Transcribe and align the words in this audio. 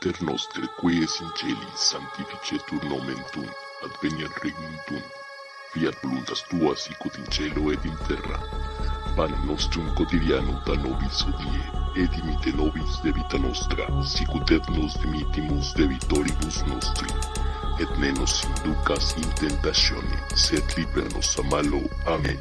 Pater 0.00 0.24
noster 0.24 0.62
qui 0.80 1.02
es 1.04 1.20
in 1.20 1.28
celis 1.36 1.80
sanctificetur 1.92 2.84
nomen 2.88 3.18
tuum, 3.32 3.48
adveniat 3.84 4.32
regnum 4.40 4.76
tuum, 4.86 5.02
fiat 5.72 5.96
voluntas 6.00 6.40
tua 6.48 6.72
sicut 6.74 7.18
in 7.18 7.26
cielo 7.28 7.68
et 7.70 7.84
in 7.84 7.96
terra. 8.08 8.38
Panem 9.16 9.42
nostrum 9.44 9.90
quotidianum 9.98 10.56
da 10.64 10.78
nobis 10.80 11.20
hodie, 11.20 11.60
et 12.00 12.08
dimite 12.16 12.54
nobis 12.56 12.96
debita 13.04 13.36
nostra, 13.44 13.84
sicut 14.02 14.50
et 14.56 14.70
nos 14.72 14.96
dimitimus 15.02 15.74
debitoribus 15.76 16.62
nostri. 16.70 17.12
Et 17.76 17.98
ne 18.00 18.12
nos 18.16 18.40
inducas 18.44 19.12
in 19.20 19.28
tentatione, 19.36 20.16
sed 20.34 20.64
líbranos 20.78 21.36
a 21.36 21.42
malo. 21.52 21.82
Amén. 22.06 22.40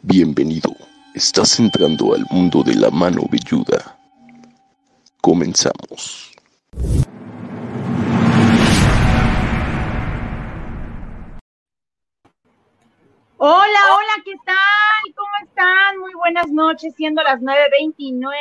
Bienvenido, 0.00 0.72
estás 1.14 1.60
entrando 1.60 2.14
al 2.14 2.24
mundo 2.30 2.62
de 2.62 2.74
la 2.74 2.88
mano 2.88 3.28
velluda. 3.28 3.98
Comenzamos. 5.20 6.35
Hola, 13.38 13.80
hola, 13.94 14.22
¿qué 14.24 14.34
tal? 14.44 15.14
¿Cómo 15.14 15.30
están? 15.42 15.98
Muy 15.98 16.14
buenas 16.14 16.48
noches, 16.48 16.94
siendo 16.96 17.22
las 17.22 17.40
9.29 17.40 18.36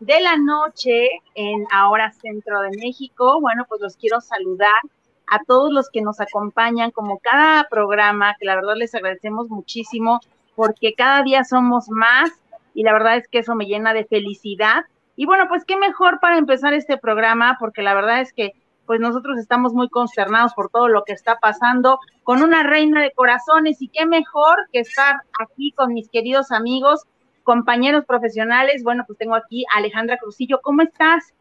de 0.00 0.20
la 0.20 0.36
noche 0.36 1.08
en 1.34 1.66
Ahora 1.72 2.10
Centro 2.12 2.60
de 2.62 2.70
México. 2.78 3.40
Bueno, 3.40 3.66
pues 3.68 3.80
los 3.80 3.96
quiero 3.96 4.20
saludar 4.20 4.80
a 5.26 5.42
todos 5.44 5.72
los 5.72 5.90
que 5.90 6.00
nos 6.00 6.20
acompañan 6.20 6.90
como 6.90 7.18
cada 7.18 7.68
programa, 7.68 8.36
que 8.38 8.46
la 8.46 8.56
verdad 8.56 8.76
les 8.76 8.94
agradecemos 8.94 9.48
muchísimo 9.48 10.20
porque 10.56 10.94
cada 10.94 11.22
día 11.22 11.44
somos 11.44 11.88
más 11.88 12.30
y 12.74 12.82
la 12.82 12.92
verdad 12.92 13.16
es 13.16 13.28
que 13.28 13.38
eso 13.40 13.54
me 13.54 13.66
llena 13.66 13.94
de 13.94 14.04
felicidad. 14.04 14.84
Y 15.20 15.26
bueno, 15.26 15.48
pues 15.48 15.66
qué 15.66 15.76
mejor 15.76 16.18
para 16.18 16.38
empezar 16.38 16.72
este 16.72 16.96
programa 16.96 17.58
porque 17.60 17.82
la 17.82 17.92
verdad 17.92 18.22
es 18.22 18.32
que 18.32 18.54
pues 18.86 19.00
nosotros 19.00 19.38
estamos 19.38 19.74
muy 19.74 19.90
consternados 19.90 20.54
por 20.54 20.70
todo 20.70 20.88
lo 20.88 21.04
que 21.04 21.12
está 21.12 21.36
pasando 21.38 21.98
con 22.24 22.42
una 22.42 22.62
reina 22.62 23.02
de 23.02 23.12
corazones 23.12 23.82
y 23.82 23.88
qué 23.88 24.06
mejor 24.06 24.56
que 24.72 24.80
estar 24.80 25.16
aquí 25.38 25.72
con 25.72 25.92
mis 25.92 26.08
queridos 26.08 26.50
amigos, 26.52 27.02
compañeros 27.42 28.06
profesionales. 28.06 28.82
Bueno, 28.82 29.04
pues 29.06 29.18
tengo 29.18 29.34
aquí 29.34 29.66
a 29.74 29.80
Alejandra 29.80 30.16
Crucillo. 30.16 30.62
¿Cómo 30.62 30.80
estás? 30.80 31.34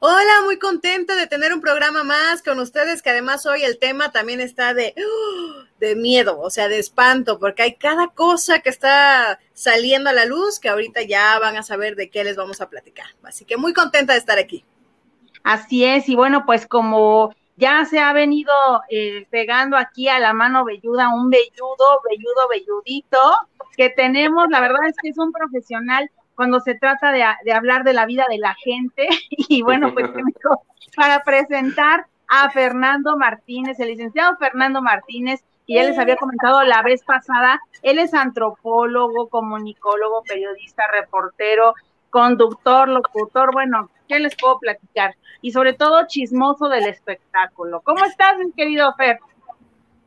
Hola, 0.00 0.42
muy 0.44 0.58
contenta 0.58 1.16
de 1.16 1.26
tener 1.26 1.52
un 1.52 1.60
programa 1.60 2.04
más 2.04 2.42
con 2.42 2.60
ustedes, 2.60 3.02
que 3.02 3.10
además 3.10 3.46
hoy 3.46 3.64
el 3.64 3.78
tema 3.78 4.12
también 4.12 4.40
está 4.40 4.72
de, 4.72 4.94
de 5.80 5.96
miedo, 5.96 6.40
o 6.40 6.50
sea, 6.50 6.68
de 6.68 6.78
espanto, 6.78 7.38
porque 7.38 7.62
hay 7.62 7.74
cada 7.74 8.08
cosa 8.08 8.60
que 8.60 8.70
está 8.70 9.40
saliendo 9.54 10.10
a 10.10 10.12
la 10.12 10.24
luz 10.24 10.60
que 10.60 10.68
ahorita 10.68 11.02
ya 11.02 11.38
van 11.40 11.56
a 11.56 11.62
saber 11.62 11.96
de 11.96 12.10
qué 12.10 12.22
les 12.22 12.36
vamos 12.36 12.60
a 12.60 12.68
platicar. 12.68 13.06
Así 13.24 13.44
que 13.44 13.56
muy 13.56 13.72
contenta 13.72 14.12
de 14.12 14.20
estar 14.20 14.38
aquí. 14.38 14.64
Así 15.42 15.84
es, 15.84 16.08
y 16.08 16.14
bueno, 16.14 16.44
pues 16.46 16.66
como 16.66 17.34
ya 17.56 17.84
se 17.84 17.98
ha 17.98 18.12
venido 18.12 18.52
eh, 18.88 19.26
pegando 19.30 19.76
aquí 19.76 20.08
a 20.08 20.20
la 20.20 20.32
mano 20.32 20.64
velluda, 20.64 21.12
un 21.12 21.28
velludo, 21.28 22.00
velludo, 22.08 22.48
velludito, 22.48 23.18
que 23.76 23.90
tenemos, 23.90 24.46
la 24.48 24.60
verdad 24.60 24.86
es 24.88 24.94
que 25.02 25.08
es 25.08 25.18
un 25.18 25.32
profesional 25.32 26.08
cuando 26.38 26.60
se 26.60 26.76
trata 26.76 27.10
de, 27.10 27.24
de 27.44 27.52
hablar 27.52 27.82
de 27.82 27.92
la 27.92 28.06
vida 28.06 28.26
de 28.30 28.38
la 28.38 28.54
gente, 28.54 29.08
y 29.30 29.62
bueno, 29.62 29.92
pues 29.92 30.08
para 30.96 31.24
presentar 31.24 32.06
a 32.28 32.48
Fernando 32.50 33.16
Martínez, 33.16 33.80
el 33.80 33.88
licenciado 33.88 34.36
Fernando 34.36 34.80
Martínez, 34.80 35.42
y 35.66 35.74
ya 35.74 35.82
les 35.82 35.98
había 35.98 36.14
comentado 36.14 36.62
la 36.62 36.80
vez 36.82 37.02
pasada, 37.02 37.60
él 37.82 37.98
es 37.98 38.14
antropólogo, 38.14 39.28
comunicólogo, 39.28 40.22
periodista, 40.22 40.84
reportero, 40.92 41.74
conductor, 42.08 42.88
locutor, 42.88 43.52
bueno, 43.52 43.90
¿qué 44.06 44.20
les 44.20 44.36
puedo 44.36 44.60
platicar? 44.60 45.16
Y 45.42 45.50
sobre 45.50 45.72
todo 45.72 46.06
chismoso 46.06 46.68
del 46.68 46.86
espectáculo. 46.86 47.80
¿Cómo 47.80 48.04
estás, 48.04 48.38
mi 48.38 48.52
querido 48.52 48.94
Fer? 48.94 49.18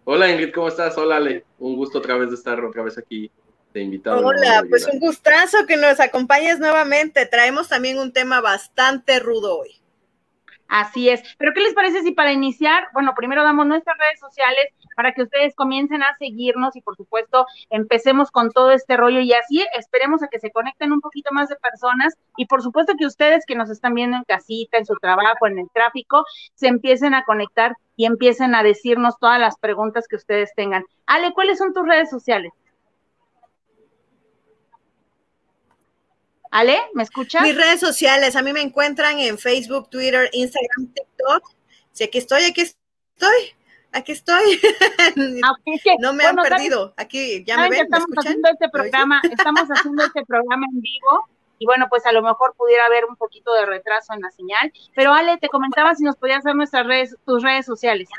Hola 0.06 0.32
Ingrid, 0.32 0.54
¿cómo 0.54 0.70
estás? 0.70 0.98
Hola 0.98 1.18
Ale, 1.18 1.44
un 1.59 1.76
gusto 1.76 1.98
otra 1.98 2.16
vez 2.16 2.30
de 2.30 2.36
estar 2.36 2.64
otra 2.64 2.84
vez 2.84 2.98
aquí 2.98 3.30
de 3.74 3.82
invitado. 3.82 4.26
Hola, 4.26 4.64
pues 4.70 4.88
un 4.88 5.00
gustazo 5.00 5.66
que 5.68 5.78
nos 5.78 6.00
acompañes 6.00 6.59
nuevamente. 6.59 7.26
Traemos 7.26 7.70
también 7.70 8.00
un 8.00 8.12
tema 8.12 8.42
bastante 8.42 9.20
rudo 9.20 9.59
hoy. 9.59 9.82
Así 10.72 11.09
es. 11.09 11.22
Pero 11.38 11.52
¿qué 11.54 11.59
les 11.59 11.74
parece 11.74 12.02
si 12.02 12.12
para 12.12 12.31
iniciar, 12.31 12.88
bueno, 12.94 13.14
primero 13.14 13.44
damos 13.44 13.66
nuestras 13.68 13.98
redes 13.98 14.22
sociales 14.22 14.68
para 14.96 15.14
que 15.14 15.24
ustedes 15.24 15.54
comiencen 15.54 16.02
a 16.02 16.16
seguirnos 16.18 16.78
y 16.78 16.81
por 16.81 16.96
supuesto 16.96 17.46
empecemos 17.70 18.31
con 18.31 18.52
todo 18.52 18.72
este 18.72 18.96
rollo 18.96 19.20
y 19.20 19.34
así 19.34 19.66
esperemos 19.78 20.24
a 20.24 20.30
que 20.30 20.40
se 20.40 20.50
conecten 20.50 20.94
un 20.94 21.02
poquito 21.02 21.34
más 21.34 21.50
de 21.50 21.58
personas 21.58 22.16
y 22.38 22.46
por 22.46 22.62
supuesto 22.62 22.94
que 22.98 23.06
ustedes 23.06 23.46
que 23.46 23.56
nos 23.56 23.70
están 23.70 23.96
viendo 23.96 24.16
en 24.16 24.24
casita, 24.24 24.78
en 24.78 24.86
su 24.86 24.96
trabajo, 24.96 25.46
en 25.46 25.60
el 25.60 25.70
tráfico, 25.74 26.24
se 26.54 26.68
empiecen 26.68 27.16
a 27.16 27.26
conectar 27.26 27.76
y 27.98 28.06
empiecen 28.06 28.56
a 28.56 28.64
decirnos 28.64 29.20
todas 29.20 29.42
las 29.42 29.58
preguntas 29.58 30.08
que 30.08 30.16
ustedes 30.16 30.52
tengan. 30.56 30.86
Ale, 31.06 31.34
¿cuáles 31.34 31.58
son 31.58 31.74
tus 31.74 31.86
redes 31.86 32.10
sociales? 32.10 32.54
Ale, 36.51 36.78
¿me 36.94 37.03
escuchas? 37.03 37.41
Mis 37.44 37.56
redes 37.56 37.79
sociales, 37.79 38.35
a 38.35 38.41
mí 38.41 38.51
me 38.51 38.62
encuentran 38.62 39.19
en 39.19 39.38
Facebook, 39.38 39.89
Twitter, 39.89 40.29
Instagram, 40.34 40.94
TikTok. 40.94 41.44
Si 41.94 42.03
aquí 42.03 42.17
estoy, 42.17 42.44
aquí 42.44 42.62
estoy, 42.62 43.56
aquí 43.94 44.12
estoy. 44.12 44.59
Ah, 45.44 45.56
no 46.00 46.13
me 46.13 46.25
han 46.25 46.35
perdido. 46.35 46.94
Aquí 46.97 47.44
ya 47.45 47.57
me 47.57 47.69
ven, 47.69 47.84
estamos 47.84 48.09
haciendo 48.17 48.50
este 48.50 48.69
programa, 48.69 49.22
estamos 49.23 49.67
haciendo 49.69 50.03
este 50.03 50.25
programa 50.25 50.66
en 50.73 50.81
vivo 50.81 51.29
y 51.57 51.66
bueno, 51.66 51.85
pues 51.89 52.06
a 52.06 52.12
lo 52.12 52.22
mejor 52.22 52.53
pudiera 52.57 52.85
haber 52.88 53.06
un 53.06 53.16
poquito 53.16 53.53
de 53.53 53.66
retraso 53.66 54.13
en 54.13 54.22
la 54.22 54.31
señal. 54.31 54.73
Pero 54.95 55.13
Ale, 55.13 55.38
te 55.38 55.47
comentaba 55.47 55.95
si 55.95 56.03
nos 56.03 56.18
podías 56.18 56.44
dar 56.44 56.56
nuestras 56.56 56.85
redes, 56.85 57.16
tus 57.25 57.44
redes 57.44 57.66
sociales. 57.66 58.09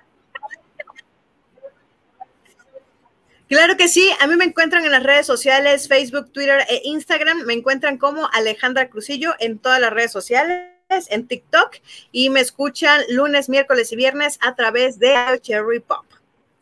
Claro 3.53 3.77
que 3.77 3.87
sí, 3.87 4.11
a 4.19 4.27
mí 4.27 4.37
me 4.37 4.47
encuentran 4.47 4.83
en 4.87 4.93
las 4.93 5.03
redes 5.03 5.27
sociales, 5.27 5.87
Facebook, 5.87 6.33
Twitter 6.33 6.61
e 6.71 6.81
Instagram, 6.85 7.45
me 7.45 7.53
encuentran 7.53 7.99
como 7.99 8.27
Alejandra 8.33 8.89
Crucillo 8.89 9.35
en 9.41 9.59
todas 9.59 9.79
las 9.79 9.93
redes 9.93 10.11
sociales, 10.11 10.71
en 11.11 11.29
TikTok 11.29 11.77
y 12.13 12.31
me 12.31 12.41
escuchan 12.41 13.03
lunes, 13.11 13.51
miércoles 13.51 13.93
y 13.93 13.97
viernes 13.97 14.39
a 14.41 14.55
través 14.55 14.99
de 14.99 15.15
Cherry 15.43 15.81
Pop. 15.81 16.07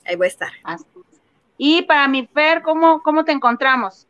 Ahí 0.05 0.17
voy 0.17 0.25
a 0.25 0.31
estar. 0.31 0.51
Y 1.57 1.83
para 1.83 2.09
mi 2.09 2.27
Fer, 2.27 2.61
¿cómo, 2.61 3.01
¿cómo 3.05 3.25
te 3.25 3.31
encontramos? 3.31 4.09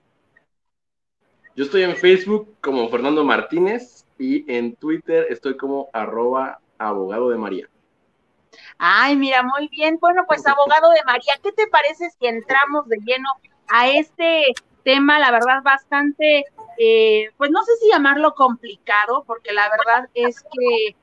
Yo 1.54 1.64
estoy 1.64 1.82
en 1.82 1.94
Facebook 1.94 2.56
como 2.62 2.88
Fernando 2.88 3.22
Martínez 3.24 4.06
y 4.18 4.50
en 4.50 4.74
Twitter 4.74 5.26
estoy 5.28 5.58
como 5.58 5.90
arroba 5.92 6.60
abogado 6.78 7.28
de 7.28 7.36
María. 7.36 7.68
Ay, 8.78 9.16
mira, 9.16 9.42
muy 9.42 9.68
bien. 9.68 9.98
Bueno, 10.00 10.24
pues 10.26 10.46
abogado 10.46 10.90
de 10.90 11.04
María, 11.04 11.34
¿qué 11.42 11.52
te 11.52 11.66
parece 11.68 12.10
si 12.10 12.26
entramos 12.26 12.88
de 12.88 12.98
lleno 13.04 13.28
a 13.68 13.88
este 13.88 14.52
tema, 14.82 15.18
la 15.18 15.30
verdad, 15.30 15.62
bastante, 15.62 16.44
eh, 16.78 17.30
pues 17.36 17.50
no 17.50 17.62
sé 17.62 17.72
si 17.80 17.90
llamarlo 17.90 18.34
complicado, 18.34 19.24
porque 19.26 19.52
la 19.52 19.68
verdad 19.68 20.08
es 20.14 20.42
que 20.42 20.96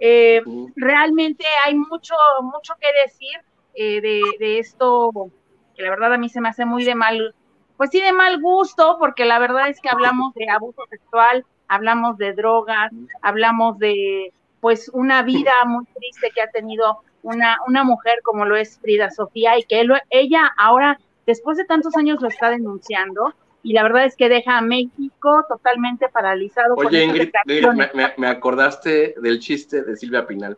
eh, 0.00 0.42
realmente 0.76 1.44
hay 1.64 1.74
mucho, 1.74 2.14
mucho 2.42 2.74
que 2.80 2.88
decir 3.04 3.40
eh, 3.74 4.00
de, 4.00 4.20
de 4.38 4.58
esto, 4.58 5.10
que 5.76 5.82
la 5.82 5.90
verdad 5.90 6.14
a 6.14 6.18
mí 6.18 6.28
se 6.28 6.40
me 6.40 6.48
hace 6.48 6.64
muy 6.64 6.84
de 6.84 6.94
mal, 6.94 7.34
pues 7.76 7.90
sí, 7.90 8.00
de 8.00 8.12
mal 8.12 8.40
gusto, 8.40 8.96
porque 8.98 9.24
la 9.24 9.38
verdad 9.38 9.68
es 9.68 9.80
que 9.80 9.88
hablamos 9.88 10.34
de 10.34 10.48
abuso 10.50 10.82
sexual, 10.90 11.44
hablamos 11.68 12.18
de 12.18 12.32
drogas, 12.32 12.90
hablamos 13.22 13.78
de 13.78 14.32
pues 14.64 14.90
una 14.94 15.22
vida 15.22 15.52
muy 15.66 15.84
triste 15.94 16.30
que 16.34 16.40
ha 16.40 16.50
tenido 16.50 17.02
una, 17.22 17.58
una 17.66 17.84
mujer 17.84 18.20
como 18.22 18.46
lo 18.46 18.56
es 18.56 18.78
Frida 18.80 19.10
Sofía 19.10 19.58
y 19.58 19.64
que 19.64 19.86
ella 20.08 20.54
ahora, 20.56 20.98
después 21.26 21.58
de 21.58 21.66
tantos 21.66 21.94
años, 21.98 22.22
lo 22.22 22.28
está 22.28 22.48
denunciando 22.48 23.34
y 23.62 23.74
la 23.74 23.82
verdad 23.82 24.06
es 24.06 24.16
que 24.16 24.30
deja 24.30 24.56
a 24.56 24.62
México 24.62 25.44
totalmente 25.50 26.08
paralizado. 26.08 26.76
Oye, 26.76 27.04
Ingrid, 27.04 27.28
me, 28.16 28.26
acordaste 28.26 29.14
del 29.20 29.38
chiste 29.38 29.82
de 29.82 29.96
Silvia 29.96 30.26
Pinal. 30.26 30.56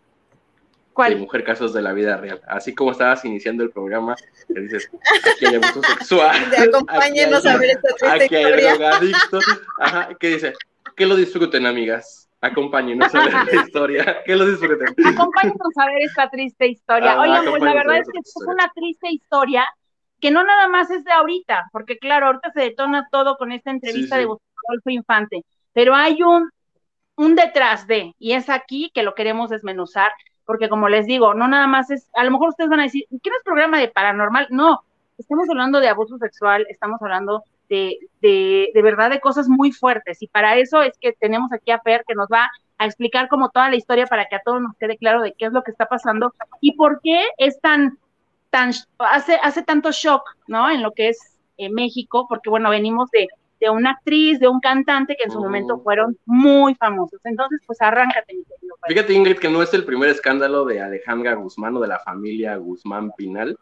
¿Cuál? 0.93 1.15
De 1.15 1.17
Mujer 1.17 1.43
Casos 1.43 1.73
de 1.73 1.83
la 1.83 1.93
Vida 1.93 2.17
Real. 2.17 2.41
Así 2.47 2.77
como 2.77 2.93
estabas 2.93 3.25
iniciando 3.25 3.65
el 3.65 3.71
programa, 3.71 4.15
que 4.47 4.61
dices, 4.61 4.89
aquí 5.35 5.47
hay 5.47 5.57
abuso 5.57 5.83
sexual. 5.83 6.37
Acompáñenos 6.59 7.45
a 7.45 7.57
ver 7.57 7.71
esta 7.71 7.89
triste 7.99 8.25
aquí 8.25 8.37
hay 8.37 8.53
drogadictos. 8.53 9.45
Ajá, 9.81 10.15
que 10.15 10.29
dice, 10.29 10.53
que 10.95 11.07
lo 11.07 11.17
disfruten, 11.17 11.67
amigas. 11.67 12.26
Acompáñenos 12.47 13.15
a 13.15 13.25
ver 13.25 13.33
la 13.33 13.63
historia. 13.65 14.23
Que 14.25 14.37
lo 14.37 14.47
disfruten. 14.47 14.89
Acompáñenos 15.07 15.77
a 15.77 15.87
ver 15.87 16.03
esta 16.03 16.29
triste 16.31 16.69
historia. 16.69 17.13
Ah, 17.13 17.21
Oigan, 17.21 17.45
pues 17.45 17.63
la 17.63 17.75
verdad 17.75 17.99
es 17.99 18.09
que 18.11 18.19
es 18.19 18.35
una 18.47 18.71
triste 18.75 19.11
historia 19.11 19.67
que 20.21 20.31
no 20.31 20.45
nada 20.45 20.69
más 20.69 20.91
es 20.91 21.05
de 21.05 21.13
ahorita, 21.13 21.69
porque 21.73 21.99
claro, 21.99 22.27
ahorita 22.27 22.51
se 22.53 22.61
detona 22.61 23.09
todo 23.11 23.37
con 23.37 23.53
esta 23.53 23.71
entrevista 23.71 24.17
de 24.17 24.25
Gustavo 24.25 24.47
Infante, 24.87 25.45
pero 25.73 25.95
hay 25.95 26.23
un, 26.23 26.51
un 27.17 27.35
detrás 27.35 27.87
de, 27.87 28.15
y 28.19 28.33
es 28.33 28.49
aquí 28.49 28.91
que 28.95 29.03
lo 29.03 29.15
queremos 29.15 29.51
desmenuzar, 29.51 30.11
porque 30.45 30.69
como 30.69 30.89
les 30.89 31.07
digo, 31.07 31.35
no 31.35 31.49
nada 31.49 31.67
más 31.67 31.91
es, 31.91 32.09
a 32.15 32.25
lo 32.25 32.31
mejor 32.31 32.49
ustedes 32.51 32.71
van 32.71 32.81
a 32.81 32.85
decir, 32.85 33.05
¿qué 33.11 33.31
no 33.31 33.37
es 33.37 33.43
programa 33.45 33.79
de 33.79 33.89
paranormal? 33.89 34.47
No, 34.51 34.81
estamos 35.19 35.49
hablando 35.51 35.81
de 35.81 35.89
abuso 35.89 36.17
sexual, 36.19 36.67
estamos 36.71 37.01
hablando 37.03 37.43
de, 37.69 37.99
de, 38.21 38.71
de, 38.75 38.83
verdad 38.83 39.11
de 39.11 39.21
cosas 39.21 39.49
muy 39.49 39.73
fuertes. 39.73 40.23
Y 40.23 40.29
para 40.29 40.57
eso 40.57 40.83
es 40.83 40.97
que 40.99 41.13
tenemos 41.13 41.53
aquí 41.53 41.71
a 41.71 41.81
Fer 41.81 42.05
que 42.07 42.15
nos 42.15 42.29
va 42.33 42.51
a 42.79 42.87
explicar 42.87 43.29
como 43.29 43.51
toda 43.51 43.71
la 43.71 43.77
historia 43.77 44.07
para 44.07 44.27
que 44.27 44.37
a 44.37 44.43
todos 44.45 44.61
nos 44.61 44.77
quede 44.77 44.97
claro 44.97 45.23
de 45.23 45.33
qué 45.33 45.47
es 45.47 45.53
lo 45.53 45.63
que 45.63 45.71
está 45.71 45.87
pasando 45.87 46.35
y 46.61 46.73
por 46.73 47.01
qué 47.03 47.27
es 47.39 47.61
tan, 47.61 47.99
tan, 48.51 48.73
hace, 48.99 49.37
hace 49.43 49.63
tanto 49.63 49.91
shock, 49.91 50.23
¿no? 50.47 50.71
En 50.71 50.83
lo 50.83 50.93
que 50.93 51.09
es 51.09 51.19
eh, 51.57 51.71
México, 51.71 52.27
porque 52.29 52.51
bueno, 52.51 52.71
venimos 52.71 53.11
de, 53.11 53.29
de 53.61 53.71
una 53.71 53.93
actriz, 53.93 54.39
de 54.39 54.49
un 54.49 54.61
cantante 54.61 55.17
que 55.17 55.25
en 55.25 55.31
su 55.31 55.41
momento 55.41 55.79
fueron 55.81 56.19
muy 56.27 56.75
famosos. 56.75 57.21
Entonces, 57.25 57.61
pues 57.67 57.81
arráncate, 57.81 58.35
mi 58.35 58.45
querido. 58.45 58.77
Fíjate, 58.87 59.15
Ingrid, 59.15 59.39
que 59.39 59.49
no 59.49 59.63
es 59.63 59.73
el 59.75 59.85
primer 59.85 60.11
escándalo 60.11 60.65
de 60.65 60.81
Alejandra 60.81 61.35
Guzmán 61.35 61.77
o 61.77 61.81
de 61.81 61.89
la 61.89 61.99
familia 61.99 62.57
Guzmán 62.57 63.13
Pinal. 63.17 63.59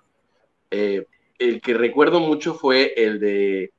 Eh, 0.71 1.07
el 1.39 1.61
que 1.61 1.75
recuerdo 1.75 2.21
mucho 2.21 2.55
fue 2.55 2.95
el 2.97 3.21
de 3.21 3.73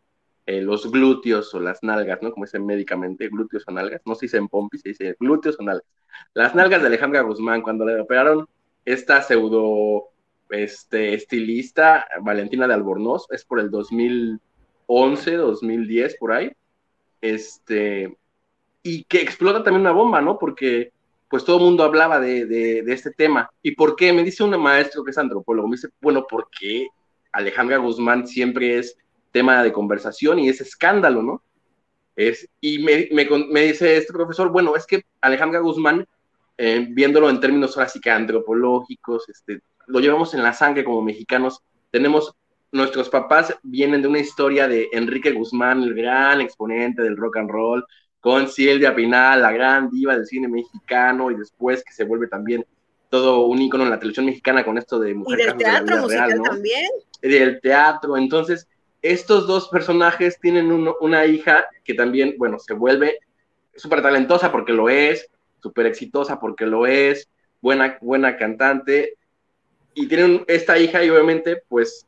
eh, 0.45 0.61
los 0.61 0.91
glúteos 0.91 1.53
o 1.55 1.59
las 1.59 1.81
nalgas, 1.81 2.21
¿no? 2.21 2.31
Como 2.31 2.45
dicen 2.45 2.65
médicamente, 2.65 3.29
glúteos 3.29 3.63
o 3.67 3.71
nalgas. 3.71 4.01
No 4.05 4.15
se 4.15 4.25
dice 4.25 4.37
en 4.37 4.47
pompi, 4.47 4.77
se 4.77 4.89
dice 4.89 5.15
glúteos 5.19 5.59
o 5.59 5.63
nalgas. 5.63 5.85
Las 6.33 6.53
nalgas 6.53 6.81
de 6.81 6.87
Alejandra 6.87 7.21
Guzmán, 7.21 7.61
cuando 7.61 7.85
le 7.85 7.99
operaron 7.99 8.47
esta 8.85 9.21
pseudo 9.21 10.09
este, 10.49 11.15
estilista 11.15 12.07
Valentina 12.21 12.67
de 12.67 12.75
Albornoz, 12.75 13.25
es 13.31 13.43
por 13.43 13.59
el 13.59 13.71
2011, 13.71 15.35
2010, 15.35 16.17
por 16.17 16.31
ahí. 16.31 16.51
Este, 17.21 18.15
y 18.83 19.03
que 19.05 19.21
explota 19.21 19.63
también 19.63 19.81
una 19.81 19.91
bomba, 19.91 20.21
¿no? 20.21 20.37
Porque 20.37 20.91
pues 21.27 21.43
todo 21.43 21.57
el 21.57 21.63
mundo 21.63 21.83
hablaba 21.83 22.19
de, 22.19 22.45
de, 22.45 22.93
este 22.93 23.11
tema. 23.11 23.49
¿Y 23.63 23.71
por 23.71 23.95
qué? 23.95 24.13
Me 24.13 24.23
dice 24.23 24.43
un 24.43 24.57
maestro 24.61 25.03
que 25.03 25.09
es 25.09 25.17
antropólogo, 25.17 25.67
me 25.67 25.75
dice, 25.75 25.89
bueno, 25.99 26.27
¿por 26.29 26.49
qué 26.57 26.87
Alejandra 27.31 27.77
Guzmán 27.77 28.27
siempre 28.27 28.77
es 28.77 28.95
tema 29.35 29.61
de 29.61 29.73
conversación 29.73 30.39
y 30.39 30.47
es 30.47 30.61
escándalo, 30.61 31.21
¿no? 31.21 31.43
Es, 32.15 32.47
y 32.61 32.79
me, 32.79 33.09
me, 33.11 33.61
dice 33.63 33.97
este 33.97 34.13
profesor, 34.13 34.49
bueno, 34.49 34.77
es 34.77 34.85
que 34.85 35.03
Alejandra 35.19 35.59
Guzmán, 35.59 36.07
eh, 36.57 36.87
viéndolo 36.89 37.29
en 37.29 37.41
términos 37.41 37.75
ahora 37.75 37.89
sí 37.89 37.99
que 37.99 38.09
antropológicos, 38.09 39.27
este, 39.27 39.59
lo 39.87 39.99
llevamos 39.99 40.33
en 40.33 40.41
la 40.41 40.53
sangre 40.53 40.85
como 40.85 41.01
mexicanos, 41.01 41.59
tenemos, 41.91 42.33
nuestros 42.71 43.09
papás 43.09 43.53
vienen 43.61 44.01
de 44.01 44.07
una 44.07 44.19
historia 44.19 44.69
de 44.69 44.87
Enrique 44.93 45.33
Guzmán, 45.33 45.83
el 45.83 45.95
gran 45.95 46.39
exponente 46.39 47.01
del 47.01 47.17
rock 47.17 47.35
and 47.35 47.51
roll, 47.51 47.85
con 48.21 48.47
Silvia 48.47 48.95
Pinal, 48.95 49.41
la 49.41 49.51
gran 49.51 49.89
diva 49.89 50.15
del 50.15 50.25
cine 50.25 50.47
mexicano, 50.47 51.29
y 51.29 51.35
después 51.35 51.83
que 51.83 51.91
se 51.91 52.05
vuelve 52.05 52.27
también 52.27 52.65
todo 53.09 53.47
un 53.47 53.61
ícono 53.61 53.83
en 53.83 53.89
la 53.89 53.99
televisión 53.99 54.27
mexicana 54.27 54.63
con 54.63 54.77
esto 54.77 54.97
de 54.97 55.13
mujer. 55.13 55.41
Y 55.41 55.43
del 55.43 55.57
teatro 55.57 55.97
musical 55.97 56.41
también. 56.41 56.89
Y 57.21 57.27
del 57.27 57.59
teatro, 57.59 58.15
entonces 58.15 58.65
estos 59.05 59.45
dos 59.45 59.69
personajes 59.69 60.39
tienen 60.39 60.71
una 60.71 61.27
hija 61.27 61.67
que 61.83 61.93
también, 61.93 62.33
bueno, 62.39 62.57
se 62.57 62.73
vuelve 62.73 63.19
súper 63.75 64.01
talentosa 64.01 64.51
porque 64.51 64.73
lo 64.73 64.89
es, 64.89 65.29
súper 65.61 65.85
exitosa 65.85 66.39
porque 66.39 66.65
lo 66.65 66.87
es, 66.87 67.29
buena, 67.61 67.99
buena 68.01 68.35
cantante, 68.35 69.13
y 69.93 70.07
tienen 70.07 70.43
esta 70.47 70.79
hija 70.79 71.03
y 71.03 71.11
obviamente 71.11 71.61
pues 71.67 72.07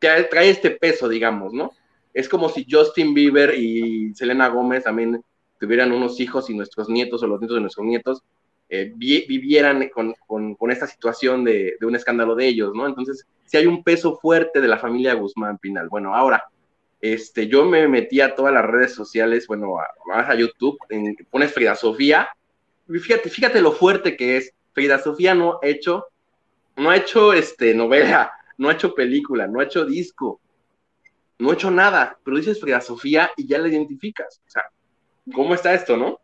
trae, 0.00 0.24
trae 0.24 0.50
este 0.50 0.72
peso, 0.72 1.08
digamos, 1.08 1.52
¿no? 1.52 1.70
Es 2.12 2.28
como 2.28 2.48
si 2.48 2.66
Justin 2.68 3.14
Bieber 3.14 3.54
y 3.56 4.12
Selena 4.14 4.48
Gómez 4.48 4.82
también 4.82 5.22
tuvieran 5.60 5.92
unos 5.92 6.18
hijos 6.18 6.50
y 6.50 6.56
nuestros 6.56 6.88
nietos 6.88 7.22
o 7.22 7.28
los 7.28 7.40
nietos 7.40 7.54
de 7.54 7.60
nuestros 7.60 7.86
nietos 7.86 8.22
eh, 8.68 8.92
vivieran 8.96 9.90
con, 9.90 10.14
con, 10.26 10.70
esta 10.70 10.86
situación 10.86 11.44
de, 11.44 11.76
un 11.82 11.94
escándalo 11.94 12.34
de 12.34 12.46
ellos, 12.46 12.72
¿no? 12.74 12.86
Entonces, 12.86 13.26
si 13.44 13.58
hay 13.58 13.66
un 13.66 13.84
peso 13.84 14.18
fuerte 14.18 14.60
de 14.60 14.68
la 14.68 14.78
familia 14.78 15.12
Guzmán 15.12 15.58
Pinal. 15.58 15.88
Bueno, 15.90 16.14
ahora, 16.14 16.44
este, 17.00 17.48
yo 17.48 17.66
me 17.66 17.86
metí 17.86 18.20
a 18.20 18.34
todas 18.34 18.54
las 18.54 18.64
redes 18.64 18.94
sociales, 18.94 19.46
bueno, 19.46 19.74
más 20.06 20.30
a, 20.30 20.34
YouTube, 20.34 20.78
en, 20.88 21.14
pones 21.30 21.52
Frida 21.52 21.74
Sofía, 21.74 22.30
fíjate, 22.88 23.28
fíjate 23.28 23.60
lo 23.60 23.72
fuerte 23.72 24.16
que 24.16 24.38
es. 24.38 24.54
Frida 24.72 24.98
Sofía 24.98 25.34
no 25.34 25.58
ha 25.62 25.66
hecho, 25.66 26.06
no 26.76 26.92
hecho 26.94 27.34
este, 27.34 27.74
novela, 27.74 28.32
no 28.56 28.70
ha 28.70 28.72
hecho 28.72 28.94
película, 28.94 29.46
no 29.46 29.60
ha 29.60 29.64
hecho 29.64 29.84
disco, 29.84 30.40
no 31.38 31.50
ha 31.50 31.54
hecho 31.54 31.70
nada, 31.70 32.18
pero 32.24 32.38
dices 32.38 32.58
Frida 32.58 32.80
Sofía 32.80 33.30
y 33.36 33.46
ya 33.46 33.58
la 33.58 33.68
identificas. 33.68 34.40
O 34.46 34.50
sea, 34.50 34.62
¿cómo 35.34 35.54
está 35.54 35.74
esto, 35.74 35.98
no? 35.98 36.21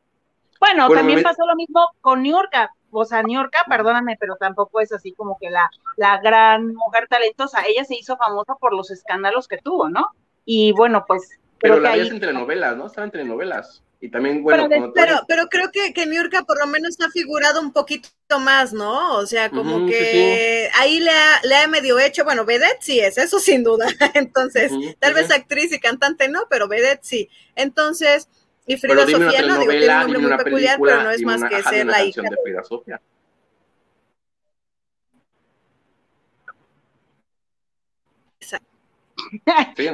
Bueno, 0.60 0.88
también 0.88 1.22
pasó 1.22 1.46
lo 1.46 1.54
mismo 1.56 1.88
con 2.00 2.22
Niurka. 2.22 2.72
O 2.90 3.04
sea, 3.04 3.22
Niurka, 3.22 3.64
perdóname, 3.68 4.16
pero 4.18 4.36
tampoco 4.36 4.80
es 4.80 4.92
así 4.92 5.12
como 5.12 5.36
que 5.38 5.50
la, 5.50 5.70
la 5.96 6.18
gran 6.20 6.74
mujer 6.74 7.06
talentosa. 7.08 7.62
Ella 7.66 7.84
se 7.84 7.96
hizo 7.96 8.16
famosa 8.16 8.54
por 8.54 8.74
los 8.74 8.90
escándalos 8.90 9.46
que 9.46 9.58
tuvo, 9.58 9.88
¿no? 9.88 10.06
Y 10.44 10.72
bueno, 10.72 11.04
pues. 11.06 11.38
Pero 11.60 11.80
la 11.80 11.92
veías 11.92 12.10
en 12.10 12.20
telenovelas, 12.20 12.76
¿no? 12.76 12.86
Estaba 12.86 13.04
en 13.04 13.10
telenovelas. 13.10 13.82
Y 14.00 14.10
también, 14.10 14.42
bueno. 14.44 14.68
Pero, 14.94 15.24
pero, 15.26 15.48
creo 15.48 15.70
que, 15.72 15.92
que 15.92 16.06
Niurka 16.06 16.44
por 16.44 16.58
lo 16.58 16.68
menos 16.68 16.96
ha 17.00 17.10
figurado 17.10 17.60
un 17.60 17.72
poquito 17.72 18.08
más, 18.40 18.72
¿no? 18.72 19.16
O 19.16 19.26
sea, 19.26 19.50
como 19.50 19.86
que 19.86 20.70
ahí 20.78 21.00
le 21.00 21.10
ha, 21.10 21.40
le 21.42 21.56
ha 21.56 21.66
medio 21.66 21.98
hecho, 21.98 22.24
bueno, 22.24 22.44
Vedette 22.44 22.80
sí 22.80 23.00
es, 23.00 23.18
eso 23.18 23.40
sin 23.40 23.64
duda. 23.64 23.86
Entonces, 24.14 24.70
tal 25.00 25.14
vez 25.14 25.32
actriz 25.32 25.72
y 25.72 25.80
cantante 25.80 26.28
no, 26.28 26.46
pero 26.48 26.68
Vedette 26.68 27.02
sí. 27.02 27.28
Entonces, 27.56 28.28
y 28.68 28.76
Frida 28.76 29.06
Sofía 29.06 29.42
no, 29.46 29.58
digo, 29.60 29.72
tiene 29.72 30.04
un 30.04 30.12
nombre 30.12 30.18
muy 30.18 30.44
peculiar, 30.44 30.78
pero 30.78 31.02
no 31.02 31.10
es 31.10 31.22
más 31.22 31.42
que 31.42 31.62
ser 31.62 31.86
la 31.86 32.04
hija. 32.04 32.20
De 32.20 32.36
Frida 32.44 32.62
Sofía. 32.62 33.00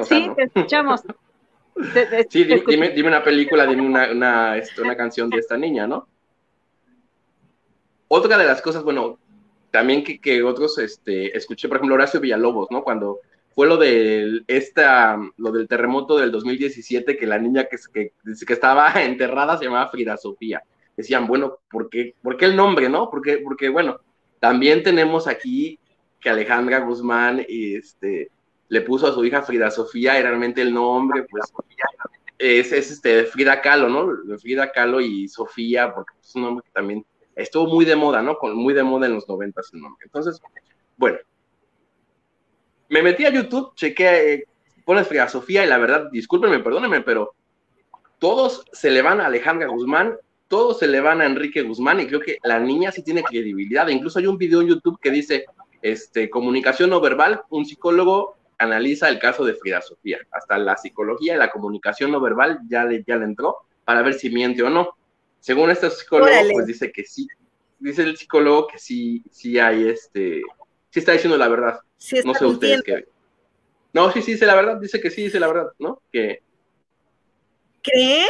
Sí, 0.04 0.30
te 0.36 0.42
escuchamos. 0.42 1.02
sí, 2.30 2.44
dime, 2.44 2.90
dime, 2.90 3.08
una 3.08 3.22
película, 3.22 3.64
dime 3.64 3.82
una, 3.82 4.10
una, 4.10 4.56
este, 4.58 4.82
una, 4.82 4.96
canción 4.96 5.30
de 5.30 5.38
esta 5.38 5.56
niña, 5.56 5.86
¿no? 5.86 6.08
Otra 8.08 8.36
de 8.36 8.44
las 8.44 8.60
cosas, 8.60 8.82
bueno, 8.82 9.18
también 9.70 10.02
que, 10.02 10.20
que 10.20 10.42
otros, 10.42 10.78
este, 10.78 11.36
escuché, 11.36 11.68
por 11.68 11.76
ejemplo, 11.76 11.94
Horacio 11.94 12.20
Villalobos, 12.20 12.72
¿no? 12.72 12.82
Cuando 12.82 13.20
fue 13.54 13.66
lo 13.66 13.76
del, 13.76 14.44
esta, 14.48 15.18
lo 15.36 15.52
del 15.52 15.68
terremoto 15.68 16.16
del 16.18 16.32
2017, 16.32 17.16
que 17.16 17.26
la 17.26 17.38
niña 17.38 17.64
que, 17.64 17.76
que, 17.92 18.12
que 18.46 18.52
estaba 18.52 18.92
enterrada 19.02 19.56
se 19.56 19.64
llamaba 19.64 19.90
Frida 19.90 20.16
Sofía. 20.16 20.62
Decían, 20.96 21.26
bueno, 21.26 21.58
¿por 21.70 21.88
qué, 21.88 22.14
¿por 22.22 22.36
qué 22.36 22.46
el 22.46 22.56
nombre, 22.56 22.88
no? 22.88 23.10
Porque, 23.10 23.38
porque, 23.38 23.68
bueno, 23.68 24.00
también 24.40 24.82
tenemos 24.82 25.26
aquí 25.26 25.78
que 26.20 26.30
Alejandra 26.30 26.80
Guzmán 26.80 27.44
este, 27.48 28.30
le 28.68 28.80
puso 28.80 29.06
a 29.06 29.12
su 29.12 29.24
hija 29.24 29.42
Frida 29.42 29.70
Sofía 29.70 30.18
y 30.18 30.22
realmente 30.22 30.62
el 30.62 30.72
nombre, 30.72 31.24
pues, 31.30 31.52
es, 32.38 32.72
es 32.72 32.90
este, 32.90 33.24
Frida 33.24 33.60
Kahlo, 33.60 33.88
¿no? 33.88 34.38
Frida 34.38 34.72
Kahlo 34.72 35.00
y 35.00 35.28
Sofía, 35.28 35.94
porque 35.94 36.14
es 36.20 36.34
un 36.34 36.42
nombre 36.42 36.64
que 36.64 36.72
también 36.72 37.04
estuvo 37.36 37.66
muy 37.66 37.84
de 37.84 37.96
moda, 37.96 38.22
¿no? 38.22 38.36
Con, 38.36 38.56
muy 38.56 38.74
de 38.74 38.82
moda 38.82 39.06
en 39.06 39.14
los 39.14 39.28
noventas 39.28 39.70
el 39.72 39.80
nombre. 39.80 40.04
Entonces, 40.04 40.40
bueno, 40.96 41.18
me 42.88 43.02
metí 43.02 43.24
a 43.24 43.30
YouTube, 43.30 43.74
chequé, 43.74 44.34
eh, 44.34 44.44
pones 44.84 45.08
Frida 45.08 45.28
Sofía 45.28 45.64
y 45.64 45.68
la 45.68 45.78
verdad, 45.78 46.10
discúlpenme, 46.10 46.60
perdónenme, 46.60 47.00
pero 47.00 47.34
todos 48.18 48.64
se 48.72 48.90
le 48.90 49.02
van 49.02 49.20
a 49.20 49.26
Alejandra 49.26 49.68
Guzmán, 49.68 50.16
todos 50.48 50.78
se 50.78 50.86
le 50.86 51.00
van 51.00 51.20
a 51.20 51.26
Enrique 51.26 51.62
Guzmán 51.62 52.00
y 52.00 52.06
creo 52.06 52.20
que 52.20 52.38
la 52.44 52.60
niña 52.60 52.92
sí 52.92 53.02
tiene 53.02 53.22
credibilidad. 53.22 53.88
Incluso 53.88 54.18
hay 54.18 54.26
un 54.26 54.38
video 54.38 54.60
en 54.60 54.68
YouTube 54.68 55.00
que 55.00 55.10
dice, 55.10 55.46
este, 55.82 56.30
comunicación 56.30 56.90
no 56.90 57.00
verbal, 57.00 57.42
un 57.50 57.64
psicólogo 57.64 58.36
analiza 58.58 59.08
el 59.08 59.18
caso 59.18 59.44
de 59.44 59.54
Frida 59.54 59.80
Sofía. 59.80 60.18
Hasta 60.30 60.58
la 60.58 60.76
psicología 60.76 61.34
y 61.34 61.38
la 61.38 61.50
comunicación 61.50 62.10
no 62.10 62.20
verbal 62.20 62.60
ya 62.68 62.84
le, 62.84 63.02
ya 63.06 63.16
le 63.16 63.24
entró 63.24 63.56
para 63.84 64.02
ver 64.02 64.14
si 64.14 64.30
miente 64.30 64.62
o 64.62 64.70
no. 64.70 64.90
Según 65.40 65.70
este 65.70 65.90
psicólogo, 65.90 66.30
pues 66.52 66.66
dice 66.66 66.90
que 66.92 67.04
sí. 67.04 67.26
Dice 67.78 68.02
el 68.02 68.16
psicólogo 68.16 68.68
que 68.68 68.78
sí, 68.78 69.22
sí 69.30 69.58
hay 69.58 69.88
este, 69.88 70.40
sí 70.90 71.00
está 71.00 71.12
diciendo 71.12 71.36
la 71.36 71.48
verdad 71.48 71.80
no 72.24 72.34
sé 72.34 72.44
ustedes 72.44 72.82
qué. 72.82 73.06
No, 73.92 74.12
sí, 74.12 74.22
sí, 74.22 74.32
dice 74.32 74.46
la 74.46 74.56
verdad, 74.56 74.76
dice 74.76 75.00
que 75.00 75.10
sí, 75.10 75.22
dice 75.22 75.38
la 75.38 75.46
verdad, 75.46 75.68
¿no? 75.78 76.02
Que. 76.12 76.42
¿Creen? 77.82 78.28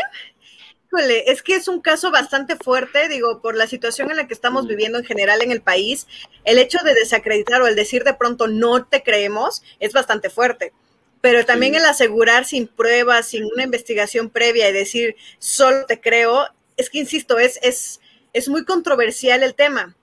Híjole, 0.87 1.31
es 1.31 1.43
que 1.43 1.57
es 1.57 1.69
un 1.69 1.81
caso 1.81 2.11
bastante 2.11 2.57
fuerte, 2.57 3.09
digo, 3.09 3.41
por 3.41 3.57
la 3.57 3.67
situación 3.67 4.11
en 4.11 4.19
la 4.19 4.29
que 4.29 4.35
estamos 4.35 4.67
mm. 4.67 4.69
viviendo 4.69 4.99
en 4.99 5.05
general 5.05 5.43
en 5.43 5.51
el 5.51 5.63
país, 5.63 6.07
el 6.45 6.59
hecho 6.59 6.79
de 6.85 6.95
desacreditar 6.95 7.63
o 7.63 7.67
el 7.67 7.75
decir 7.75 8.05
de 8.05 8.15
pronto 8.15 8.47
no 8.47 8.87
te 8.87 9.03
creemos 9.03 9.63
es 9.81 9.93
bastante 9.93 10.29
fuerte. 10.31 10.73
Pero 11.21 11.47
también 11.47 11.75
el 11.75 11.87
asegurar 11.87 12.45
sin 12.45 12.69
pruebas, 12.69 13.29
sin 13.29 13.45
una 13.45 13.65
investigación 13.65 14.29
previa 14.29 14.69
y 14.69 14.73
decir 14.73 15.17
solo 15.39 15.87
te 15.87 15.99
creo, 15.99 16.47
es 16.77 16.91
que 16.91 16.99
insisto, 16.99 17.39
es, 17.39 17.59
es, 17.63 18.01
es 18.35 18.49
muy 18.51 18.67
controversial 18.67 19.43
el 19.43 19.55
tema. 19.55 19.97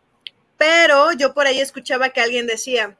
Pero 0.58 1.12
yo 1.14 1.36
por 1.36 1.46
ahí 1.46 1.60
escuchaba 1.60 2.10
que 2.10 2.22
alguien 2.22 2.48
decía, 2.48 2.98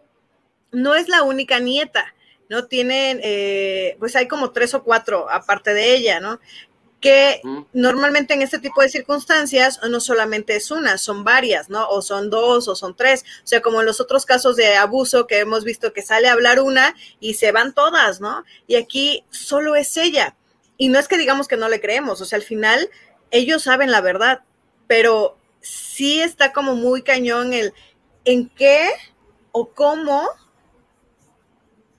no 0.72 0.96
es 0.96 1.08
la 1.08 1.24
única 1.24 1.60
nieta, 1.60 2.14
¿no? 2.50 2.66
Tienen, 2.66 3.20
eh, 3.24 3.96
pues 4.00 4.16
hay 4.16 4.28
como 4.28 4.52
tres 4.52 4.74
o 4.74 4.84
cuatro 4.84 5.30
aparte 5.30 5.74
de 5.74 5.96
ella, 5.96 6.20
¿no? 6.20 6.40
Que 7.00 7.42
normalmente 7.74 8.36
en 8.36 8.44
este 8.44 8.60
tipo 8.60 8.82
de 8.82 8.90
circunstancias 8.90 9.80
no 9.90 10.00
solamente 10.00 10.56
es 10.56 10.70
una, 10.70 11.00
son 11.00 11.24
varias, 11.24 11.70
¿no? 11.70 11.90
O 11.90 12.02
son 12.02 12.30
dos 12.30 12.68
o 12.68 12.76
son 12.76 12.96
tres. 12.96 13.24
O 13.44 13.48
sea, 13.48 13.62
como 13.62 13.80
en 13.80 13.88
los 13.88 14.00
otros 14.00 14.26
casos 14.26 14.56
de 14.56 14.76
abuso 14.76 15.26
que 15.26 15.40
hemos 15.40 15.64
visto 15.64 15.94
que 15.94 16.04
sale 16.04 16.28
a 16.28 16.34
hablar 16.34 16.60
una 16.60 16.96
y 17.20 17.34
se 17.34 17.52
van 17.52 17.74
todas, 17.74 18.22
¿no? 18.22 18.44
Y 18.68 18.76
aquí 18.76 19.24
solo 19.32 19.76
es 19.76 19.98
ella. 19.98 20.36
Y 20.78 20.90
no 20.90 21.00
es 21.00 21.08
que 21.08 21.18
digamos 21.18 21.48
que 21.48 21.58
no 21.58 21.70
le 21.70 21.82
creemos, 21.82 22.22
o 22.22 22.26
sea, 22.26 22.38
al 22.38 22.44
final 22.44 22.90
ellos 23.32 23.64
saben 23.64 23.92
la 23.92 24.02
verdad, 24.02 24.42
pero 24.88 25.38
sí 25.62 26.22
está 26.22 26.54
como 26.54 26.76
muy 26.76 27.02
cañón 27.02 27.54
el 27.54 27.74
en 28.26 28.50
qué 28.50 28.90
o 29.52 29.70
cómo 29.70 30.28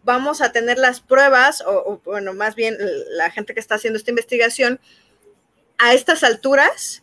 vamos 0.05 0.41
a 0.41 0.53
tener 0.53 0.79
las 0.79 1.01
pruebas, 1.01 1.63
o, 1.67 2.01
bueno, 2.05 2.35
más 2.35 2.55
bien 2.55 2.77
la 3.11 3.31
gente 3.31 3.55
que 3.55 3.61
está 3.61 3.77
haciendo 3.77 3.97
esta 3.97 4.11
investigación, 4.11 4.81
a 5.79 5.95
estas 5.95 6.23
alturas, 6.23 7.03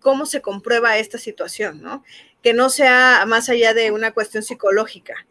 cómo 0.00 0.26
se 0.26 0.40
comprueba 0.40 0.98
esta 0.98 1.18
situación, 1.18 1.82
¿no? 1.82 2.04
Que 2.42 2.52
no 2.52 2.70
sea 2.70 3.24
más 3.26 3.48
allá 3.48 3.74
de 3.74 3.90
una 3.90 4.12
cuestión 4.12 4.42
psicológica. 4.42 5.26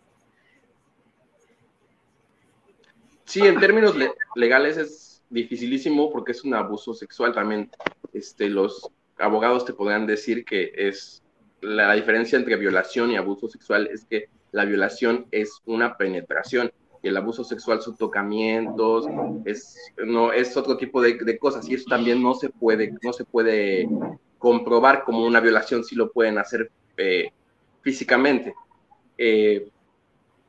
Sí, 3.25 3.41
en 3.45 3.59
términos 3.59 3.95
legales 4.35 4.77
es 4.77 5.21
dificilísimo 5.29 6.11
porque 6.11 6.31
es 6.31 6.43
un 6.43 6.53
abuso 6.53 6.93
sexual 6.93 7.33
también. 7.33 7.69
Este, 8.13 8.49
los 8.49 8.89
abogados 9.17 9.65
te 9.65 9.73
podrán 9.73 10.07
decir 10.07 10.45
que 10.45 10.71
es 10.75 11.21
la 11.61 11.93
diferencia 11.93 12.37
entre 12.37 12.55
violación 12.55 13.11
y 13.11 13.17
abuso 13.17 13.49
sexual 13.49 13.87
es 13.91 14.05
que 14.05 14.29
la 14.51 14.65
violación 14.65 15.27
es 15.31 15.61
una 15.65 15.97
penetración 15.97 16.71
el 17.07 17.17
abuso 17.17 17.43
sexual 17.43 17.81
son 17.81 17.95
tocamientos, 17.95 19.05
es, 19.45 19.77
no, 20.05 20.31
es 20.31 20.55
otro 20.55 20.77
tipo 20.77 21.01
de, 21.01 21.37
cosas 21.37 21.67
y 21.67 21.75
eso 21.75 21.85
también 21.89 22.21
no 22.21 22.33
se 22.33 22.49
puede, 22.49 22.93
no 23.01 23.13
se 23.13 23.25
puede 23.25 23.89
comprobar 24.37 25.03
como 25.03 25.25
una 25.25 25.39
violación 25.39 25.83
si 25.83 25.95
lo 25.95 26.11
pueden 26.11 26.37
hacer 26.37 26.71
eh, 26.97 27.31
físicamente. 27.81 28.53
Eh, 29.17 29.69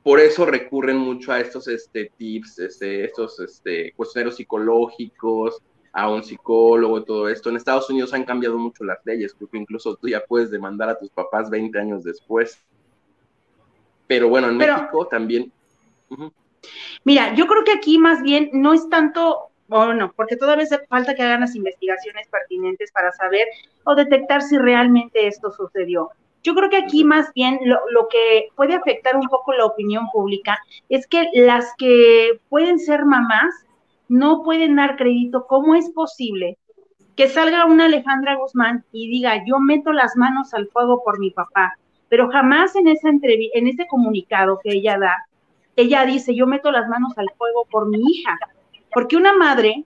por 0.03 0.21
eso 0.21 0.47
recurren 0.47 0.97
mucho 0.97 1.33
a 1.33 1.41
estos 1.41 1.69
este, 1.69 2.13
tips, 2.17 2.59
este, 2.61 3.05
estos 3.05 3.41
este, 3.41 3.93
cuestionarios 3.93 4.37
psicológicos, 4.37 5.63
a 5.93 6.09
un 6.09 6.23
psicólogo, 6.23 7.03
todo 7.03 7.29
esto. 7.29 7.51
En 7.51 7.57
Estados 7.57 7.91
Unidos 7.91 8.13
han 8.15 8.25
cambiado 8.25 8.59
mucho 8.59 8.85
las 8.85 8.99
leyes, 9.05 9.35
creo 9.35 9.49
que 9.49 9.59
incluso 9.59 9.97
tú 9.97 10.09
ya 10.09 10.23
puedes 10.27 10.51
demandar 10.51 10.89
a 10.89 10.99
tus 10.99 11.11
papás 11.11 11.51
20 11.51 11.79
años 11.79 12.05
después. 12.05 12.63
Pero 14.07 14.29
bueno, 14.29 14.49
en 14.49 14.57
México 14.57 15.07
también. 15.07 15.53
Mira, 17.05 17.35
yo 17.35 17.47
creo 17.47 17.65
que 17.65 17.73
aquí 17.73 17.99
más 17.99 18.23
bien 18.23 18.51
no 18.53 18.73
es 18.73 18.89
tanto, 18.89 19.51
bueno, 19.69 20.13
porque 20.17 20.37
todavía 20.37 20.65
hace 20.65 20.79
falta 20.87 21.15
que 21.15 21.23
hagan 21.23 21.41
las 21.41 21.57
investigaciones 21.57 22.29
pertinentes 22.29 22.93
para 22.93 23.13
saber 23.13 23.47
o 23.85 23.95
detectar 23.95 24.43
si 24.43 24.59
realmente 24.59 25.27
esto 25.27 25.51
sucedió. 25.51 26.11
Yo 26.43 26.55
creo 26.55 26.71
que 26.71 26.77
aquí 26.77 27.05
más 27.05 27.33
bien 27.35 27.59
lo, 27.65 27.79
lo, 27.91 28.09
que 28.09 28.49
puede 28.55 28.75
afectar 28.75 29.17
un 29.17 29.29
poco 29.29 29.53
la 29.53 29.65
opinión 29.65 30.09
pública 30.13 30.59
es 30.89 31.07
que 31.07 31.29
las 31.35 31.75
que 31.77 32.41
pueden 32.49 32.79
ser 32.79 33.05
mamás 33.05 33.53
no 34.09 34.43
pueden 34.43 34.77
dar 34.77 34.97
crédito. 34.97 35.47
¿Cómo 35.47 35.75
es 35.75 35.91
posible 35.91 36.59
que 37.17 37.29
salga 37.29 37.67
una 37.67 37.87
Alejandra 37.87 38.37
Guzmán 38.37 38.85
y 38.93 39.09
diga, 39.11 39.45
yo 39.47 39.59
meto 39.59 39.93
las 39.93 40.17
manos 40.17 40.55
al 40.55 40.69
fuego 40.69 41.03
por 41.05 41.19
mi 41.19 41.31
papá? 41.31 41.75
Pero 42.09 42.31
jamás 42.31 42.75
en, 42.75 42.89
esa 42.89 43.11
en 43.11 43.67
ese 43.67 43.87
comunicado 43.87 44.59
que 44.63 44.73
ella 44.73 44.99
da, 44.99 45.28
ella 45.83 46.05
dice, 46.05 46.35
yo 46.35 46.47
meto 46.47 46.71
las 46.71 46.89
manos 46.89 47.17
al 47.17 47.31
fuego 47.37 47.67
por 47.71 47.89
mi 47.89 48.01
hija. 48.11 48.37
Porque 48.93 49.17
una 49.17 49.33
madre 49.33 49.85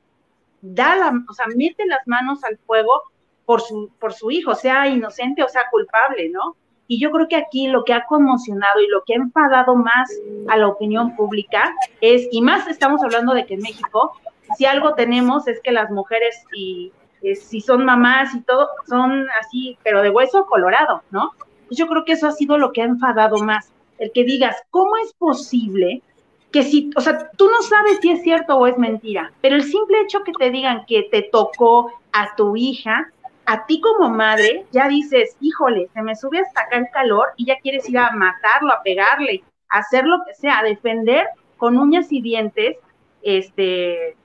da 0.62 0.96
la, 0.96 1.12
o 1.28 1.32
sea, 1.34 1.46
mete 1.54 1.84
las 1.87 2.06
manos 2.06 2.42
al 2.44 2.56
fuego 2.58 3.02
por 3.44 3.61
su, 3.61 3.90
por 4.00 4.12
su 4.12 4.30
hijo, 4.30 4.54
sea 4.54 4.88
inocente 4.88 5.42
o 5.42 5.49
sea 5.49 5.64
culpable, 5.70 6.30
¿no? 6.30 6.56
Y 6.87 7.00
yo 7.00 7.11
creo 7.11 7.28
que 7.28 7.37
aquí 7.37 7.68
lo 7.68 7.84
que 7.84 7.92
ha 7.92 8.04
conmocionado 8.06 8.80
y 8.80 8.88
lo 8.88 9.02
que 9.04 9.14
ha 9.14 9.16
enfadado 9.16 9.76
más 9.76 10.11
a 10.49 10.56
la 10.56 10.68
opinión 10.68 11.14
pública 11.16 11.75
es, 12.00 12.28
y 12.30 12.42
más 12.42 12.66
estamos 12.68 13.02
hablando 13.02 13.34
de 13.34 13.44
que 13.44 13.54
en 13.54 13.62
México, 13.62 14.12
si 14.56 14.64
algo 14.64 14.94
tenemos 14.94 15.49
es 15.49 15.61
que 15.62 15.72
las 15.72 15.90
mujeres 15.90 16.44
y 16.54 16.92
eh, 17.22 17.37
si 17.37 17.61
son 17.61 17.84
mamás 17.84 18.34
y 18.34 18.40
todo, 18.40 18.68
son 18.88 19.26
así, 19.40 19.78
pero 19.84 20.02
de 20.02 20.11
hueso 20.11 20.46
colorado, 20.46 21.02
¿no? 21.11 21.32
Yo 21.70 21.87
creo 21.87 22.04
que 22.04 22.12
eso 22.12 22.26
ha 22.26 22.32
sido 22.32 22.58
lo 22.58 22.72
que 22.72 22.82
ha 22.82 22.87
enfadado 22.87 23.38
más, 23.38 23.72
el 24.02 24.11
que 24.11 24.25
digas, 24.25 24.56
¿cómo 24.71 24.97
es 24.97 25.12
posible 25.14 26.02
que 26.50 26.64
si, 26.64 26.90
o 26.97 27.00
sea, 27.00 27.30
tú 27.37 27.49
no 27.49 27.62
sabes 27.62 27.99
si 28.02 28.11
es 28.11 28.23
cierto 28.23 28.56
o 28.56 28.66
es 28.66 28.76
mentira, 28.76 29.32
pero 29.40 29.54
el 29.54 29.62
simple 29.62 30.00
hecho 30.00 30.25
que 30.25 30.32
te 30.32 30.50
digan 30.50 30.85
que 30.87 31.04
te 31.04 31.23
tocó 31.23 31.92
a 32.12 32.35
tu 32.35 32.56
hija, 32.56 33.11
a 33.47 33.64
ti 33.64 33.80
como 33.80 34.11
madre 34.11 34.66
ya 34.73 34.88
dices, 34.88 35.37
híjole, 35.40 35.88
se 35.94 36.02
me 36.02 36.16
sube 36.16 36.40
hasta 36.40 36.62
acá 36.62 36.78
el 36.78 36.88
calor 36.92 37.28
y 37.37 37.47
ya 37.47 37.59
quieres 37.61 37.88
ir 37.88 37.97
a 37.97 38.11
matarlo, 38.11 38.73
a 38.73 38.82
pegarle, 38.82 39.44
a 39.71 39.78
hacer 39.78 40.04
lo 40.04 40.18
que 40.26 40.35
sea, 40.35 40.59
a 40.59 40.64
defender 40.64 41.28
con 41.56 41.78
uñas 41.78 42.11
y 42.11 42.21
dientes, 42.21 42.76
este, 43.23 44.16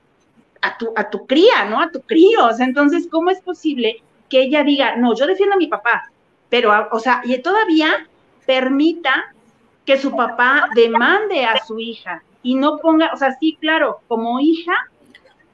a 0.62 0.76
tu, 0.78 0.92
a 0.96 1.10
tu 1.12 1.28
cría, 1.28 1.66
¿no? 1.70 1.80
A 1.80 1.92
tu 1.92 2.02
crío. 2.02 2.50
entonces, 2.60 3.08
¿cómo 3.12 3.30
es 3.30 3.42
posible 3.42 4.02
que 4.28 4.42
ella 4.42 4.64
diga, 4.64 4.96
no, 4.96 5.16
yo 5.16 5.28
defiendo 5.28 5.54
a 5.54 5.60
mi 5.60 5.68
papá, 5.68 6.12
pero, 6.50 6.74
o 6.92 7.00
sea, 7.00 7.22
y 7.24 7.38
todavía 7.44 8.08
permita 8.48 9.36
que 9.88 9.98
su 9.98 10.14
papá 10.14 10.68
demande 10.76 11.46
a 11.46 11.64
su 11.64 11.80
hija 11.80 12.22
y 12.44 12.56
no 12.56 12.78
ponga, 12.78 13.10
o 13.14 13.18
sea, 13.18 13.32
sí, 13.40 13.58
claro, 13.60 14.02
como 14.10 14.38
hija, 14.42 14.74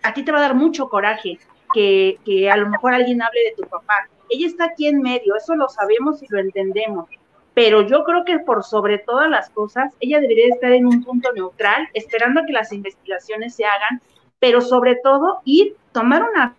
a 0.02 0.12
ti 0.14 0.24
te 0.24 0.32
va 0.32 0.40
a 0.40 0.42
dar 0.42 0.56
mucho 0.56 0.90
coraje, 0.90 1.38
que, 1.72 2.50
a 2.52 2.58
lo 2.58 2.68
mejor 2.68 2.96
alguien 2.96 3.22
hable 3.22 3.40
de 3.44 3.56
tu 3.56 3.70
papá. 3.70 4.10
Ella 4.30 4.48
está 4.48 4.66
aquí 4.66 4.88
en 4.88 5.02
medio, 5.02 5.36
eso 5.36 5.56
lo 5.56 5.70
sabemos 5.70 6.24
y 6.24 6.26
lo 6.30 6.40
entendemos, 6.40 7.08
pero 7.54 7.84
yo 7.84 8.04
creo 8.04 8.26
que 8.26 8.40
por 8.40 8.64
sobre 8.64 8.98
todas 8.98 9.30
las 9.30 9.52
cosas, 9.52 9.94
ella 10.00 10.20
debería 10.20 10.48
estar 10.48 10.72
en 10.72 10.88
un 10.88 11.04
punto 11.04 11.32
neutral, 11.34 11.88
esperando 11.94 12.42
a 12.42 12.46
que 12.48 12.54
las 12.54 12.74
investigaciones 12.74 13.54
se 13.54 13.66
hagan, 13.66 14.02
pero 14.40 14.62
sobre 14.62 14.96
todo 14.96 15.42
ir, 15.46 15.76
tomar 15.92 16.24
un 16.24 16.54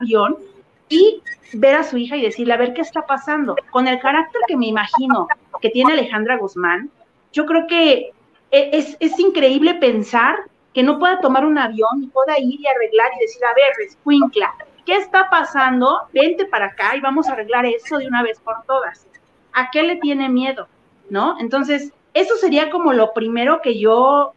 avión 0.00 0.38
y 0.88 1.22
ver 1.52 1.76
a 1.76 1.82
su 1.82 1.98
hija 1.98 2.16
y 2.16 2.22
decirle, 2.22 2.54
a 2.54 2.56
ver 2.56 2.72
qué 2.72 2.80
está 2.80 3.04
pasando. 3.04 3.54
Con 3.70 3.86
el 3.86 4.00
carácter 4.00 4.40
que 4.48 4.56
me 4.56 4.66
imagino 4.66 5.28
que 5.60 5.68
tiene 5.68 5.92
Alejandra 5.92 6.38
Guzmán, 6.38 6.90
yo 7.32 7.46
creo 7.46 7.66
que 7.66 8.12
e, 8.50 8.70
es, 8.72 8.96
es 9.00 9.18
increíble 9.18 9.74
pensar 9.74 10.36
que 10.74 10.82
no 10.82 10.98
pueda 10.98 11.20
tomar 11.20 11.44
un 11.44 11.58
avión 11.58 12.02
y 12.02 12.06
pueda 12.06 12.38
ir 12.38 12.60
y 12.60 12.66
arreglar 12.66 13.10
y 13.16 13.20
decir, 13.20 13.44
a 13.44 13.54
ver, 13.54 13.72
Escuincla, 13.86 14.54
¿qué 14.86 14.96
está 14.96 15.28
pasando? 15.30 16.02
Vente 16.12 16.46
para 16.46 16.66
acá 16.66 16.96
y 16.96 17.00
vamos 17.00 17.28
a 17.28 17.32
arreglar 17.32 17.66
eso 17.66 17.98
de 17.98 18.06
una 18.06 18.22
vez 18.22 18.40
por 18.40 18.62
todas. 18.66 19.06
¿A 19.52 19.70
qué 19.70 19.82
le 19.82 19.96
tiene 19.96 20.28
miedo? 20.28 20.68
¿No? 21.10 21.36
Entonces, 21.40 21.92
eso 22.14 22.36
sería 22.36 22.70
como 22.70 22.92
lo 22.92 23.12
primero 23.12 23.60
que 23.62 23.78
yo, 23.78 24.32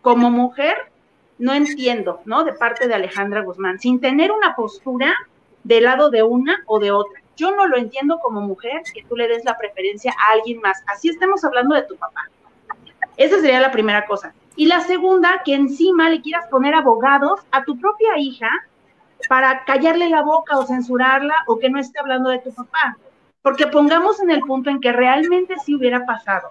como 0.00 0.30
mujer, 0.30 0.76
no 1.38 1.52
entiendo, 1.52 2.20
¿no? 2.24 2.44
De 2.44 2.52
parte 2.52 2.86
de 2.86 2.94
Alejandra 2.94 3.42
Guzmán, 3.42 3.78
sin 3.78 4.00
tener 4.00 4.30
una 4.32 4.54
postura 4.54 5.14
del 5.64 5.84
lado 5.84 6.10
de 6.10 6.22
una 6.22 6.62
o 6.66 6.78
de 6.78 6.92
otra. 6.92 7.20
Yo 7.36 7.50
no 7.54 7.66
lo 7.66 7.76
entiendo 7.76 8.18
como 8.20 8.40
mujer 8.40 8.82
que 8.92 9.04
tú 9.04 9.16
le 9.16 9.28
des 9.28 9.44
la 9.44 9.56
preferencia 9.56 10.12
a 10.12 10.32
alguien 10.34 10.60
más. 10.60 10.82
Así 10.86 11.08
estemos 11.08 11.44
hablando 11.44 11.74
de 11.74 11.82
tu 11.82 11.96
papá. 11.96 12.28
Esa 13.16 13.40
sería 13.40 13.60
la 13.60 13.72
primera 13.72 14.06
cosa. 14.06 14.34
Y 14.56 14.66
la 14.66 14.80
segunda, 14.80 15.42
que 15.44 15.54
encima 15.54 16.08
le 16.08 16.20
quieras 16.20 16.46
poner 16.48 16.74
abogados 16.74 17.40
a 17.50 17.64
tu 17.64 17.78
propia 17.78 18.18
hija 18.18 18.48
para 19.28 19.64
callarle 19.64 20.08
la 20.08 20.22
boca 20.22 20.58
o 20.58 20.66
censurarla 20.66 21.34
o 21.46 21.58
que 21.58 21.70
no 21.70 21.78
esté 21.78 21.98
hablando 21.98 22.30
de 22.30 22.38
tu 22.38 22.52
papá. 22.52 22.96
Porque 23.42 23.66
pongamos 23.66 24.20
en 24.20 24.30
el 24.30 24.40
punto 24.40 24.70
en 24.70 24.80
que 24.80 24.92
realmente 24.92 25.56
sí 25.64 25.74
hubiera 25.74 26.06
pasado, 26.06 26.50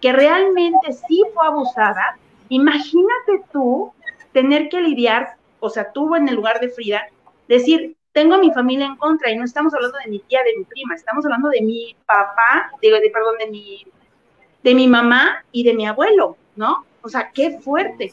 que 0.00 0.12
realmente 0.12 0.92
sí 0.92 1.22
fue 1.34 1.46
abusada, 1.46 2.16
imagínate 2.48 3.42
tú 3.52 3.92
tener 4.32 4.68
que 4.68 4.80
lidiar, 4.80 5.34
o 5.58 5.68
sea, 5.68 5.92
tú 5.92 6.14
en 6.14 6.28
el 6.28 6.36
lugar 6.36 6.60
de 6.60 6.70
Frida, 6.70 7.02
decir, 7.48 7.96
tengo 8.12 8.34
a 8.34 8.38
mi 8.38 8.52
familia 8.52 8.86
en 8.86 8.96
contra 8.96 9.30
y 9.30 9.36
no 9.36 9.44
estamos 9.44 9.72
hablando 9.74 9.98
de 10.04 10.10
mi 10.10 10.18
tía, 10.20 10.40
de 10.44 10.58
mi 10.58 10.64
prima, 10.64 10.94
estamos 10.94 11.24
hablando 11.24 11.48
de 11.48 11.62
mi 11.62 11.96
papá, 12.06 12.70
de, 12.82 12.90
de 12.90 13.10
perdón, 13.10 13.36
de 13.38 13.50
mi, 13.50 13.86
de 14.62 14.74
mi 14.74 14.88
mamá 14.88 15.44
y 15.52 15.62
de 15.62 15.74
mi 15.74 15.86
abuelo, 15.86 16.36
¿no? 16.56 16.84
O 17.02 17.08
sea, 17.08 17.30
qué 17.32 17.58
fuerte. 17.60 18.12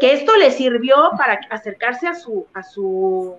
Que 0.00 0.14
esto 0.14 0.36
le 0.36 0.50
sirvió 0.50 0.96
para 1.16 1.38
acercarse 1.50 2.08
a 2.08 2.14
su, 2.14 2.46
a 2.54 2.62
su, 2.62 3.36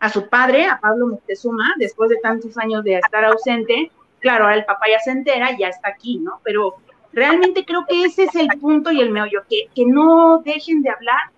a 0.00 0.08
su 0.08 0.28
padre, 0.28 0.66
a 0.66 0.80
Pablo 0.80 1.08
Moctezuma, 1.08 1.74
después 1.76 2.08
de 2.10 2.16
tantos 2.16 2.56
años 2.56 2.84
de 2.84 2.94
estar 2.94 3.24
ausente. 3.24 3.90
Claro, 4.20 4.44
ahora 4.44 4.56
el 4.56 4.64
papá 4.64 4.86
ya 4.90 5.00
se 5.00 5.10
entera, 5.10 5.56
ya 5.58 5.68
está 5.68 5.88
aquí, 5.88 6.18
¿no? 6.18 6.40
Pero 6.44 6.76
realmente 7.12 7.64
creo 7.64 7.84
que 7.86 8.04
ese 8.04 8.24
es 8.24 8.34
el 8.36 8.48
punto 8.60 8.90
y 8.90 9.00
el 9.00 9.10
meollo, 9.10 9.42
que, 9.50 9.68
que 9.74 9.84
no 9.84 10.40
dejen 10.44 10.82
de 10.82 10.90
hablar 10.90 11.30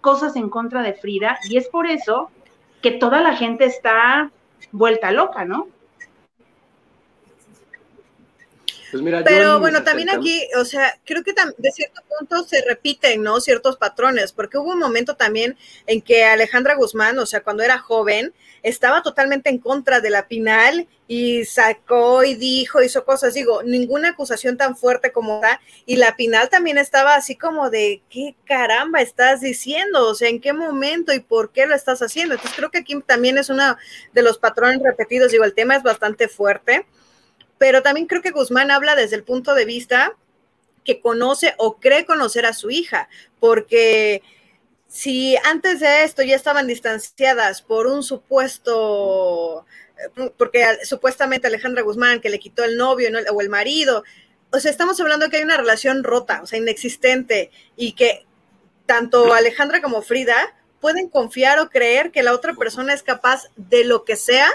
cosas 0.00 0.34
en 0.36 0.48
contra 0.48 0.82
de 0.82 0.94
Frida, 0.94 1.38
y 1.50 1.58
es 1.58 1.68
por 1.68 1.86
eso 1.86 2.30
que 2.80 2.92
toda 2.92 3.20
la 3.20 3.36
gente 3.36 3.64
está 3.64 4.30
vuelta 4.72 5.10
loca, 5.10 5.44
¿no? 5.44 5.68
Pues 8.90 9.04
Pero 9.24 9.60
bueno, 9.60 9.84
también 9.84 10.10
aquí, 10.10 10.42
o 10.58 10.64
sea, 10.64 10.98
creo 11.04 11.22
que 11.22 11.32
de 11.32 11.70
cierto 11.70 12.02
punto 12.18 12.44
se 12.44 12.62
repiten, 12.62 13.22
¿no? 13.22 13.40
Ciertos 13.40 13.76
patrones, 13.76 14.32
porque 14.32 14.58
hubo 14.58 14.72
un 14.72 14.78
momento 14.78 15.14
también 15.14 15.56
en 15.86 16.02
que 16.02 16.24
Alejandra 16.24 16.74
Guzmán, 16.74 17.18
o 17.18 17.26
sea, 17.26 17.42
cuando 17.42 17.62
era 17.62 17.78
joven, 17.78 18.32
estaba 18.62 19.02
totalmente 19.02 19.48
en 19.48 19.58
contra 19.58 20.00
de 20.00 20.10
la 20.10 20.26
Pinal 20.26 20.88
y 21.06 21.44
sacó 21.44 22.24
y 22.24 22.34
dijo, 22.34 22.82
hizo 22.82 23.04
cosas, 23.04 23.34
digo, 23.34 23.62
ninguna 23.62 24.10
acusación 24.10 24.56
tan 24.56 24.76
fuerte 24.76 25.12
como 25.12 25.40
da, 25.40 25.60
y 25.86 25.96
la 25.96 26.16
Pinal 26.16 26.48
también 26.48 26.78
estaba 26.78 27.14
así 27.14 27.36
como 27.36 27.70
de, 27.70 28.02
¿qué 28.10 28.34
caramba 28.44 29.00
estás 29.00 29.40
diciendo? 29.40 30.08
O 30.08 30.14
sea, 30.14 30.28
¿en 30.28 30.40
qué 30.40 30.52
momento 30.52 31.12
y 31.12 31.20
por 31.20 31.52
qué 31.52 31.66
lo 31.66 31.74
estás 31.74 32.02
haciendo? 32.02 32.34
Entonces 32.34 32.56
creo 32.56 32.70
que 32.70 32.78
aquí 32.78 33.00
también 33.06 33.38
es 33.38 33.50
uno 33.50 33.76
de 34.12 34.22
los 34.22 34.38
patrones 34.38 34.82
repetidos, 34.82 35.32
digo, 35.32 35.44
el 35.44 35.54
tema 35.54 35.76
es 35.76 35.82
bastante 35.82 36.28
fuerte, 36.28 36.86
pero 37.60 37.82
también 37.82 38.06
creo 38.06 38.22
que 38.22 38.30
Guzmán 38.30 38.70
habla 38.70 38.96
desde 38.96 39.16
el 39.16 39.22
punto 39.22 39.54
de 39.54 39.66
vista 39.66 40.16
que 40.82 41.02
conoce 41.02 41.54
o 41.58 41.76
cree 41.76 42.06
conocer 42.06 42.46
a 42.46 42.54
su 42.54 42.70
hija, 42.70 43.10
porque 43.38 44.22
si 44.88 45.36
antes 45.44 45.80
de 45.80 46.04
esto 46.04 46.22
ya 46.22 46.36
estaban 46.36 46.66
distanciadas 46.66 47.60
por 47.60 47.86
un 47.86 48.02
supuesto, 48.02 49.66
porque 50.38 50.64
supuestamente 50.84 51.48
Alejandra 51.48 51.82
Guzmán 51.82 52.22
que 52.22 52.30
le 52.30 52.38
quitó 52.38 52.64
el 52.64 52.78
novio 52.78 53.10
o 53.30 53.40
el 53.42 53.50
marido, 53.50 54.04
o 54.50 54.58
sea, 54.58 54.70
estamos 54.70 54.98
hablando 54.98 55.26
de 55.26 55.30
que 55.30 55.36
hay 55.36 55.44
una 55.44 55.58
relación 55.58 56.02
rota, 56.02 56.40
o 56.42 56.46
sea, 56.46 56.58
inexistente, 56.58 57.50
y 57.76 57.92
que 57.92 58.24
tanto 58.86 59.34
Alejandra 59.34 59.82
como 59.82 60.00
Frida 60.00 60.56
pueden 60.80 61.10
confiar 61.10 61.58
o 61.58 61.68
creer 61.68 62.10
que 62.10 62.22
la 62.22 62.32
otra 62.32 62.54
persona 62.54 62.94
es 62.94 63.02
capaz 63.02 63.48
de 63.56 63.84
lo 63.84 64.06
que 64.06 64.16
sea 64.16 64.48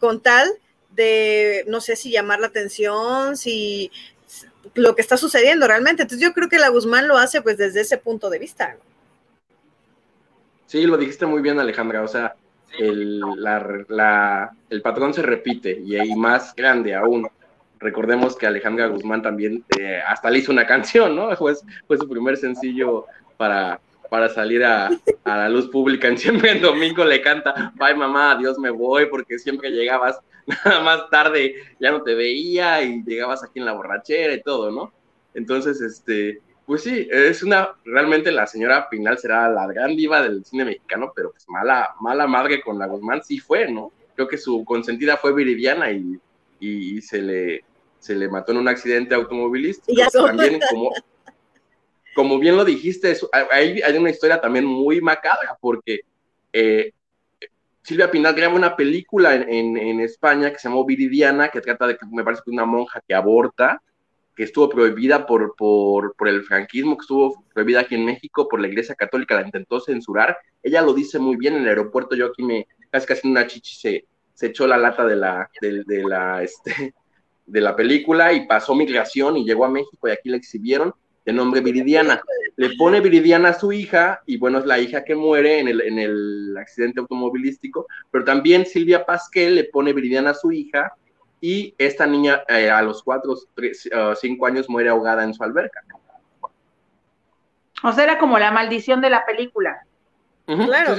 con 0.00 0.20
tal 0.20 0.50
de, 0.94 1.64
no 1.68 1.80
sé 1.80 1.96
si 1.96 2.10
llamar 2.10 2.40
la 2.40 2.48
atención, 2.48 3.36
si 3.36 3.90
lo 4.74 4.94
que 4.94 5.02
está 5.02 5.16
sucediendo 5.16 5.66
realmente. 5.66 6.02
Entonces 6.02 6.26
yo 6.26 6.32
creo 6.32 6.48
que 6.48 6.58
la 6.58 6.68
Guzmán 6.68 7.08
lo 7.08 7.16
hace 7.16 7.42
pues 7.42 7.56
desde 7.56 7.80
ese 7.80 7.98
punto 7.98 8.30
de 8.30 8.38
vista. 8.38 8.76
Sí, 10.66 10.82
lo 10.86 10.96
dijiste 10.96 11.26
muy 11.26 11.42
bien 11.42 11.58
Alejandra, 11.58 12.02
o 12.02 12.08
sea, 12.08 12.36
el, 12.78 13.20
el 14.70 14.82
patrón 14.82 15.12
se 15.12 15.22
repite 15.22 15.80
y, 15.84 15.96
hay 15.96 16.14
más 16.14 16.54
grande 16.54 16.94
aún. 16.94 17.28
Recordemos 17.80 18.36
que 18.36 18.46
Alejandra 18.46 18.86
Guzmán 18.86 19.22
también 19.22 19.64
eh, 19.78 20.00
hasta 20.06 20.30
le 20.30 20.38
hizo 20.38 20.52
una 20.52 20.66
canción, 20.66 21.16
¿no? 21.16 21.34
Fue, 21.34 21.54
fue 21.86 21.96
su 21.96 22.08
primer 22.08 22.36
sencillo 22.36 23.06
para, 23.36 23.80
para 24.10 24.28
salir 24.28 24.62
a, 24.64 24.90
la 25.24 25.48
luz 25.48 25.68
pública 25.68 26.08
en 26.08 26.18
siempre 26.18 26.50
en 26.50 26.60
domingo 26.60 27.04
le 27.04 27.22
canta, 27.22 27.72
bye 27.76 27.94
mamá, 27.94 28.32
adiós 28.32 28.58
me 28.58 28.70
voy, 28.70 29.06
porque 29.06 29.38
siempre 29.38 29.70
llegabas 29.70 30.20
nada 30.46 30.82
más 30.82 31.10
tarde, 31.10 31.54
ya 31.78 31.90
no 31.90 32.02
te 32.02 32.14
veía 32.14 32.82
y 32.82 33.02
llegabas 33.04 33.42
aquí 33.42 33.58
en 33.58 33.66
la 33.66 33.72
borrachera 33.72 34.34
y 34.34 34.42
todo, 34.42 34.70
¿no? 34.70 34.92
Entonces, 35.34 35.80
este, 35.80 36.40
pues 36.66 36.82
sí, 36.82 37.08
es 37.10 37.42
una, 37.42 37.70
realmente 37.84 38.30
la 38.32 38.46
señora 38.46 38.88
Pinal 38.88 39.18
será 39.18 39.48
la 39.48 39.66
gran 39.66 39.96
diva 39.96 40.22
del 40.22 40.44
cine 40.44 40.64
mexicano, 40.64 41.12
pero 41.14 41.30
pues 41.32 41.48
mala, 41.48 41.94
mala 42.00 42.26
madre 42.26 42.62
con 42.62 42.78
la 42.78 42.86
Guzmán 42.86 43.22
sí 43.22 43.38
fue, 43.38 43.70
¿no? 43.70 43.92
Creo 44.14 44.28
que 44.28 44.38
su 44.38 44.64
consentida 44.64 45.16
fue 45.16 45.34
Viridiana 45.34 45.90
y, 45.90 46.20
y 46.60 47.00
se 47.00 47.22
le, 47.22 47.64
se 47.98 48.14
le 48.14 48.28
mató 48.28 48.52
en 48.52 48.58
un 48.58 48.68
accidente 48.68 49.14
automovilístico. 49.14 49.92
Y 49.92 50.26
también 50.26 50.60
como, 50.70 50.90
como 52.14 52.38
bien 52.38 52.56
lo 52.56 52.64
dijiste, 52.64 53.16
hay, 53.50 53.80
hay 53.80 53.96
una 53.96 54.10
historia 54.10 54.40
también 54.40 54.64
muy 54.64 55.00
macabra, 55.00 55.56
porque 55.60 56.00
eh, 56.52 56.92
Silvia 57.82 58.10
Pinal 58.10 58.34
graba 58.34 58.54
una 58.54 58.76
película 58.76 59.34
en, 59.34 60.00
España 60.00 60.50
que 60.50 60.58
se 60.58 60.68
llamó 60.68 60.84
Viridiana, 60.84 61.48
que 61.48 61.60
trata 61.60 61.86
de 61.86 61.96
que 61.96 62.06
me 62.06 62.22
parece 62.24 62.42
que 62.44 62.50
una 62.50 62.64
monja 62.64 63.00
que 63.06 63.14
aborta, 63.14 63.82
que 64.36 64.44
estuvo 64.44 64.68
prohibida 64.68 65.26
por, 65.26 65.54
por, 65.56 66.14
por, 66.14 66.28
el 66.28 66.42
franquismo, 66.44 66.96
que 66.96 67.02
estuvo 67.02 67.44
prohibida 67.52 67.80
aquí 67.80 67.94
en 67.94 68.04
México 68.04 68.48
por 68.48 68.60
la 68.60 68.68
Iglesia 68.68 68.94
Católica, 68.94 69.34
la 69.34 69.46
intentó 69.46 69.80
censurar. 69.80 70.36
Ella 70.62 70.82
lo 70.82 70.94
dice 70.94 71.18
muy 71.18 71.36
bien 71.36 71.54
en 71.54 71.62
el 71.62 71.68
aeropuerto, 71.68 72.14
yo 72.14 72.26
aquí 72.26 72.42
me, 72.42 72.66
casi 72.90 73.06
casi 73.06 73.28
una 73.28 73.46
chichi 73.46 73.74
se, 73.74 74.04
se 74.34 74.46
echó 74.46 74.66
la 74.66 74.76
lata 74.76 75.04
de 75.06 75.16
la, 75.16 75.50
de, 75.60 75.82
de 75.86 76.02
la, 76.04 76.42
este, 76.42 76.94
de 77.46 77.60
la 77.60 77.74
película 77.74 78.32
y 78.32 78.46
pasó 78.46 78.74
migración 78.74 79.36
y 79.36 79.44
llegó 79.44 79.64
a 79.64 79.70
México 79.70 80.08
y 80.08 80.12
aquí 80.12 80.28
la 80.28 80.36
exhibieron 80.36 80.94
de 81.30 81.36
nombre 81.36 81.60
Viridiana. 81.60 82.20
Le 82.56 82.70
pone 82.76 83.00
Viridiana 83.00 83.50
a 83.50 83.58
su 83.58 83.72
hija 83.72 84.20
y 84.26 84.36
bueno, 84.36 84.58
es 84.58 84.66
la 84.66 84.78
hija 84.78 85.04
que 85.04 85.14
muere 85.14 85.60
en 85.60 85.68
el, 85.68 85.80
en 85.80 85.98
el 85.98 86.56
accidente 86.58 87.00
automovilístico, 87.00 87.86
pero 88.10 88.24
también 88.24 88.66
Silvia 88.66 89.06
Pasquel 89.06 89.54
le 89.54 89.64
pone 89.64 89.92
Viridiana 89.92 90.30
a 90.30 90.34
su 90.34 90.50
hija 90.50 90.92
y 91.40 91.74
esta 91.78 92.06
niña 92.06 92.42
eh, 92.48 92.68
a 92.68 92.82
los 92.82 93.02
cuatro, 93.02 93.34
tres, 93.54 93.88
uh, 93.94 94.14
cinco 94.14 94.46
años 94.46 94.68
muere 94.68 94.90
ahogada 94.90 95.24
en 95.24 95.32
su 95.32 95.42
alberca. 95.42 95.82
O 97.82 97.92
sea, 97.92 98.04
era 98.04 98.18
como 98.18 98.38
la 98.38 98.50
maldición 98.50 99.00
de 99.00 99.10
la 99.10 99.24
película. 99.24 99.86
claro. 100.44 100.96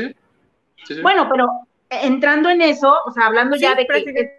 bueno, 1.03 1.27
pero 1.29 1.47
entrando 1.89 2.49
en 2.49 2.61
eso, 2.61 2.95
o 3.05 3.11
sea, 3.11 3.27
hablando 3.27 3.57
ya 3.57 3.75
de 3.75 3.85
que 3.85 4.35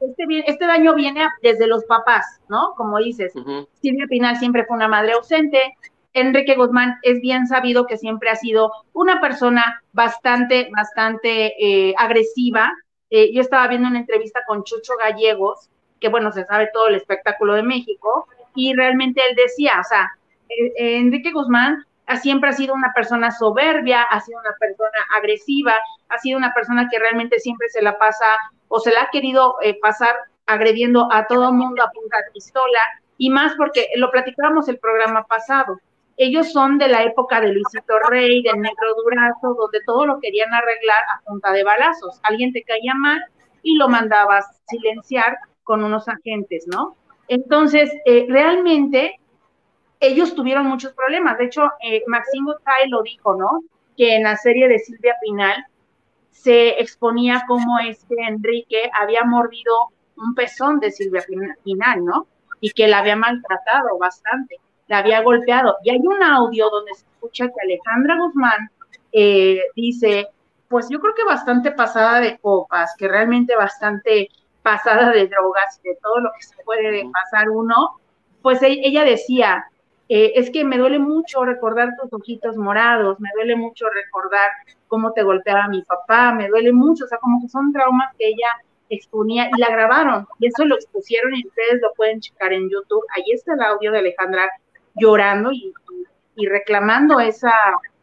este, 0.00 0.50
este 0.50 0.66
daño 0.66 0.94
viene 0.94 1.26
desde 1.42 1.66
los 1.66 1.84
papás, 1.84 2.40
¿no? 2.48 2.74
Como 2.76 2.98
dices, 2.98 3.32
Silvia 3.80 4.06
Pinal 4.08 4.36
siempre 4.36 4.64
fue 4.64 4.76
una 4.76 4.88
madre 4.88 5.12
ausente, 5.12 5.76
Enrique 6.14 6.56
Guzmán 6.56 6.98
es 7.02 7.20
bien 7.20 7.46
sabido 7.46 7.86
que 7.86 7.96
siempre 7.96 8.30
ha 8.30 8.36
sido 8.36 8.72
una 8.92 9.20
persona 9.20 9.82
bastante, 9.92 10.68
bastante 10.74 11.54
eh, 11.58 11.94
agresiva. 11.96 12.72
Eh, 13.10 13.32
yo 13.32 13.40
estaba 13.40 13.68
viendo 13.68 13.88
una 13.88 14.00
entrevista 14.00 14.40
con 14.46 14.64
Chucho 14.64 14.94
Gallegos, 14.98 15.68
que 16.00 16.08
bueno, 16.08 16.32
se 16.32 16.44
sabe 16.44 16.70
todo 16.72 16.88
el 16.88 16.96
espectáculo 16.96 17.54
de 17.54 17.62
México, 17.62 18.26
y 18.54 18.74
realmente 18.74 19.22
él 19.28 19.36
decía, 19.36 19.74
o 19.80 19.84
sea, 19.84 20.10
eh, 20.48 20.98
Enrique 20.98 21.32
Guzmán 21.32 21.84
siempre 22.16 22.50
ha 22.50 22.52
sido 22.52 22.74
una 22.74 22.92
persona 22.94 23.30
soberbia, 23.30 24.02
ha 24.02 24.20
sido 24.20 24.40
una 24.40 24.54
persona 24.58 24.98
agresiva, 25.16 25.74
ha 26.08 26.18
sido 26.18 26.38
una 26.38 26.52
persona 26.54 26.88
que 26.90 26.98
realmente 26.98 27.38
siempre 27.38 27.68
se 27.68 27.82
la 27.82 27.98
pasa 27.98 28.24
o 28.68 28.80
se 28.80 28.90
la 28.90 29.02
ha 29.02 29.10
querido 29.10 29.56
eh, 29.62 29.78
pasar 29.80 30.14
agrediendo 30.46 31.08
a 31.12 31.26
todo 31.26 31.52
mundo 31.52 31.82
a 31.82 31.90
punta 31.90 32.16
de 32.18 32.32
pistola, 32.32 32.80
y 33.18 33.30
más 33.30 33.54
porque 33.56 33.88
lo 33.96 34.10
platicábamos 34.10 34.68
el 34.68 34.78
programa 34.78 35.26
pasado. 35.26 35.78
Ellos 36.16 36.52
son 36.52 36.78
de 36.78 36.88
la 36.88 37.04
época 37.04 37.40
de 37.40 37.52
Luisito 37.52 37.98
Rey, 38.08 38.42
del 38.42 38.60
Negro 38.60 38.94
Durazo, 39.04 39.54
donde 39.54 39.80
todo 39.86 40.06
lo 40.06 40.18
querían 40.20 40.52
arreglar 40.52 41.02
a 41.14 41.20
punta 41.24 41.52
de 41.52 41.62
balazos. 41.62 42.18
Alguien 42.24 42.52
te 42.52 42.62
caía 42.62 42.94
mal 42.94 43.22
y 43.62 43.76
lo 43.76 43.88
mandabas 43.88 44.46
silenciar 44.68 45.36
con 45.62 45.84
unos 45.84 46.08
agentes, 46.08 46.66
¿no? 46.66 46.96
Entonces, 47.28 47.92
eh, 48.06 48.26
realmente 48.28 49.20
ellos 50.00 50.34
tuvieron 50.34 50.66
muchos 50.66 50.92
problemas. 50.92 51.38
De 51.38 51.46
hecho, 51.46 51.62
eh, 51.82 52.02
Maximo 52.06 52.54
lo 52.88 53.02
dijo, 53.02 53.34
¿no? 53.36 53.62
Que 53.96 54.16
en 54.16 54.24
la 54.24 54.36
serie 54.36 54.68
de 54.68 54.78
Silvia 54.78 55.14
Pinal 55.20 55.66
se 56.30 56.80
exponía 56.80 57.44
como 57.48 57.78
este 57.80 58.14
Enrique 58.28 58.90
había 58.98 59.24
mordido 59.24 59.74
un 60.16 60.34
pezón 60.34 60.78
de 60.80 60.90
Silvia 60.92 61.24
Pinal, 61.64 62.04
¿no? 62.04 62.26
Y 62.60 62.70
que 62.70 62.88
la 62.88 62.98
había 63.00 63.16
maltratado 63.16 63.98
bastante, 63.98 64.56
la 64.86 64.98
había 64.98 65.22
golpeado. 65.22 65.76
Y 65.84 65.90
hay 65.90 65.98
un 65.98 66.22
audio 66.22 66.70
donde 66.70 66.94
se 66.94 67.06
escucha 67.06 67.46
que 67.46 67.60
Alejandra 67.62 68.18
Guzmán 68.18 68.70
eh, 69.12 69.60
dice, 69.74 70.28
pues 70.68 70.88
yo 70.88 71.00
creo 71.00 71.14
que 71.14 71.24
bastante 71.24 71.72
pasada 71.72 72.20
de 72.20 72.38
copas, 72.38 72.94
que 72.96 73.08
realmente 73.08 73.56
bastante 73.56 74.28
pasada 74.62 75.10
de 75.10 75.26
drogas 75.28 75.80
y 75.82 75.88
de 75.88 75.98
todo 76.02 76.20
lo 76.20 76.30
que 76.36 76.46
se 76.46 76.62
puede 76.64 77.08
pasar 77.10 77.48
uno, 77.50 77.98
pues 78.42 78.62
e-, 78.62 78.80
ella 78.82 79.04
decía, 79.04 79.64
eh, 80.08 80.32
es 80.36 80.50
que 80.50 80.64
me 80.64 80.78
duele 80.78 80.98
mucho 80.98 81.44
recordar 81.44 81.90
tus 82.00 82.12
ojitos 82.12 82.56
morados, 82.56 83.20
me 83.20 83.28
duele 83.34 83.56
mucho 83.56 83.86
recordar 83.90 84.50
cómo 84.86 85.12
te 85.12 85.22
golpeaba 85.22 85.68
mi 85.68 85.82
papá, 85.82 86.32
me 86.32 86.48
duele 86.48 86.72
mucho, 86.72 87.04
o 87.04 87.08
sea, 87.08 87.18
como 87.18 87.40
que 87.42 87.48
son 87.48 87.72
traumas 87.72 88.14
que 88.16 88.28
ella 88.28 88.48
exponía 88.90 89.50
y 89.54 89.60
la 89.60 89.70
grabaron 89.70 90.26
y 90.38 90.46
eso 90.46 90.64
lo 90.64 90.76
expusieron 90.76 91.34
y 91.36 91.46
ustedes 91.46 91.82
lo 91.82 91.92
pueden 91.94 92.20
checar 92.20 92.52
en 92.52 92.70
YouTube. 92.70 93.04
Ahí 93.14 93.24
está 93.32 93.54
el 93.54 93.60
audio 93.60 93.92
de 93.92 93.98
Alejandra 93.98 94.48
llorando 94.94 95.50
y, 95.52 95.72
reclamando 96.46 97.18
esa, 97.18 97.52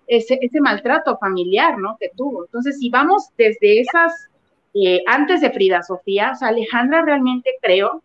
ese, 0.07 0.37
ese, 0.41 0.59
maltrato 0.59 1.17
familiar, 1.17 1.77
¿no? 1.77 1.97
Que 1.99 2.11
tuvo. 2.15 2.45
Entonces, 2.45 2.77
si 2.79 2.89
vamos 2.89 3.29
desde 3.37 3.79
esas, 3.79 4.27
eh, 4.73 5.01
antes 5.07 5.39
de 5.39 5.51
Frida 5.51 5.81
Sofía, 5.81 6.31
o 6.33 6.35
sea, 6.35 6.49
Alejandra 6.49 7.01
realmente 7.01 7.51
creo 7.61 8.03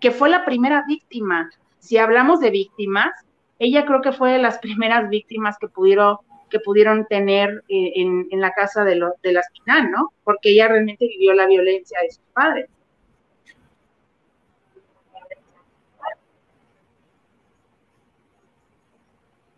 que 0.00 0.12
fue 0.12 0.28
la 0.28 0.44
primera 0.44 0.84
víctima. 0.86 1.50
Si 1.86 1.98
hablamos 1.98 2.40
de 2.40 2.50
víctimas, 2.50 3.12
ella 3.60 3.86
creo 3.86 4.02
que 4.02 4.10
fue 4.10 4.32
de 4.32 4.38
las 4.38 4.58
primeras 4.66 5.08
víctimas 5.08 5.56
que 5.58 5.68
pudieron, 5.68 6.16
que 6.50 6.58
pudieron 6.58 7.06
tener 7.06 7.62
eh, 7.68 7.92
en, 7.94 8.40
la 8.40 8.50
casa 8.50 8.82
de, 8.82 8.96
lo, 8.96 9.14
de 9.22 9.32
la 9.32 9.40
espinal, 9.40 9.90
¿no? 9.92 10.12
Porque 10.24 10.50
ella 10.50 10.66
realmente 10.66 11.06
vivió 11.06 11.32
la 11.32 11.46
violencia 11.46 12.00
de 12.02 12.10
su 12.10 12.20
padre. 12.32 12.68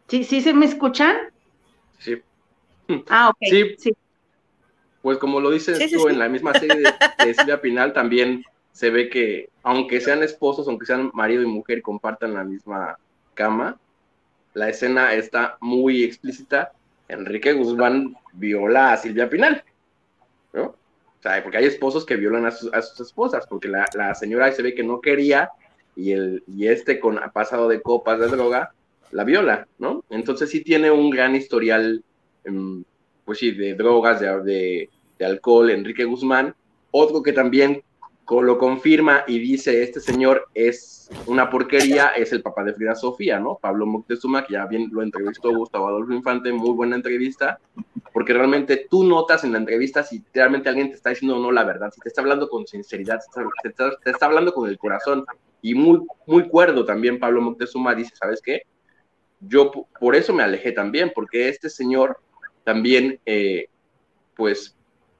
¿Sí, 0.09 0.25
sí 0.25 0.43
se 0.43 0.53
me 0.53 0.67
escuchan? 0.67 1.17
Sí. 1.99 2.23
Ah, 3.09 3.29
ok. 3.29 3.77
Sí. 3.79 3.95
Pues 5.03 5.19
como 5.19 5.41
lo 5.41 5.51
dices 5.51 5.91
tú 5.91 6.09
en 6.09 6.19
la 6.19 6.29
misma 6.29 6.55
serie 6.55 6.77
de, 6.77 7.25
de 7.25 7.35
Silvia 7.35 7.61
Pinal, 7.61 7.93
también 7.93 8.43
se 8.79 8.91
ve 8.91 9.11
que 9.11 9.51
aunque 9.65 10.01
sean 10.01 10.23
esposos, 10.23 10.69
aunque 10.69 10.87
sean 10.87 11.11
marido 11.13 11.43
y 11.43 11.47
mujer, 11.47 11.83
compartan 11.83 12.35
la 12.35 12.45
misma 12.45 12.97
cama, 13.35 13.77
la 14.55 14.69
escena 14.69 15.15
está 15.15 15.59
muy 15.61 16.05
explícita, 16.05 16.71
Enrique 17.09 17.55
Guzmán 17.55 18.15
viola 18.35 18.93
a 18.93 18.97
Silvia 18.97 19.29
Pinal, 19.29 19.65
¿no? 20.53 20.63
O 20.63 21.21
sea, 21.21 21.43
porque 21.43 21.59
hay 21.59 21.65
esposos 21.65 22.07
que 22.07 22.15
violan 22.15 22.47
a 22.47 22.53
sus, 22.53 22.71
esposas, 23.01 23.49
porque 23.49 23.67
la, 23.67 23.85
la, 23.95 24.15
señora 24.15 24.53
se 24.53 24.63
ve 24.63 24.77
que 24.77 24.85
no 24.85 25.01
quería 25.01 25.51
y, 25.97 26.13
el, 26.13 26.45
y 26.47 26.69
este 26.69 27.01
con 27.01 27.19
pasado 27.33 27.67
de 27.67 27.83
copas 27.83 28.21
de 28.21 28.29
droga 28.29 28.75
la 29.11 29.25
viola, 29.25 29.67
¿no? 29.81 30.05
Entonces 30.09 30.51
sí 30.51 30.63
tiene 30.63 30.93
un 30.93 31.11
gran 31.11 31.35
historial, 31.35 32.05
em, 32.45 32.85
pues 33.25 33.41
sí, 33.41 33.51
de 33.51 33.75
drogas, 33.75 34.21
de, 34.21 34.89
de 35.19 35.27
alcohol, 35.27 35.69
Enrique 35.69 36.05
Guzmán. 36.05 36.55
Otro 36.93 37.25
que 37.25 37.33
también 37.33 37.83
lo 38.31 38.59
confirma 38.59 39.25
y 39.27 39.39
dice, 39.39 39.83
este 39.83 40.01
señor 40.01 40.49
es 40.55 41.09
una 41.27 41.49
porquería, 41.49 42.09
es 42.09 42.33
el 42.33 42.43
papá 42.43 42.63
de 42.63 42.75
Frida 42.75 42.95
Sofía, 42.95 43.41
¿no? 43.41 43.59
Pablo 43.61 43.87
Moctezuma, 43.87 44.45
que 44.45 44.55
ya 44.55 44.67
bien 44.67 44.89
lo 44.93 45.03
entrevistó 45.03 45.55
Gustavo 45.55 45.89
Adolfo 45.89 46.13
Infante, 46.13 46.53
muy 46.53 46.71
buena 46.73 46.97
entrevista, 46.97 47.59
porque 48.13 48.35
realmente 48.35 48.87
tú 48.91 49.05
notas 49.05 49.45
en 49.45 49.53
la 49.53 49.59
entrevista 49.59 50.03
si 50.03 50.23
realmente 50.35 50.69
alguien 50.69 50.91
te 50.91 50.97
está 50.97 51.11
diciendo 51.11 51.39
o 51.39 51.41
no 51.41 51.51
la 51.51 51.65
verdad, 51.65 51.91
si 51.91 52.01
te 52.01 52.09
está 52.09 52.21
hablando 52.21 52.49
con 52.49 52.67
sinceridad, 52.67 53.21
te 53.63 53.69
está, 53.69 53.97
te 54.05 54.11
está 54.11 54.27
hablando 54.27 54.53
con 54.53 54.69
el 54.69 54.79
corazón, 54.79 55.25
y 55.63 55.75
muy, 55.75 56.03
muy 56.27 56.49
cuerdo 56.49 56.85
también 56.85 57.19
Pablo 57.19 57.41
Moctezuma 57.41 57.95
dice, 57.95 58.15
¿sabes 58.15 58.41
qué? 58.43 58.63
Yo 59.41 59.71
por 59.99 60.15
eso 60.15 60.33
me 60.35 60.43
alejé 60.43 60.73
también, 60.73 61.13
porque 61.15 61.49
este 61.49 61.71
señor 61.71 62.19
también, 62.65 63.19
eh, 63.25 63.69
pues, 64.37 64.77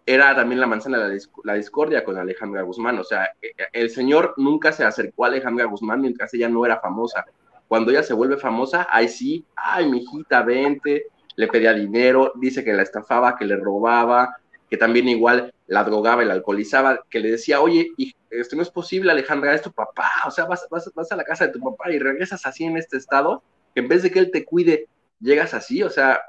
era 0.09 0.35
también 0.35 0.61
la 0.61 0.67
manzana 0.67 0.99
de 0.99 1.21
la, 1.45 1.55
discordia 1.55 2.03
con 2.03 2.17
Alejandra 2.17 2.63
Guzmán. 2.63 2.99
O 2.99 3.05
sea, 3.05 3.27
e, 3.43 3.49
e, 3.49 3.67
el 3.73 3.91
señor 3.91 4.33
nunca 4.39 4.73
se 4.73 4.83
acercó 4.83 5.25
a 5.25 5.29
Alejandra 5.29 5.67
Guzmán 5.67 6.01
mientras 6.01 6.33
ella 6.33 6.49
no 6.49 6.65
era 6.65 6.81
famosa. 6.81 7.27
Cuando 7.69 7.91
ella 7.91 8.03
se 8.03 8.15
vuelve 8.15 8.39
famosa, 8.39 8.87
ahí 8.91 9.09
sí, 9.09 9.45
ay, 9.55 9.87
mijita, 9.91 10.43
vente, 10.43 11.09
le 11.37 11.47
pedía 11.47 11.75
dinero, 11.75 12.33
dice 12.37 12.65
que 12.65 12.73
la 12.73 12.83
estafaba, 12.83 13.37
que 13.37 13.45
le 13.45 13.57
robaba, 13.57 14.37
que 14.71 14.79
también 14.79 15.09
igual 15.09 15.53
la 15.67 15.85
drogaba 15.85 16.25
y 16.25 16.27
la 16.27 16.33
alcoholizaba, 16.33 17.05
que 17.11 17.21
le 17.21 17.33
decía, 17.33 17.61
oye, 17.61 17.93
esto 18.31 18.57
no 18.57 18.63
es 18.63 18.71
posible, 18.71 19.13
Alejandra, 19.13 19.55
es 19.55 19.61
tu 19.61 19.73
papá, 19.73 20.11
o 20.27 20.31
sea, 20.31 20.47
vas, 20.47 20.67
vas, 20.71 20.91
vas 20.95 21.13
a 21.13 21.17
la 21.17 21.25
casa 21.25 21.47
de 21.47 21.53
tu 21.53 21.61
papá 21.61 21.91
y 21.93 21.99
regresas 21.99 22.47
así 22.47 22.65
en 22.65 22.79
este 22.79 22.97
estado, 22.97 23.43
que 23.75 23.81
en 23.81 23.89
vez 23.89 24.03
de 24.03 24.11
que 24.11 24.19
él 24.19 24.31
te 24.31 24.47
cuide, 24.47 24.89
llegas 25.21 25.53
así, 25.53 25.83
o 25.83 25.91
sea, 25.91 26.23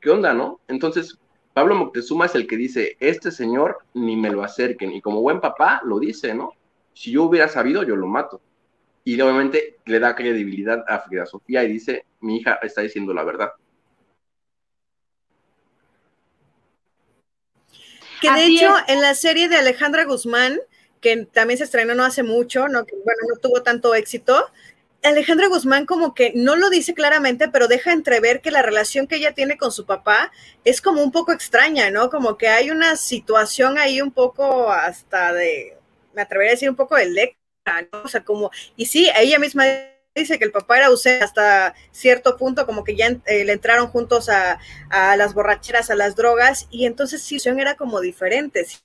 ¿qué 0.00 0.10
onda, 0.10 0.32
no? 0.32 0.60
Entonces, 0.68 1.18
Pablo 1.52 1.74
Moctezuma 1.74 2.26
es 2.26 2.34
el 2.34 2.46
que 2.46 2.56
dice, 2.56 2.96
este 3.00 3.30
señor 3.30 3.78
ni 3.94 4.16
me 4.16 4.30
lo 4.30 4.42
acerquen, 4.42 4.92
y 4.92 5.00
como 5.00 5.20
buen 5.20 5.40
papá 5.40 5.80
lo 5.84 5.98
dice, 5.98 6.34
¿no? 6.34 6.52
Si 6.94 7.10
yo 7.12 7.24
hubiera 7.24 7.48
sabido, 7.48 7.82
yo 7.82 7.96
lo 7.96 8.06
mato. 8.06 8.40
Y 9.04 9.20
obviamente 9.20 9.76
le 9.86 10.00
da 10.00 10.14
credibilidad 10.14 10.84
a 10.86 11.00
Frida 11.00 11.26
Sofía 11.26 11.64
y 11.64 11.72
dice, 11.72 12.04
mi 12.20 12.38
hija 12.38 12.58
está 12.62 12.82
diciendo 12.82 13.14
la 13.14 13.24
verdad. 13.24 13.52
Que 18.20 18.30
de 18.32 18.46
hecho, 18.46 18.74
en 18.88 19.00
la 19.00 19.14
serie 19.14 19.48
de 19.48 19.56
Alejandra 19.56 20.04
Guzmán, 20.04 20.58
que 21.00 21.24
también 21.26 21.58
se 21.58 21.64
estrenó 21.64 21.94
no 21.94 22.04
hace 22.04 22.22
mucho, 22.22 22.68
no, 22.68 22.84
bueno, 22.84 23.20
no 23.28 23.36
tuvo 23.40 23.62
tanto 23.62 23.94
éxito, 23.94 24.44
Alejandra 25.02 25.48
Guzmán 25.48 25.86
como 25.86 26.14
que 26.14 26.32
no 26.34 26.56
lo 26.56 26.70
dice 26.70 26.92
claramente, 26.92 27.48
pero 27.48 27.68
deja 27.68 27.92
entrever 27.92 28.40
que 28.40 28.50
la 28.50 28.62
relación 28.62 29.06
que 29.06 29.16
ella 29.16 29.32
tiene 29.32 29.56
con 29.56 29.70
su 29.70 29.86
papá 29.86 30.32
es 30.64 30.82
como 30.82 31.02
un 31.02 31.12
poco 31.12 31.32
extraña, 31.32 31.90
¿no? 31.90 32.10
Como 32.10 32.36
que 32.36 32.48
hay 32.48 32.70
una 32.70 32.96
situación 32.96 33.78
ahí 33.78 34.00
un 34.00 34.10
poco 34.10 34.70
hasta 34.72 35.32
de, 35.32 35.76
me 36.14 36.22
atrevería 36.22 36.52
a 36.52 36.54
decir 36.54 36.70
un 36.70 36.76
poco 36.76 36.96
de 36.96 37.06
lecta, 37.06 37.86
¿no? 37.92 38.02
O 38.02 38.08
sea, 38.08 38.24
como, 38.24 38.50
y 38.76 38.86
sí, 38.86 39.08
ella 39.16 39.38
misma 39.38 39.64
dice 40.14 40.38
que 40.38 40.44
el 40.44 40.52
papá 40.52 40.78
era 40.78 40.86
ausente 40.86 41.24
hasta 41.24 41.74
cierto 41.92 42.36
punto, 42.36 42.66
como 42.66 42.82
que 42.82 42.96
ya 42.96 43.06
eh, 43.26 43.44
le 43.44 43.52
entraron 43.52 43.88
juntos 43.88 44.28
a, 44.28 44.58
a, 44.90 45.16
las 45.16 45.32
borracheras, 45.32 45.90
a 45.90 45.94
las 45.94 46.16
drogas, 46.16 46.66
y 46.70 46.86
entonces 46.86 47.22
sí, 47.22 47.38
era 47.44 47.76
como 47.76 48.00
diferente, 48.00 48.64
sí 48.64 48.78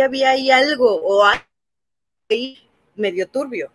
había 0.00 0.30
ahí 0.30 0.50
algo 0.50 0.96
o 1.02 1.24
ahí 1.24 2.68
medio 2.96 3.28
turbio. 3.28 3.70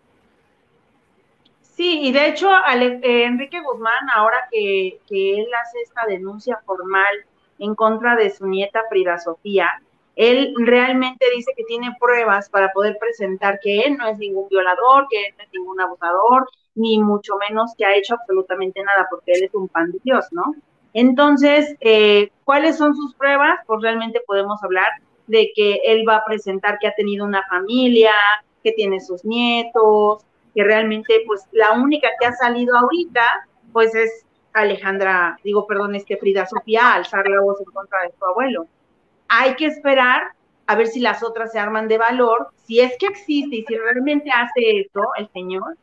Sí, 1.78 2.00
y 2.02 2.12
de 2.12 2.30
hecho, 2.30 2.50
eh, 2.50 3.24
Enrique 3.26 3.62
Guzmán, 3.62 4.10
ahora 4.12 4.48
que, 4.52 4.98
él 5.12 5.48
hace 5.62 5.80
esta 5.84 6.08
denuncia 6.08 6.60
formal 6.66 7.14
en 7.60 7.76
contra 7.76 8.16
de 8.16 8.32
su 8.32 8.48
nieta 8.48 8.82
Frida 8.90 9.20
Sofía, 9.20 9.70
él 10.16 10.56
realmente 10.58 11.28
dice 11.36 11.54
que 11.56 11.64
tiene 11.66 11.96
pruebas 12.00 12.50
para 12.50 12.74
poder 12.74 12.98
presentar 13.00 13.60
que 13.62 13.82
él 13.82 13.96
no 13.96 14.08
es 14.08 14.18
ningún 14.18 14.50
violador, 14.50 15.06
que 15.08 15.28
él 15.28 15.36
no 15.38 15.44
es 15.44 15.50
ningún 15.54 15.80
abusador, 15.80 16.50
ni 16.74 16.98
mucho 16.98 17.36
menos 17.48 17.76
que 17.78 17.86
ha 17.86 17.96
hecho 17.96 18.16
absolutamente 18.16 18.82
nada, 18.82 19.06
porque 19.12 19.34
él 19.34 19.44
es 19.44 19.54
un 19.54 19.68
pan 19.68 19.92
de 19.92 20.00
Dios, 20.04 20.26
¿no? 20.32 20.56
Entonces, 20.94 21.76
eh, 21.82 22.32
¿cuáles 22.44 22.76
son 22.80 22.96
sus 22.96 23.14
pruebas? 23.14 23.60
Pues 23.68 23.84
realmente 23.84 24.20
podemos 24.26 24.64
hablar 24.64 24.90
de 25.28 25.52
que 25.54 25.80
él 25.84 26.06
va 26.10 26.16
a 26.16 26.26
presentar 26.26 26.80
que 26.80 26.88
ha 26.88 26.96
tenido 26.96 27.24
una 27.24 27.44
familia, 27.48 28.14
que 28.64 28.72
tiene 28.72 29.00
sus 29.00 29.24
nietos, 29.24 30.26
que 30.58 30.64
realmente 30.64 31.22
pues 31.28 31.44
la 31.52 31.74
única 31.74 32.10
que 32.20 32.26
ha 32.26 32.32
salido 32.32 32.76
ahorita 32.76 33.22
pues 33.72 33.94
es 33.94 34.26
Alejandra, 34.54 35.38
digo, 35.44 35.68
perdón, 35.68 35.94
este 35.94 36.18
Frida 36.18 36.48
Sofía, 36.48 36.96
alzar 36.96 37.30
la 37.30 37.42
voz 37.42 37.60
en 37.60 37.66
contra 37.66 38.02
de 38.02 38.12
su 38.18 38.26
abuelo. 38.26 38.66
Hay 39.28 39.54
que 39.54 39.68
esperar 39.68 40.32
a 40.66 40.76
ver 40.76 40.88
si 40.88 41.00
las 41.00 41.22
otras 41.22 41.52
se 41.52 41.60
arman 41.60 41.88
de 41.88 42.00
valor, 42.00 42.50
si 42.66 42.80
es 42.80 42.98
que 42.98 43.06
existe 43.06 43.58
y 43.58 43.66
si 43.66 43.76
realmente 43.76 44.32
hace 44.32 44.80
esto 44.80 45.02
el 45.20 45.30
señor. 45.30 45.78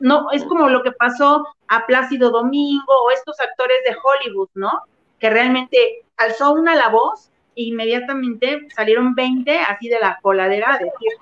No, 0.00 0.32
es 0.32 0.42
como 0.42 0.68
lo 0.70 0.82
que 0.82 0.90
pasó 0.90 1.46
a 1.68 1.86
Plácido 1.86 2.32
Domingo 2.32 2.92
o 3.04 3.12
estos 3.12 3.38
actores 3.38 3.78
de 3.88 3.94
Hollywood, 3.94 4.48
¿no? 4.54 4.72
Que 5.20 5.30
realmente 5.30 6.04
alzó 6.16 6.52
una 6.52 6.74
la 6.74 6.88
voz 6.88 7.30
e 7.54 7.62
inmediatamente 7.62 8.66
salieron 8.74 9.14
20 9.14 9.56
así 9.60 9.88
de 9.88 10.00
la 10.00 10.18
coladera 10.20 10.74
a 10.74 10.78
decir, 10.78 11.12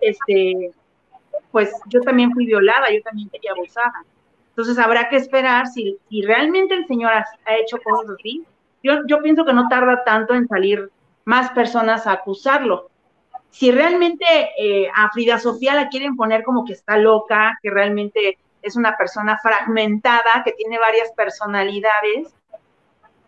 este, 0.00 0.72
pues 1.50 1.72
yo 1.86 2.00
también 2.00 2.32
fui 2.32 2.46
violada, 2.46 2.90
yo 2.92 3.02
también 3.02 3.28
fui 3.30 3.40
abusada. 3.48 4.04
Entonces 4.50 4.78
habrá 4.78 5.08
que 5.08 5.16
esperar 5.16 5.66
si, 5.66 5.98
si 6.08 6.22
realmente 6.22 6.74
el 6.74 6.86
Señor 6.86 7.12
ha, 7.12 7.56
hecho 7.56 7.78
cosas 7.78 8.16
así. 8.18 8.44
Yo, 8.82 9.06
yo 9.06 9.22
pienso 9.22 9.44
que 9.44 9.52
no 9.52 9.68
tarda 9.68 10.04
tanto 10.04 10.34
en 10.34 10.48
salir 10.48 10.90
más 11.24 11.50
personas 11.52 12.06
a 12.06 12.12
acusarlo. 12.12 12.90
Si 13.50 13.70
realmente 13.70 14.24
eh, 14.58 14.90
a 14.94 15.10
Frida 15.10 15.38
Sofía 15.38 15.74
la 15.74 15.88
quieren 15.88 16.16
poner 16.16 16.44
como 16.44 16.64
que 16.64 16.72
está 16.72 16.96
loca, 16.96 17.58
que 17.62 17.70
realmente 17.70 18.38
es 18.62 18.76
una 18.76 18.96
persona 18.96 19.38
fragmentada, 19.42 20.42
que 20.44 20.52
tiene 20.52 20.78
varias 20.78 21.10
personalidades, 21.12 22.34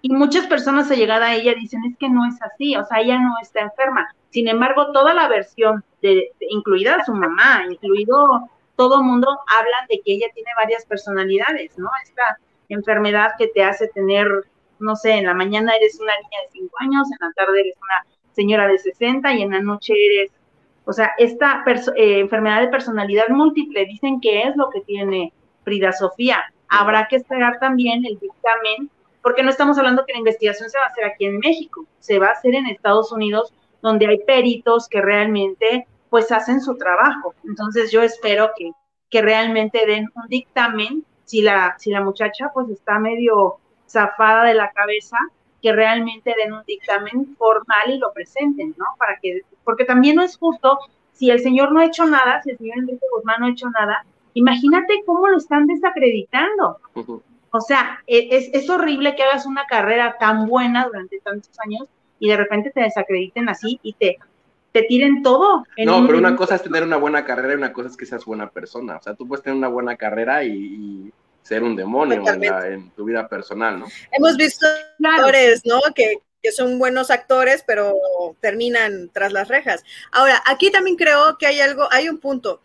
y 0.02 0.12
muchas 0.12 0.48
personas 0.48 0.90
a 0.90 0.96
llegar 0.96 1.22
a 1.22 1.34
ella 1.34 1.54
dicen, 1.54 1.80
es 1.84 1.96
que 1.96 2.08
no 2.08 2.26
es 2.26 2.34
así, 2.42 2.76
o 2.76 2.84
sea, 2.84 3.00
ella 3.00 3.20
no 3.20 3.36
está 3.40 3.60
enferma. 3.60 4.12
Sin 4.30 4.48
embargo, 4.48 4.90
toda 4.92 5.14
la 5.14 5.28
versión, 5.28 5.84
de, 6.02 6.32
incluida 6.50 7.04
su 7.04 7.14
mamá, 7.14 7.64
incluido 7.70 8.50
todo 8.76 9.00
mundo, 9.00 9.28
hablan 9.46 9.86
de 9.88 10.00
que 10.04 10.14
ella 10.14 10.26
tiene 10.34 10.50
varias 10.56 10.84
personalidades, 10.86 11.78
¿no? 11.78 11.88
Esta 12.02 12.36
enfermedad 12.68 13.34
que 13.38 13.46
te 13.46 13.62
hace 13.62 13.86
tener, 13.88 14.26
no 14.80 14.96
sé, 14.96 15.12
en 15.12 15.26
la 15.26 15.34
mañana 15.34 15.76
eres 15.76 16.00
una 16.00 16.12
niña 16.16 16.42
de 16.46 16.58
5 16.60 16.76
años, 16.80 17.08
en 17.12 17.28
la 17.28 17.32
tarde 17.34 17.60
eres 17.60 17.76
una 17.76 18.16
señora 18.32 18.66
de 18.66 18.78
60 18.78 19.34
y 19.34 19.42
en 19.42 19.50
la 19.52 19.60
noche 19.60 19.94
eres, 19.94 20.32
o 20.84 20.92
sea, 20.92 21.12
esta 21.18 21.62
eh, 21.94 22.18
enfermedad 22.18 22.60
de 22.60 22.68
personalidad 22.68 23.28
múltiple, 23.28 23.84
dicen 23.84 24.20
que 24.20 24.42
es 24.42 24.56
lo 24.56 24.68
que 24.70 24.80
tiene 24.80 25.32
Frida 25.62 25.92
Sofía. 25.92 26.42
Habrá 26.68 27.06
que 27.06 27.16
esperar 27.16 27.60
también 27.60 28.04
el 28.04 28.18
dictamen 28.18 28.90
porque 29.22 29.42
no 29.42 29.50
estamos 29.50 29.78
hablando 29.78 30.04
que 30.04 30.12
la 30.12 30.18
investigación 30.18 30.68
se 30.68 30.78
va 30.78 30.84
a 30.84 30.88
hacer 30.88 31.04
aquí 31.04 31.24
en 31.24 31.38
México, 31.38 31.86
se 32.00 32.18
va 32.18 32.28
a 32.28 32.32
hacer 32.32 32.54
en 32.54 32.66
Estados 32.66 33.12
Unidos, 33.12 33.52
donde 33.80 34.06
hay 34.06 34.18
peritos 34.18 34.88
que 34.88 35.00
realmente 35.00 35.86
pues 36.10 36.30
hacen 36.30 36.60
su 36.60 36.76
trabajo. 36.76 37.34
Entonces 37.44 37.90
yo 37.90 38.02
espero 38.02 38.50
que, 38.56 38.72
que 39.10 39.22
realmente 39.22 39.86
den 39.86 40.08
un 40.14 40.28
dictamen, 40.28 41.04
si 41.24 41.40
la, 41.42 41.76
si 41.78 41.90
la 41.90 42.02
muchacha 42.02 42.50
pues 42.52 42.68
está 42.68 42.98
medio 42.98 43.56
zafada 43.86 44.44
de 44.44 44.54
la 44.54 44.70
cabeza, 44.72 45.16
que 45.62 45.72
realmente 45.72 46.34
den 46.36 46.52
un 46.52 46.64
dictamen 46.66 47.36
formal 47.36 47.90
y 47.90 47.98
lo 47.98 48.12
presenten, 48.12 48.74
¿no? 48.76 48.84
Para 48.98 49.18
que, 49.20 49.42
porque 49.64 49.84
también 49.84 50.16
no 50.16 50.22
es 50.22 50.36
justo, 50.36 50.78
si 51.12 51.30
el 51.30 51.40
señor 51.40 51.72
no 51.72 51.80
ha 51.80 51.86
hecho 51.86 52.04
nada, 52.04 52.42
si 52.42 52.50
el 52.50 52.58
señor 52.58 52.78
Enrique 52.78 53.06
Guzmán 53.14 53.36
no 53.40 53.46
ha 53.46 53.50
hecho 53.50 53.70
nada, 53.70 54.04
imagínate 54.34 55.02
cómo 55.06 55.28
lo 55.28 55.36
están 55.36 55.66
desacreditando. 55.66 56.78
O 57.52 57.60
sea, 57.60 58.00
e, 58.06 58.50
es, 58.52 58.68
horrible 58.70 59.14
que 59.14 59.22
hagas 59.22 59.46
una 59.46 59.66
carrera 59.66 60.16
tan 60.18 60.46
buena 60.46 60.86
durante 60.86 61.20
tantos 61.20 61.52
años 61.64 61.86
y 62.18 62.28
de 62.28 62.36
repente 62.36 62.70
te 62.70 62.80
desacrediten 62.80 63.48
así 63.48 63.78
y 63.82 63.92
te, 63.92 64.18
te 64.72 64.82
tiren 64.84 65.22
todo. 65.22 65.64
no, 65.84 66.06
pero 66.06 66.18
una 66.18 66.34
cosa 66.34 66.54
es 66.54 66.62
tener 66.62 66.82
una 66.82 66.96
buena 66.96 67.24
carrera 67.24 67.52
y 67.52 67.56
una 67.56 67.72
cosa 67.72 67.90
es 67.90 67.96
que 67.96 68.06
seas 68.06 68.24
buena 68.24 68.50
persona. 68.50 68.96
O 68.96 69.02
sea, 69.02 69.14
tú 69.14 69.28
puedes 69.28 69.44
tener 69.44 69.58
una 69.58 69.68
buena 69.68 69.96
carrera 69.96 70.44
y, 70.44 71.12
ser 71.42 71.64
un 71.64 71.74
demonio 71.74 72.22
en, 72.24 72.90
tu 72.92 73.04
vida 73.04 73.28
personal, 73.28 73.80
¿no? 73.80 73.86
Hemos 74.12 74.36
visto 74.36 74.64
actores, 75.02 75.62
¿no? 75.64 75.80
Que, 75.92 76.18
que 76.40 76.52
son 76.52 76.78
buenos 76.78 77.10
actores, 77.10 77.64
pero 77.66 77.94
terminan 78.40 79.10
tras 79.12 79.32
las 79.32 79.48
rejas. 79.48 79.84
Ahora, 80.12 80.40
aquí 80.46 80.70
también 80.70 80.96
creo 80.96 81.36
que 81.38 81.46
hay 81.46 81.60
algo, 81.60 81.88
hay 81.90 82.08
un 82.08 82.18
punto. 82.18 82.60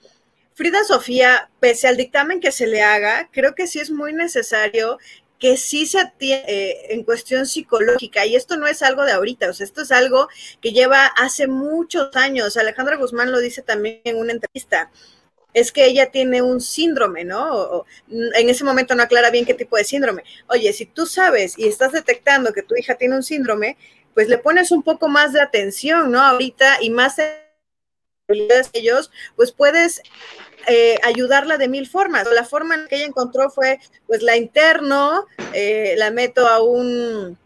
Frida 0.57 0.83
Sofía, 0.83 1.51
pese 1.59 1.87
al 1.87 1.97
dictamen 1.97 2.39
que 2.39 2.51
se 2.51 2.65
le 2.65 2.81
haga, 2.81 3.29
creo 3.31 3.53
que 3.53 3.67
sí 3.67 3.77
es 3.79 3.91
muy 3.91 4.11
necesario 4.11 4.97
que 5.37 5.55
sí 5.55 5.85
se 5.85 5.99
atiende 5.99 6.45
eh, 6.47 6.93
en 6.95 7.03
cuestión 7.03 7.45
psicológica, 7.45 8.25
y 8.25 8.35
esto 8.35 8.57
no 8.57 8.65
es 8.65 8.81
algo 8.81 9.05
de 9.05 9.11
ahorita, 9.11 9.51
o 9.51 9.53
sea, 9.53 9.65
esto 9.65 9.83
es 9.83 9.91
algo 9.91 10.27
que 10.59 10.71
lleva 10.71 11.05
hace 11.05 11.45
muchos 11.45 12.15
años. 12.15 12.57
Alejandra 12.57 12.95
Guzmán 12.95 13.31
lo 13.31 13.39
dice 13.39 13.61
también 13.61 14.01
en 14.03 14.17
una 14.17 14.33
entrevista 14.33 14.89
es 15.53 15.71
que 15.71 15.85
ella 15.85 16.09
tiene 16.09 16.41
un 16.41 16.59
síndrome, 16.59 17.23
¿no? 17.23 17.85
en 18.09 18.49
ese 18.49 18.63
momento 18.63 18.95
no 18.95 19.03
aclara 19.03 19.29
bien 19.29 19.45
qué 19.45 19.53
tipo 19.53 19.77
de 19.77 19.83
síndrome. 19.83 20.23
Oye, 20.47 20.73
si 20.73 20.87
tú 20.87 21.05
sabes 21.05 21.57
y 21.57 21.67
estás 21.67 21.91
detectando 21.91 22.51
que 22.51 22.63
tu 22.63 22.75
hija 22.75 22.95
tiene 22.95 23.15
un 23.15 23.23
síndrome, 23.23 23.77
pues 24.15 24.27
le 24.27 24.39
pones 24.39 24.71
un 24.71 24.81
poco 24.81 25.07
más 25.07 25.33
de 25.33 25.41
atención, 25.41 26.11
¿no? 26.11 26.19
Ahorita 26.19 26.77
y 26.81 26.89
más 26.89 27.17
de 27.17 27.47
ellos, 28.73 29.09
pues 29.35 29.51
puedes 29.51 30.01
eh, 30.67 30.97
ayudarla 31.03 31.57
de 31.57 31.67
mil 31.67 31.87
formas. 31.87 32.27
La 32.31 32.43
forma 32.43 32.75
en 32.75 32.87
que 32.87 32.97
ella 32.97 33.05
encontró 33.05 33.49
fue, 33.49 33.79
pues 34.05 34.21
la 34.21 34.35
interno, 34.35 35.25
eh, 35.53 35.95
la 35.97 36.11
meto 36.11 36.47
a 36.47 36.61
un 36.61 37.37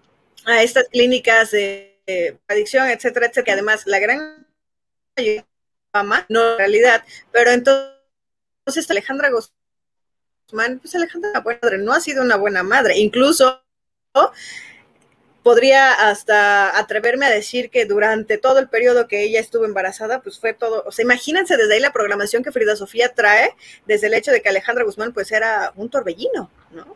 a 0.46 0.64
estas 0.64 0.88
clínicas 0.90 1.52
de, 1.52 2.00
adicción, 2.48 2.88
etcétera, 2.88 3.28
etcétera, 3.28 3.44
que 3.44 3.52
además 3.52 3.84
la 3.86 4.00
gran 4.00 4.48
mamá, 5.94 6.26
no 6.30 6.54
en 6.54 6.58
realidad, 6.58 7.04
pero 7.32 7.52
entonces 7.52 8.90
Alejandra 8.90 9.30
Guzmán, 9.30 10.80
pues 10.80 10.96
Alejandra 10.96 11.44
no 11.78 11.94
ha 11.94 12.00
sido 12.00 12.24
una 12.24 12.38
buena 12.38 12.64
madre, 12.64 12.98
incluso 12.98 13.62
podría 15.44 15.92
hasta 16.10 16.78
atreverme 16.78 17.26
a 17.26 17.30
decir 17.30 17.70
que 17.70 17.86
durante 17.86 18.38
todo 18.38 18.60
el 18.60 18.70
periodo 18.70 19.08
que 19.08 19.24
ella 19.24 19.40
estuvo 19.40 19.66
embarazada, 19.66 20.22
pues 20.22 20.40
fue 20.40 20.54
todo, 20.54 20.84
o 20.86 20.92
sea, 20.92 21.04
imagínense 21.04 21.58
desde 21.58 21.74
ahí 21.74 21.80
la 21.80 21.94
programación 21.94 22.44
que 22.44 22.52
Frida 22.52 22.76
Sofía 22.76 23.14
trae, 23.14 23.56
desde 23.86 24.08
el 24.08 24.14
hecho 24.14 24.32
de 24.32 24.42
que 24.42 24.50
Alejandra 24.50 24.84
Guzmán 24.84 25.14
pues 25.14 25.32
era 25.32 25.74
un 25.76 25.90
torbellino, 25.90 26.52
¿no? 26.72 26.96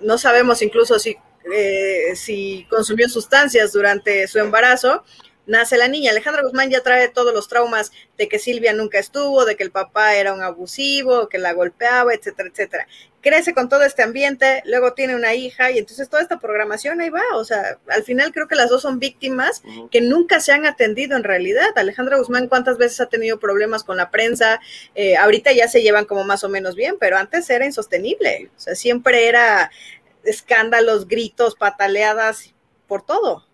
no 0.00 0.18
sabemos 0.18 0.62
incluso 0.62 0.98
si, 0.98 1.16
eh, 1.52 2.14
si 2.16 2.66
consumió 2.70 3.08
sustancias 3.08 3.72
durante 3.72 4.26
su 4.26 4.38
embarazo, 4.38 5.04
nace 5.46 5.78
la 5.78 5.88
niña. 5.88 6.10
Alejandra 6.10 6.42
Guzmán 6.42 6.70
ya 6.70 6.82
trae 6.82 7.08
todos 7.08 7.32
los 7.32 7.48
traumas 7.48 7.92
de 8.18 8.28
que 8.28 8.38
Silvia 8.38 8.72
nunca 8.72 8.98
estuvo, 8.98 9.44
de 9.44 9.56
que 9.56 9.62
el 9.62 9.70
papá 9.70 10.16
era 10.16 10.32
un 10.32 10.42
abusivo, 10.42 11.28
que 11.28 11.38
la 11.38 11.52
golpeaba, 11.52 12.14
etcétera, 12.14 12.48
etcétera. 12.48 12.88
Crece 13.26 13.54
con 13.54 13.68
todo 13.68 13.82
este 13.82 14.04
ambiente, 14.04 14.62
luego 14.66 14.92
tiene 14.92 15.16
una 15.16 15.34
hija 15.34 15.72
y 15.72 15.78
entonces 15.78 16.08
toda 16.08 16.22
esta 16.22 16.38
programación 16.38 17.00
ahí 17.00 17.10
va. 17.10 17.24
O 17.34 17.42
sea, 17.42 17.76
al 17.88 18.04
final 18.04 18.30
creo 18.32 18.46
que 18.46 18.54
las 18.54 18.70
dos 18.70 18.82
son 18.82 19.00
víctimas 19.00 19.64
que 19.90 20.00
nunca 20.00 20.38
se 20.38 20.52
han 20.52 20.64
atendido 20.64 21.16
en 21.16 21.24
realidad. 21.24 21.70
Alejandra 21.74 22.18
Guzmán, 22.18 22.46
¿cuántas 22.46 22.78
veces 22.78 23.00
ha 23.00 23.06
tenido 23.06 23.40
problemas 23.40 23.82
con 23.82 23.96
la 23.96 24.12
prensa? 24.12 24.60
Eh, 24.94 25.16
ahorita 25.16 25.52
ya 25.52 25.66
se 25.66 25.82
llevan 25.82 26.04
como 26.04 26.22
más 26.22 26.44
o 26.44 26.48
menos 26.48 26.76
bien, 26.76 26.98
pero 27.00 27.18
antes 27.18 27.50
era 27.50 27.66
insostenible. 27.66 28.48
O 28.56 28.60
sea, 28.60 28.76
siempre 28.76 29.26
era 29.26 29.72
escándalos, 30.22 31.08
gritos, 31.08 31.56
pataleadas 31.56 32.54
por 32.86 33.04
todo. 33.04 33.44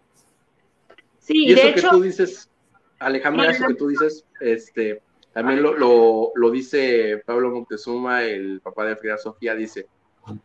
Sí, 1.19 1.47
y 1.47 1.53
eso 1.55 1.75
que 1.75 1.81
tú 1.81 2.03
dices, 2.03 2.51
Alejandra, 2.99 3.53
eso 3.53 3.69
que 3.69 3.75
tú 3.75 3.89
dices, 3.89 4.27
este, 4.39 5.01
también 5.33 5.63
lo, 5.63 6.33
lo, 6.35 6.51
dice 6.51 7.23
Pablo 7.25 7.51
Montezuma, 7.51 8.23
el 8.23 8.61
papá 8.61 8.85
de 8.85 8.97
Frida 8.97 9.17
Sofía, 9.17 9.55
dice, 9.55 9.87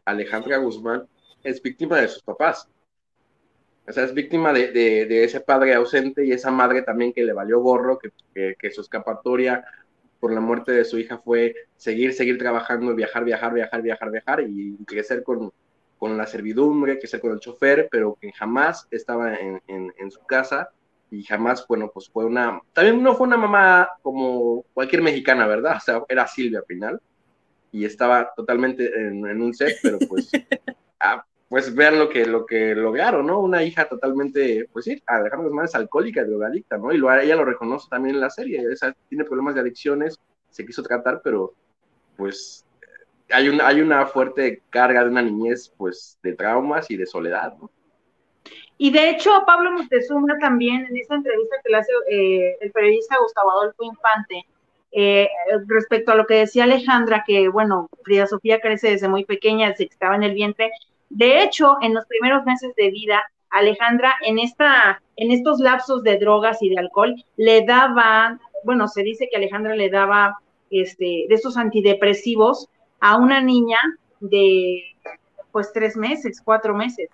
Alejandra 0.06 0.58
Guzmán 0.58 1.08
es 1.44 1.62
víctima 1.62 1.98
de 1.98 2.08
sus 2.08 2.24
papás. 2.24 2.70
O 3.88 3.92
sea, 3.92 4.04
es 4.04 4.14
víctima 4.14 4.52
de, 4.52 4.72
de, 4.72 5.24
ese 5.24 5.40
padre 5.40 5.74
ausente 5.74 6.26
y 6.26 6.32
esa 6.32 6.52
madre 6.52 6.82
también 6.82 7.14
que 7.14 7.24
le 7.24 7.34
valió 7.34 7.60
gorro, 7.62 7.98
que, 7.98 8.56
que, 8.60 8.72
su 8.72 8.82
escapatoria 8.82 9.64
por 10.20 10.34
la 10.34 10.42
muerte 10.42 10.72
de 10.72 10.84
su 10.84 10.98
hija 10.98 11.20
fue 11.20 11.56
seguir, 11.78 12.14
seguir 12.14 12.38
trabajando, 12.38 12.94
viajar, 12.96 13.24
viajar, 13.24 13.54
viajar, 13.54 13.82
viajar, 13.82 14.12
viajar 14.12 14.42
y 14.42 14.76
crecer 14.86 15.24
con, 15.24 15.54
con 15.98 16.18
la 16.18 16.28
servidumbre, 16.28 17.00
que 17.00 17.08
sea 17.08 17.20
con 17.20 17.32
el 17.32 17.40
chofer, 17.40 17.88
pero 17.90 18.18
que 18.20 18.32
jamás 18.32 18.88
estaba 18.92 19.36
en, 19.36 19.62
en, 19.68 20.12
su 20.12 20.22
casa 20.26 20.70
y 21.10 21.24
jamás, 21.24 21.66
bueno, 21.68 21.90
pues 21.94 22.10
fue 22.10 22.26
una, 22.26 22.62
también 22.74 23.02
no 23.02 23.16
fue 23.16 23.28
una 23.28 23.38
mamá 23.38 23.90
como 24.02 24.64
cualquier 24.74 25.02
mexicana, 25.02 25.48
¿verdad? 25.48 25.78
O 25.78 25.80
sea, 25.80 26.04
era 26.10 26.28
Silvia 26.28 26.62
final 26.68 27.00
y 27.72 27.86
estaba 27.86 28.34
totalmente 28.36 29.08
en, 29.08 29.42
un 29.42 29.54
set, 29.54 29.78
pero 29.82 30.00
pues, 30.00 30.30
ah, 31.00 31.26
pues 31.48 31.74
vean 31.74 31.98
lo 31.98 32.10
que, 32.10 32.26
lo 32.26 32.46
que 32.46 32.76
lograron, 32.76 33.28
¿no? 33.28 33.40
Una 33.40 33.64
hija 33.64 33.88
totalmente, 33.88 34.68
pues 34.72 34.86
sí, 34.86 35.02
Alejandra 35.06 35.48
Guzmán 35.48 35.66
es 35.66 35.76
alcohólica, 35.76 36.26
drogadicta, 36.26 36.78
¿no? 36.78 36.92
Y 36.92 36.98
lo, 36.98 37.14
ella 37.14 37.36
lo 37.36 37.46
reconoce 37.46 37.88
también 37.90 38.16
en 38.16 38.22
la 38.22 38.30
serie, 38.30 38.66
esa, 38.72 38.94
tiene 39.08 39.24
problemas 39.24 39.56
de 39.56 39.62
adicciones, 39.62 40.20
se 40.50 40.66
quiso 40.66 40.84
tratar, 40.84 41.22
pero 41.24 41.54
pues 42.18 42.66
hay 43.30 43.50
una, 43.50 43.68
hay 43.68 43.82
una 43.82 44.06
fuerte 44.08 44.64
carga 44.70 45.04
de 45.04 45.10
una 45.10 45.22
niñez, 45.22 45.74
pues, 45.78 46.18
de 46.22 46.34
traumas 46.34 46.90
y 46.92 46.98
de 46.98 47.06
soledad, 47.06 47.56
¿no? 47.58 47.72
Y 48.78 48.92
de 48.92 49.10
hecho, 49.10 49.32
Pablo 49.46 49.72
Montezuma 49.72 50.38
también, 50.40 50.86
en 50.86 50.98
esta 50.98 51.16
entrevista 51.16 51.56
que 51.64 51.72
le 51.72 51.78
hace 51.78 51.92
eh, 52.12 52.58
el 52.62 52.72
periodista 52.72 53.18
Gustavo 53.20 53.52
Adolfo 53.52 53.84
Infante, 53.84 54.46
eh, 54.92 55.30
respecto 55.68 56.12
a 56.12 56.16
lo 56.16 56.26
que 56.26 56.36
decía 56.36 56.64
Alejandra, 56.64 57.24
que 57.26 57.50
bueno, 57.50 57.90
Frida 58.04 58.28
Sofía 58.28 58.60
crece 58.60 58.92
desde 58.92 59.08
muy 59.08 59.26
pequeña, 59.26 59.70
desde 59.70 59.88
que 59.88 59.94
estaba 59.94 60.16
en 60.16 60.24
el 60.24 60.34
vientre. 60.34 60.72
De 61.10 61.44
hecho, 61.44 61.78
en 61.82 61.94
los 61.94 62.06
primeros 62.06 62.46
meses 62.46 62.74
de 62.76 62.92
vida, 62.92 63.24
Alejandra, 63.50 64.14
en, 64.26 64.40
esta, 64.40 65.02
en 65.16 65.32
estos 65.32 65.60
lapsos 65.60 66.04
de 66.04 66.18
drogas 66.18 66.62
y 66.62 66.70
de 66.70 66.80
alcohol, 66.80 67.16
le 67.38 67.66
daba, 67.66 68.40
bueno, 68.64 68.88
se 68.88 69.04
dice 69.04 69.28
que 69.30 69.38
Alejandra 69.38 69.76
le 69.76 69.90
daba 69.90 70.40
este, 70.70 71.26
de 71.28 71.36
estos 71.36 71.58
antidepresivos 71.58 72.70
a 73.00 73.18
una 73.18 73.42
niña 73.42 73.80
de 74.20 74.84
pues 75.52 75.72
tres 75.74 75.96
meses, 75.96 76.42
cuatro 76.44 76.76
meses. 76.76 77.10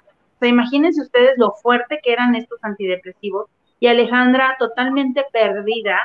Imagínense 0.47 1.01
ustedes 1.01 1.33
lo 1.37 1.51
fuerte 1.51 1.99
que 2.03 2.13
eran 2.13 2.35
estos 2.35 2.59
antidepresivos 2.63 3.47
y 3.79 3.87
Alejandra 3.87 4.55
totalmente 4.59 5.25
perdida 5.31 5.99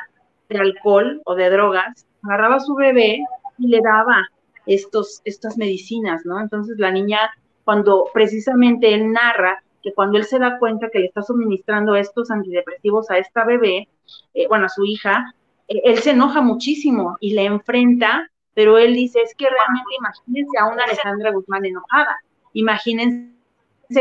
de 0.49 0.59
alcohol 0.59 1.21
o 1.25 1.35
de 1.35 1.51
drogas, 1.51 2.07
agarraba 2.23 2.57
a 2.57 2.61
su 2.61 2.75
bebé 2.75 3.21
y 3.59 3.69
le 3.69 3.81
daba 3.81 4.29
estos, 4.67 5.21
estas 5.25 5.57
medicinas, 5.59 6.25
¿no? 6.25 6.41
Entonces 6.41 6.79
la 6.79 6.91
niña, 6.91 7.19
cuando 7.65 8.05
precisamente 8.13 8.95
él 8.95 9.13
narra 9.13 9.63
que 9.83 9.93
cuando 9.93 10.19
él 10.19 10.25
se 10.25 10.39
da 10.39 10.59
cuenta 10.59 10.89
que 10.91 10.99
le 10.99 11.07
está 11.07 11.23
suministrando 11.23 11.95
estos 11.95 12.31
antidepresivos 12.31 13.11
a 13.11 13.19
esta 13.19 13.45
bebé, 13.45 13.89
eh, 14.35 14.49
bueno, 14.49 14.67
a 14.67 14.71
su 14.71 14.85
hija, 14.85 15.35
eh, 15.69 15.81
él 15.85 15.99
se 15.99 16.11
enoja 16.11 16.41
muchísimo 16.41 17.17
y 17.21 17.35
le 17.35 17.45
enfrenta 17.45 18.31
pero 18.59 18.77
él 18.77 18.93
dice, 18.95 19.21
es 19.21 19.37
que 19.37 19.49
realmente 19.49 19.95
imagínense 19.97 20.59
a 20.59 20.67
una 20.67 20.83
Alejandra 20.83 21.31
Guzmán 21.31 21.65
enojada, 21.65 22.17
imagínense 22.55 23.38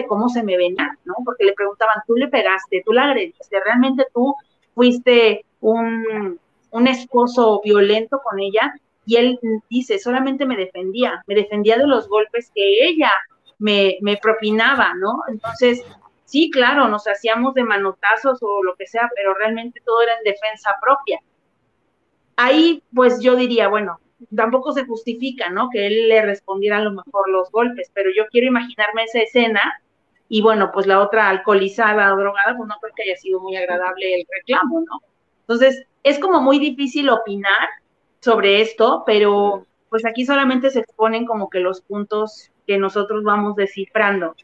cómo 0.08 0.30
se 0.30 0.44
me 0.44 0.58
venía, 0.58 0.98
¿no? 1.06 1.16
Porque 1.26 1.46
le 1.46 1.54
preguntaban, 1.54 2.04
tú 2.06 2.16
le 2.16 2.28
pegaste, 2.28 2.84
tú 2.86 2.94
la 2.94 3.06
agrediste, 3.06 3.60
realmente 3.64 4.06
tú 4.14 4.36
fuiste 4.76 5.46
un, 5.62 6.40
un 6.72 6.88
esposo 6.88 7.62
violento 7.64 8.22
con 8.24 8.40
ella, 8.40 8.74
y 9.06 9.16
él 9.16 9.40
dice, 9.70 10.00
solamente 10.00 10.46
me 10.46 10.58
defendía, 10.58 11.24
me 11.28 11.36
defendía 11.36 11.78
de 11.78 11.88
los 11.88 12.10
golpes 12.10 12.52
que 12.54 12.90
ella 12.90 13.12
me, 13.58 13.98
me 14.02 14.18
propinaba, 14.18 14.94
¿no? 14.96 15.24
Entonces, 15.30 15.82
sí, 16.26 16.52
claro, 16.52 16.90
nos 16.90 17.08
hacíamos 17.08 17.54
de 17.54 17.64
manotazos 17.64 18.40
o 18.42 18.62
lo 18.64 18.76
que 18.76 18.86
sea, 18.86 19.10
pero 19.16 19.34
realmente 19.34 19.82
todo 19.86 20.02
era 20.02 20.12
en 20.18 20.26
defensa 20.26 20.76
propia. 20.82 21.22
Ahí, 22.36 22.84
pues 22.94 23.22
yo 23.22 23.38
diría, 23.38 23.70
bueno, 23.70 24.00
tampoco 24.36 24.72
se 24.72 24.86
justifica, 24.86 25.50
¿no? 25.50 25.70
Que 25.70 25.88
él 25.88 26.10
le 26.10 26.22
respondiera 26.22 26.78
a 26.78 26.82
lo 26.82 26.92
mejor 26.92 27.30
los 27.30 27.52
golpes, 27.52 27.92
pero 27.94 28.10
yo 28.16 28.26
quiero 28.32 28.48
imaginarme 28.48 29.04
esa 29.04 29.20
escena 29.20 29.62
y 30.30 30.42
bueno, 30.42 30.72
pues 30.74 30.88
la 30.88 31.02
otra 31.02 31.30
alcoholizada 31.30 32.14
o 32.14 32.18
drogada, 32.18 32.56
pues 32.58 32.68
no 32.68 32.76
creo 32.82 32.94
que 32.96 33.04
haya 33.04 33.16
sido 33.18 33.40
muy 33.40 33.56
agradable 33.56 34.16
el 34.16 34.26
reclamo, 34.30 34.82
¿no? 34.82 35.02
Entonces, 35.42 35.86
es 36.04 36.20
como 36.20 36.42
muy 36.42 36.60
difícil 36.60 37.10
opinar 37.10 37.70
sobre 38.20 38.62
esto, 38.62 39.04
pero 39.06 39.66
pues 39.90 40.06
aquí 40.06 40.26
solamente 40.26 40.70
se 40.70 40.80
exponen 40.80 41.26
como 41.26 41.50
que 41.50 41.60
los 41.60 41.82
puntos 41.82 42.52
que 42.66 42.78
nosotros 42.78 43.24
vamos 43.24 43.56
descifrando 43.56 44.36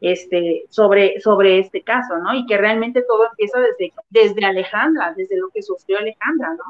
este, 0.00 0.64
sobre, 0.68 1.20
sobre 1.20 1.58
este 1.58 1.82
caso, 1.82 2.18
¿no? 2.18 2.34
Y 2.34 2.46
que 2.46 2.56
realmente 2.56 3.02
todo 3.02 3.26
empieza 3.26 3.60
desde, 3.60 3.92
desde 4.10 4.44
Alejandra, 4.44 5.14
desde 5.16 5.36
lo 5.36 5.48
que 5.48 5.62
sufrió 5.62 5.98
Alejandra, 5.98 6.54
¿no? 6.54 6.64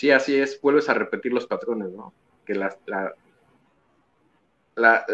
Sí, 0.00 0.10
así 0.10 0.34
es, 0.34 0.58
vuelves 0.62 0.88
a 0.88 0.94
repetir 0.94 1.30
los 1.30 1.46
patrones, 1.46 1.90
¿no? 1.90 2.14
Que 2.46 2.54
la, 2.54 2.74
la, 4.74 5.04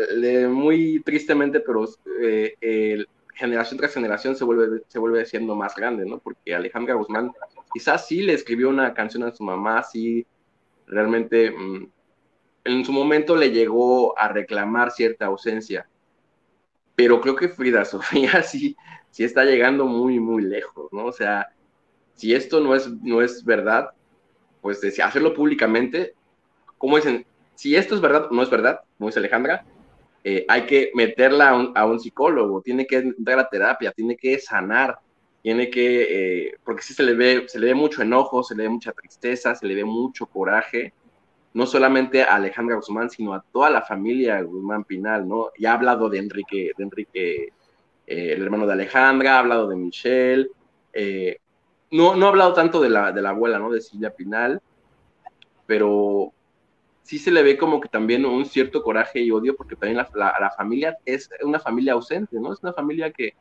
muy 0.49 1.03
tristemente, 1.05 1.59
pero 1.59 1.89
eh, 2.23 3.05
generación 3.35 3.79
tras 3.79 3.93
generación 3.93 4.37
se 4.37 4.45
vuelve, 4.45 4.83
se 4.87 5.01
vuelve 5.01 5.27
siendo 5.27 5.57
más 5.57 5.75
grande, 5.75 6.07
¿no? 6.07 6.19
Porque 6.19 6.55
Alejandra 6.55 6.95
Guzmán 6.95 7.33
quizás 7.75 8.07
sí 8.07 8.23
le 8.23 8.35
escribió 8.35 8.69
una 8.69 8.95
canción 8.95 9.25
a 9.25 9.35
su 9.35 9.43
mamá, 9.43 9.83
sí, 9.83 10.25
realmente 10.87 11.51
mm, 11.51 11.91
en 12.63 12.85
su 12.85 12.93
momento 12.93 13.35
le 13.35 13.51
llegó 13.51 14.17
a 14.17 14.29
reclamar 14.29 14.93
cierta 14.93 15.27
ausencia, 15.27 15.89
pero 16.95 17.21
creo 17.21 17.35
que 17.35 17.49
Frida 17.49 17.85
Sofía 17.85 18.41
sí, 18.45 18.77
sí 19.11 19.25
está 19.25 19.45
llegando 19.45 19.87
muy, 19.87 20.21
muy 20.21 20.45
lejos, 20.45 20.93
¿no? 20.93 21.07
O 21.07 21.13
sea, 21.13 21.49
si 22.15 22.35
esto 22.35 22.61
no 22.61 22.77
es, 22.77 22.89
no 23.03 23.21
es 23.21 23.45
verdad, 23.45 23.96
pues 24.67 24.99
hacerlo 24.99 25.33
públicamente, 25.33 26.15
como 26.77 26.97
dicen, 26.97 27.25
si 27.55 27.77
esto 27.77 27.95
es 27.95 28.01
verdad 28.01 28.27
o 28.29 28.35
no 28.35 28.43
es 28.43 28.51
verdad, 28.51 28.81
como 28.99 29.09
dice 29.09 29.21
Alejandra, 29.21 29.65
eh, 30.25 30.45
hay 30.49 30.63
que 30.63 30.91
meterla 30.93 31.51
a 31.73 31.87
un, 31.87 32.01
psicólogo, 32.01 32.63
tiene 32.63 32.85
que 32.85 32.97
entrar 32.97 33.39
a 33.39 33.49
terapia, 33.49 33.93
tiene 33.93 34.17
que 34.17 34.41
sanar, 34.41 34.99
tiene 35.41 35.71
que, 35.71 36.47
eh, 36.49 36.55
porque 36.65 36.83
sí 36.83 36.95
se 36.95 37.05
le, 37.05 37.15
ve, 37.15 37.45
se 37.47 37.61
le 37.61 37.69
ve 37.69 37.75
mucho 37.75 38.03
enojo, 38.03 38.43
se 38.43 38.57
le 38.57 38.65
ve 38.65 38.69
mucha 38.69 38.91
tristeza, 38.91 39.55
se 39.55 39.67
le 39.67 39.77
ve 39.77 39.85
mucho 39.85 40.27
coraje, 40.27 40.93
no 41.55 41.65
solamente 41.65 42.25
a 42.25 42.35
Alejandra 42.35 42.75
Guzmán, 42.75 43.09
sino 43.09 43.35
a 43.35 43.45
toda 43.53 43.71
la 43.71 43.83
familia 43.83 44.43
Guzmán 44.43 44.83
Pinal, 44.83 45.29
¿no? 45.29 45.51
Ya 45.57 45.71
ha 45.71 45.75
hablado 45.75 46.09
de 46.09 46.19
Enrique, 46.19 46.73
de 46.77 46.83
Enrique, 46.83 47.53
eh, 48.05 48.33
el 48.33 48.43
hermano 48.43 48.67
de 48.67 48.73
Alejandra, 48.73 49.37
ha 49.37 49.39
hablado 49.39 49.69
de 49.69 49.77
Michelle, 49.77 50.49
no, 51.91 52.15
no 52.17 52.27
ha 52.27 52.29
hablado 52.29 52.53
tanto 52.53 52.81
de 52.81 52.91
la, 52.91 53.13
de 53.13 53.23
la 53.23 53.31
abuela, 53.31 53.59
¿no? 53.59 53.71
De 53.71 53.81
Silvia 53.81 54.15
Pinal, 54.15 54.61
pero 55.67 56.33
sí 57.03 57.19
se 57.19 57.31
le 57.31 57.43
ve 57.43 57.57
como 57.57 57.81
que 57.81 57.89
también 57.89 58.25
un 58.25 58.45
cierto 58.45 58.83
coraje 58.83 59.21
y 59.21 59.31
odio, 59.31 59.57
porque 59.57 59.77
también 59.77 60.05
la, 60.15 60.51
familia 60.57 60.99
es 61.05 61.31
una 61.43 61.61
familia 61.61 61.93
ausente, 61.93 62.39
¿no? 62.41 62.53
Es 62.53 62.63
una 62.63 62.73
familia 62.73 63.13
que, 63.13 63.35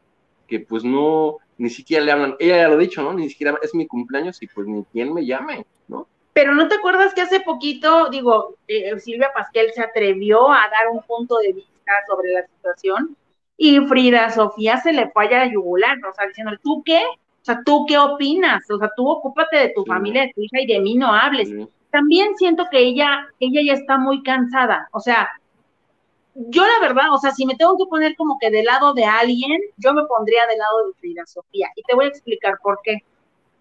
que 0.47 0.59
pues 0.59 0.83
no, 0.83 1.37
ni 1.57 1.69
siquiera 1.69 2.03
le 2.03 2.11
hablan, 2.11 2.35
ella 2.39 2.57
ya 2.57 2.67
lo 2.67 2.75
ha 2.75 2.77
dicho, 2.77 3.01
¿no? 3.01 3.13
Ni 3.13 3.29
siquiera 3.29 3.57
es 3.63 3.73
mi 3.73 3.87
cumpleaños 3.87 4.41
y 4.43 4.47
pues 4.47 4.67
ni 4.67 4.83
quien 4.85 5.13
me 5.13 5.25
llame, 5.25 5.65
¿no? 5.87 6.07
Pero 6.33 6.53
no 6.53 6.67
te 6.67 6.75
acuerdas 6.75 7.13
que 7.13 7.21
hace 7.21 7.39
poquito, 7.39 8.09
digo, 8.09 8.57
eh, 8.67 8.99
Silvia 8.99 9.31
Pasquel 9.33 9.71
se 9.73 9.81
atrevió 9.81 10.51
a 10.51 10.69
dar 10.69 10.89
un 10.91 11.01
punto 11.01 11.37
de 11.37 11.53
vista 11.53 11.91
sobre 12.07 12.33
la 12.33 12.45
situación 12.45 13.17
y 13.57 13.79
Frida 13.87 14.29
Sofía 14.29 14.77
se 14.77 14.91
le 14.91 15.09
fue 15.09 15.33
a 15.33 15.51
yugular, 15.51 15.97
o 16.05 16.13
sea, 16.13 16.27
diciendo, 16.27 16.51
¿tú 16.61 16.83
qué? 16.85 17.01
O 17.45 17.51
sea, 17.53 17.61
¿tú 17.63 17.85
qué 17.87 17.97
opinas? 17.97 18.69
O 18.71 18.77
sea, 18.77 18.89
tú 18.97 19.07
ocúpate 19.07 19.57
de 19.57 19.69
tu 19.69 19.85
familia, 19.85 20.23
de 20.23 20.33
tu 20.33 20.41
hija 20.41 20.61
y 20.61 20.67
de 20.67 20.79
mí 20.79 20.95
no 20.95 21.13
hables 21.13 21.49
también 21.95 22.35
siento 22.35 22.65
que 22.69 22.79
ella, 22.79 23.25
ella 23.39 23.61
ya 23.65 23.71
está 23.71 23.97
muy 23.97 24.21
cansada. 24.21 24.89
O 24.91 24.99
sea, 24.99 25.29
yo 26.33 26.65
la 26.65 26.85
verdad, 26.85 27.13
o 27.13 27.17
sea, 27.17 27.31
si 27.31 27.45
me 27.45 27.55
tengo 27.55 27.77
que 27.77 27.89
poner 27.89 28.17
como 28.17 28.37
que 28.37 28.51
del 28.51 28.65
lado 28.65 28.93
de 28.93 29.05
alguien, 29.05 29.61
yo 29.77 29.93
me 29.93 30.03
pondría 30.03 30.45
del 30.45 30.57
lado 30.57 30.87
de 30.87 30.93
Frida 30.99 31.25
Sofía. 31.25 31.69
Y 31.73 31.83
te 31.83 31.95
voy 31.95 32.03
a 32.03 32.09
explicar 32.09 32.59
por 32.61 32.81
qué. 32.83 32.97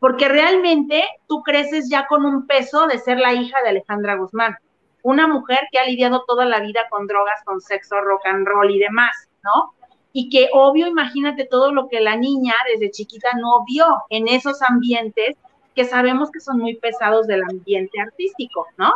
Porque 0.00 0.28
realmente 0.28 1.04
tú 1.28 1.44
creces 1.44 1.88
ya 1.88 2.08
con 2.08 2.24
un 2.24 2.48
peso 2.48 2.88
de 2.88 2.98
ser 2.98 3.20
la 3.20 3.34
hija 3.34 3.56
de 3.62 3.68
Alejandra 3.68 4.16
Guzmán, 4.16 4.56
una 5.04 5.28
mujer 5.28 5.60
que 5.70 5.78
ha 5.78 5.84
lidiado 5.84 6.24
toda 6.26 6.44
la 6.44 6.58
vida 6.58 6.88
con 6.90 7.06
drogas, 7.06 7.40
con 7.44 7.60
sexo, 7.60 8.00
rock 8.00 8.26
and 8.26 8.48
roll 8.48 8.68
y 8.68 8.80
demás, 8.80 9.28
¿no? 9.44 9.73
Y 10.16 10.30
que 10.30 10.48
obvio, 10.52 10.86
imagínate 10.86 11.44
todo 11.44 11.72
lo 11.72 11.88
que 11.88 12.00
la 12.00 12.16
niña 12.16 12.54
desde 12.72 12.92
chiquita 12.92 13.28
no 13.36 13.64
vio 13.66 13.84
en 14.10 14.28
esos 14.28 14.62
ambientes 14.62 15.36
que 15.74 15.84
sabemos 15.84 16.30
que 16.30 16.38
son 16.38 16.58
muy 16.58 16.76
pesados 16.76 17.26
del 17.26 17.42
ambiente 17.42 18.00
artístico, 18.00 18.66
¿no? 18.78 18.92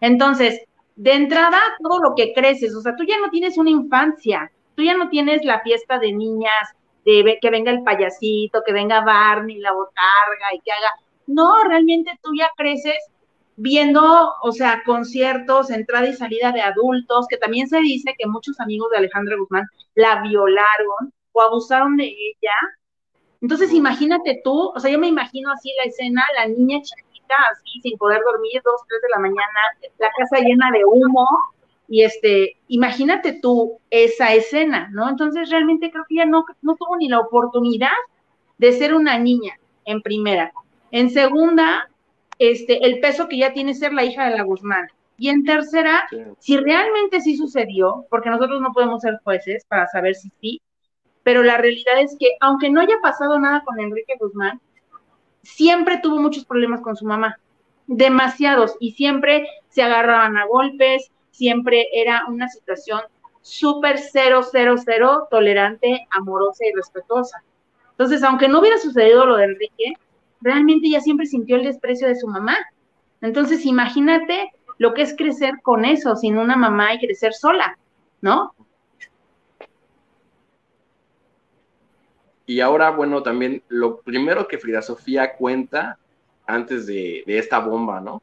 Entonces, 0.00 0.60
de 0.96 1.12
entrada, 1.12 1.60
todo 1.80 2.00
lo 2.00 2.14
que 2.16 2.32
creces, 2.34 2.74
o 2.74 2.80
sea, 2.80 2.96
tú 2.96 3.04
ya 3.04 3.18
no 3.20 3.30
tienes 3.30 3.56
una 3.56 3.70
infancia, 3.70 4.50
tú 4.74 4.82
ya 4.82 4.96
no 4.96 5.08
tienes 5.08 5.44
la 5.44 5.60
fiesta 5.60 6.00
de 6.00 6.12
niñas, 6.12 6.74
de 7.04 7.38
que 7.40 7.50
venga 7.50 7.70
el 7.70 7.84
payasito, 7.84 8.62
que 8.66 8.72
venga 8.72 9.04
Barney, 9.04 9.58
la 9.58 9.72
botarga 9.72 10.54
y 10.54 10.60
que 10.60 10.72
haga. 10.72 10.90
No, 11.28 11.62
realmente 11.64 12.18
tú 12.20 12.32
ya 12.36 12.50
creces 12.56 12.98
viendo, 13.56 14.32
o 14.42 14.52
sea, 14.52 14.82
conciertos, 14.84 15.70
entrada 15.70 16.08
y 16.08 16.14
salida 16.14 16.52
de 16.52 16.62
adultos, 16.62 17.26
que 17.28 17.36
también 17.36 17.68
se 17.68 17.80
dice 17.80 18.14
que 18.16 18.26
muchos 18.26 18.60
amigos 18.60 18.90
de 18.90 18.98
Alejandra 18.98 19.36
Guzmán 19.36 19.66
la 19.98 20.22
violaron 20.22 21.12
o 21.32 21.42
abusaron 21.42 21.96
de 21.96 22.04
ella 22.04 22.56
entonces, 23.40 23.72
imagínate 23.72 24.40
tú, 24.42 24.72
o 24.74 24.80
sea, 24.80 24.90
yo 24.90 24.98
me 24.98 25.06
imagino 25.06 25.52
así 25.52 25.70
la 25.78 25.84
escena, 25.84 26.24
la 26.36 26.46
niña 26.46 26.80
chiquita, 26.82 27.34
así, 27.52 27.80
sin 27.82 27.96
poder 27.96 28.20
dormir, 28.24 28.60
dos, 28.64 28.80
tres 28.88 29.00
de 29.02 29.08
la 29.14 29.20
mañana, 29.20 29.60
la 29.98 30.10
casa 30.18 30.44
llena 30.44 30.70
de 30.72 30.84
humo, 30.84 31.26
y 31.86 32.02
este, 32.02 32.56
imagínate 32.66 33.38
tú 33.40 33.78
esa 33.90 34.34
escena, 34.34 34.88
¿no? 34.92 35.08
Entonces, 35.08 35.50
realmente 35.50 35.90
creo 35.90 36.04
que 36.08 36.16
ella 36.16 36.26
no, 36.26 36.44
no 36.62 36.74
tuvo 36.76 36.96
ni 36.96 37.08
la 37.08 37.20
oportunidad 37.20 37.96
de 38.58 38.72
ser 38.72 38.94
una 38.94 39.18
niña, 39.18 39.54
en 39.84 40.02
primera. 40.02 40.52
En 40.90 41.08
segunda, 41.10 41.88
este, 42.38 42.84
el 42.84 43.00
peso 43.00 43.28
que 43.28 43.38
ya 43.38 43.52
tiene 43.52 43.72
ser 43.72 43.92
la 43.92 44.04
hija 44.04 44.28
de 44.28 44.36
la 44.36 44.42
Guzmán. 44.42 44.88
Y 45.20 45.30
en 45.30 45.44
tercera, 45.44 46.08
si 46.38 46.56
realmente 46.56 47.20
sí 47.20 47.36
sucedió, 47.36 48.06
porque 48.08 48.30
nosotros 48.30 48.60
no 48.60 48.72
podemos 48.72 49.02
ser 49.02 49.18
jueces 49.24 49.64
para 49.66 49.88
saber 49.88 50.14
si 50.14 50.30
sí, 50.40 50.62
pero 51.24 51.42
la 51.42 51.58
realidad 51.58 52.00
es 52.00 52.16
que 52.18 52.36
aunque 52.40 52.70
no 52.70 52.80
haya 52.80 52.94
pasado 53.02 53.38
nada 53.38 53.62
con 53.64 53.80
Enrique 53.80 54.14
Guzmán, 54.18 54.60
siempre 55.42 55.98
tuvo 56.00 56.20
muchos 56.20 56.44
problemas 56.44 56.80
con 56.80 56.94
su 56.94 57.04
mamá, 57.04 57.36
demasiados, 57.88 58.76
y 58.78 58.92
siempre 58.92 59.48
se 59.68 59.82
agarraban 59.82 60.36
a 60.36 60.46
golpes, 60.46 61.10
siempre 61.32 61.88
era 61.92 62.24
una 62.28 62.48
situación 62.48 63.00
súper 63.40 63.98
cero, 63.98 64.42
cero, 64.48 64.76
cero, 64.82 65.26
tolerante, 65.30 66.06
amorosa 66.10 66.64
y 66.64 66.74
respetuosa. 66.76 67.42
Entonces, 67.90 68.22
aunque 68.22 68.46
no 68.46 68.60
hubiera 68.60 68.78
sucedido 68.78 69.26
lo 69.26 69.36
de 69.36 69.44
Enrique, 69.44 69.94
realmente 70.40 70.86
ella 70.86 71.00
siempre 71.00 71.26
sintió 71.26 71.56
el 71.56 71.64
desprecio 71.64 72.06
de 72.06 72.14
su 72.14 72.28
mamá. 72.28 72.56
Entonces, 73.20 73.66
imagínate 73.66 74.52
lo 74.78 74.94
que 74.94 75.02
es 75.02 75.14
crecer 75.16 75.54
con 75.62 75.84
eso, 75.84 76.16
sin 76.16 76.38
una 76.38 76.56
mamá 76.56 76.94
y 76.94 76.98
crecer 76.98 77.34
sola, 77.34 77.76
¿no? 78.20 78.54
Y 82.46 82.60
ahora, 82.60 82.90
bueno, 82.90 83.22
también 83.22 83.62
lo 83.68 84.00
primero 84.00 84.48
que 84.48 84.56
Frida 84.56 84.80
Sofía 84.80 85.36
cuenta 85.36 85.98
antes 86.46 86.86
de, 86.86 87.22
esta 87.26 87.58
bomba, 87.58 88.00
¿no? 88.00 88.22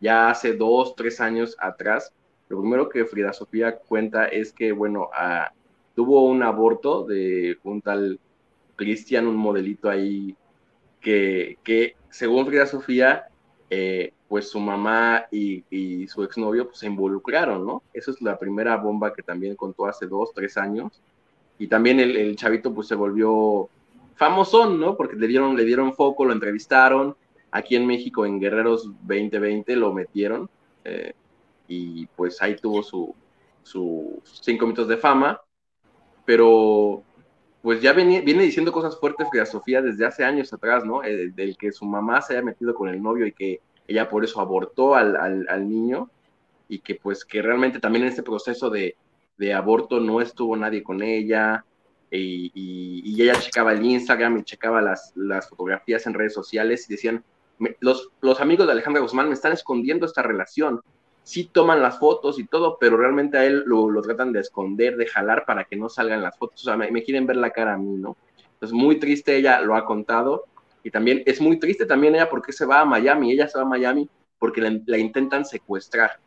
Ya 0.00 0.28
hace 0.28 0.54
dos, 0.54 0.94
tres 0.96 1.20
años 1.20 1.56
atrás, 1.58 2.12
lo 2.48 2.60
primero 2.60 2.90
que 2.90 3.06
Frida 3.06 3.32
Sofía 3.32 3.78
cuenta 3.78 4.26
es 4.26 4.52
que, 4.52 4.72
bueno, 4.72 5.08
ah, 5.14 5.50
tuvo 5.94 6.24
un 6.26 6.42
aborto 6.42 7.04
de 7.04 7.56
un 7.64 7.80
tal 7.80 8.20
Cristian, 8.76 9.26
un 9.26 9.36
modelito 9.36 9.88
ahí, 9.88 10.36
que, 11.00 11.56
que 11.64 11.96
según 12.10 12.46
Frida 12.46 12.66
Sofía, 12.66 13.28
eh, 13.70 14.12
pues 14.28 14.50
su 14.50 14.60
mamá 14.60 15.26
y, 15.30 15.64
y, 15.70 16.06
su 16.08 16.22
exnovio 16.22 16.66
pues, 16.66 16.78
se 16.78 16.86
involucraron, 16.86 17.66
¿no? 17.66 17.82
Esa 17.92 18.10
es 18.10 18.20
la 18.20 18.38
primera 18.38 18.76
bomba 18.76 19.12
que 19.12 19.22
también 19.22 19.56
contó 19.56 19.86
hace 19.86 20.06
dos, 20.06 20.32
tres 20.34 20.56
años 20.56 21.00
y 21.58 21.68
también 21.68 22.00
el, 22.00 22.36
chavito 22.36 22.74
pues 22.74 22.88
se 22.88 22.94
volvió 22.94 23.68
famosón, 24.16 24.80
¿no? 24.80 24.96
Porque 24.96 25.16
le 25.16 25.26
dieron, 25.26 25.56
le 25.56 25.64
dieron 25.64 25.94
foco, 25.94 26.24
lo 26.24 26.32
entrevistaron, 26.32 27.16
aquí 27.50 27.76
en 27.76 27.86
México 27.86 28.26
en 28.26 28.40
Guerreros 28.40 28.90
2020 29.02 29.76
lo 29.76 29.92
metieron 29.92 30.48
eh, 30.84 31.12
y 31.68 32.06
pues 32.06 32.42
ahí 32.42 32.56
tuvo 32.56 32.82
su, 32.82 33.14
su 33.62 34.20
cinco 34.24 34.66
minutos 34.66 34.88
de 34.88 34.96
fama, 34.96 35.40
pero 36.24 37.02
pues 37.64 37.80
ya 37.80 37.94
viene, 37.94 38.20
viene 38.20 38.42
diciendo 38.42 38.72
cosas 38.72 39.00
fuertes 39.00 39.26
a 39.40 39.46
Sofía 39.46 39.80
desde 39.80 40.04
hace 40.04 40.22
años 40.22 40.52
atrás, 40.52 40.84
¿no? 40.84 41.02
Eh, 41.02 41.30
del 41.34 41.56
que 41.56 41.72
su 41.72 41.86
mamá 41.86 42.20
se 42.20 42.34
haya 42.34 42.42
metido 42.42 42.74
con 42.74 42.90
el 42.90 43.02
novio 43.02 43.26
y 43.26 43.32
que 43.32 43.62
ella 43.88 44.06
por 44.10 44.22
eso 44.22 44.42
abortó 44.42 44.94
al, 44.94 45.16
al, 45.16 45.66
niño 45.66 46.10
y 46.68 46.80
que 46.80 46.96
pues 46.96 47.24
que 47.24 47.40
realmente 47.40 47.80
también 47.80 48.02
en 48.02 48.10
este 48.10 48.22
proceso 48.22 48.68
de, 48.68 48.98
de 49.38 49.54
aborto 49.54 49.98
no 49.98 50.20
estuvo 50.20 50.54
nadie 50.58 50.82
con 50.82 51.02
ella 51.02 51.64
y, 52.10 53.22
ella 53.22 53.40
checaba 53.40 53.72
el 53.72 53.82
Instagram 53.82 54.36
y 54.36 54.44
checaba 54.44 54.82
las, 54.82 55.14
las 55.16 55.48
fotografías 55.48 56.06
en 56.06 56.12
redes 56.12 56.34
sociales 56.34 56.84
y 56.90 56.92
decían, 56.92 57.24
los, 57.80 58.10
los 58.20 58.42
amigos 58.42 58.66
de 58.66 58.72
Alejandra 58.72 59.00
Guzmán 59.00 59.28
me 59.28 59.34
están 59.34 59.52
escondiendo 59.52 60.04
esta 60.04 60.20
relación. 60.20 60.82
Sí 61.24 61.50
toman 61.52 61.82
las 61.82 61.98
fotos 61.98 62.38
y 62.38 62.46
todo, 62.46 62.78
pero 62.78 62.96
realmente 62.96 63.38
a 63.38 63.44
él 63.44 63.64
lo, 63.66 64.00
tratan 64.02 64.32
de 64.32 64.40
esconder, 64.40 64.96
de 64.96 65.06
jalar 65.06 65.44
para 65.44 65.64
que 65.64 65.74
no 65.74 65.88
salgan 65.88 66.22
las 66.22 66.38
fotos. 66.38 66.62
O 66.62 66.64
sea, 66.64 66.76
me, 66.76 67.02
quieren 67.02 67.26
ver 67.26 67.36
la 67.36 67.50
cara 67.50 67.74
a 67.74 67.78
mí, 67.78 67.96
¿no? 67.96 68.16
Entonces, 68.52 68.72
muy 68.72 69.00
triste 69.00 69.36
ella 69.36 69.60
lo 69.60 69.74
ha 69.74 69.84
contado. 69.84 70.44
Y 70.82 70.90
también 70.90 71.22
es 71.26 71.40
muy 71.40 71.58
triste 71.58 71.86
también 71.86 72.14
ella 72.14 72.28
porque 72.28 72.52
se 72.52 72.66
va 72.66 72.80
a 72.80 72.84
Miami. 72.84 73.32
Ella 73.32 73.48
se 73.48 73.58
va 73.58 73.64
a 73.64 73.68
Miami 73.68 74.08
porque 74.38 74.60
la 74.60 74.98
intentan 74.98 75.44
secuestrar 75.44 76.20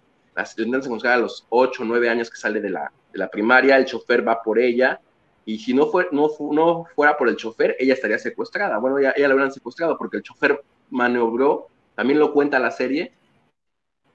intentan 0.58 0.84
secuestrar 0.84 1.14
a 1.14 1.18
los 1.18 1.46
8 1.50 1.84
o 1.84 1.86
9 1.86 2.10
años 2.10 2.30
que 2.30 2.38
sale 2.38 2.62
de 2.62 2.70
la, 2.70 2.92
de 3.12 3.20
la 3.20 3.30
primaria, 3.30 3.78
el 3.78 3.86
chofer 3.86 4.28
va 4.28 4.42
por 4.42 4.60
ella, 4.60 5.00
y 5.46 5.60
si 5.60 5.74
no, 5.74 5.88
fue, 5.88 6.08
no, 6.12 6.30
no 6.52 6.86
fuera 6.96 7.18
por 7.18 7.30
el 7.30 7.38
chofer, 7.38 7.76
ella 7.80 7.94
estaría 7.94 8.20
secuestrada. 8.20 8.78
Bueno, 8.80 8.98
ella, 9.00 9.14
ella 9.16 9.30
la 9.30 9.34
hubieran 9.34 9.54
secuestrado 9.54 9.98
porque 9.98 10.18
el 10.18 10.24
chofer 10.24 10.62
maniobró, 10.90 11.68
también 11.96 12.20
lo 12.20 12.34
cuenta 12.34 12.60
la 12.60 12.72
serie, 12.72 13.14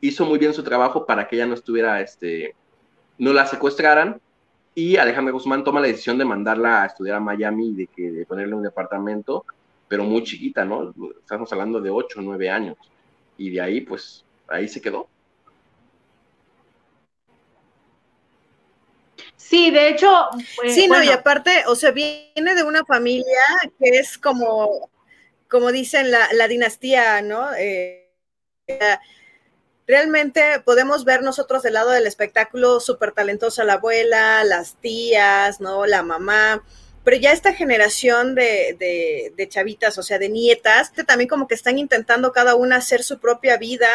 hizo 0.03 0.27
muy 0.27 0.39
bien 0.39 0.53
su 0.53 0.63
trabajo 0.63 1.07
para 1.07 1.27
que 1.27 1.37
ella 1.37 1.47
no 1.47 1.55
estuviera, 1.55 2.01
este, 2.03 2.55
no 3.19 3.33
la 3.33 3.47
secuestraran, 3.47 4.21
y 4.75 4.97
Alejandra 4.97 5.33
Guzmán 5.33 5.65
toma 5.65 5.81
la 5.81 5.87
decisión 5.87 6.19
de 6.19 6.25
mandarla 6.25 6.83
a 6.83 6.87
estudiar 6.87 7.17
a 7.17 7.21
Miami 7.21 7.69
y 7.69 7.75
de, 7.75 7.87
que, 7.87 8.11
de 8.11 8.27
ponerle 8.27 8.55
un 8.55 8.63
departamento, 8.63 9.45
pero 9.87 10.05
muy 10.05 10.25
chiquita, 10.25 10.65
¿no? 10.65 10.93
Estamos 11.21 11.53
hablando 11.53 11.81
de 11.81 11.91
8 11.91 12.19
o 12.19 12.23
9 12.23 12.51
años. 12.51 12.77
Y 13.37 13.51
de 13.51 13.61
ahí, 13.61 13.83
pues, 13.83 14.25
ahí 14.49 14.67
se 14.67 14.81
quedó. 14.81 15.09
Sí, 19.37 19.71
de 19.71 19.91
hecho. 19.91 20.11
Pues, 20.57 20.75
sí, 20.75 20.89
no, 20.89 21.03
y 21.03 21.11
aparte, 21.11 21.65
o 21.67 21.77
sea, 21.77 21.91
viene 21.91 22.55
de 22.55 22.63
una 22.63 22.85
familia 22.87 23.43
que 23.79 23.91
es 23.99 24.17
como, 24.17 24.89
como 25.49 25.71
dicen, 25.71 26.11
la, 26.11 26.49
dinastía, 26.49 27.21
¿no? 27.21 27.53
Eh, 27.59 28.09
realmente 29.87 30.61
podemos 30.65 31.05
ver 31.05 31.23
nosotros 31.23 31.63
del 31.63 31.75
lado 31.75 31.91
del 31.91 32.07
espectáculo 32.07 32.81
súper 32.81 33.13
talentosa 33.13 33.65
la 33.65 33.75
abuela, 33.75 34.45
las 34.45 34.77
tías, 34.77 35.61
¿no? 35.61 35.87
La 35.87 36.03
mamá, 36.03 36.63
pero 37.05 37.17
ya 37.17 37.33
esta 37.33 37.53
generación 37.53 38.35
de, 38.35 39.33
de, 39.37 39.49
chavitas, 39.49 39.99
o 39.99 40.03
sea, 40.03 40.19
de 40.19 40.29
nietas, 40.29 40.93
también 41.07 41.29
como 41.29 41.49
que 41.49 41.55
están 41.55 41.79
intentando 41.79 42.33
cada 42.33 42.55
una 42.55 42.77
hacer 42.77 43.03
su 43.03 43.19
propia 43.19 43.57
vida, 43.57 43.89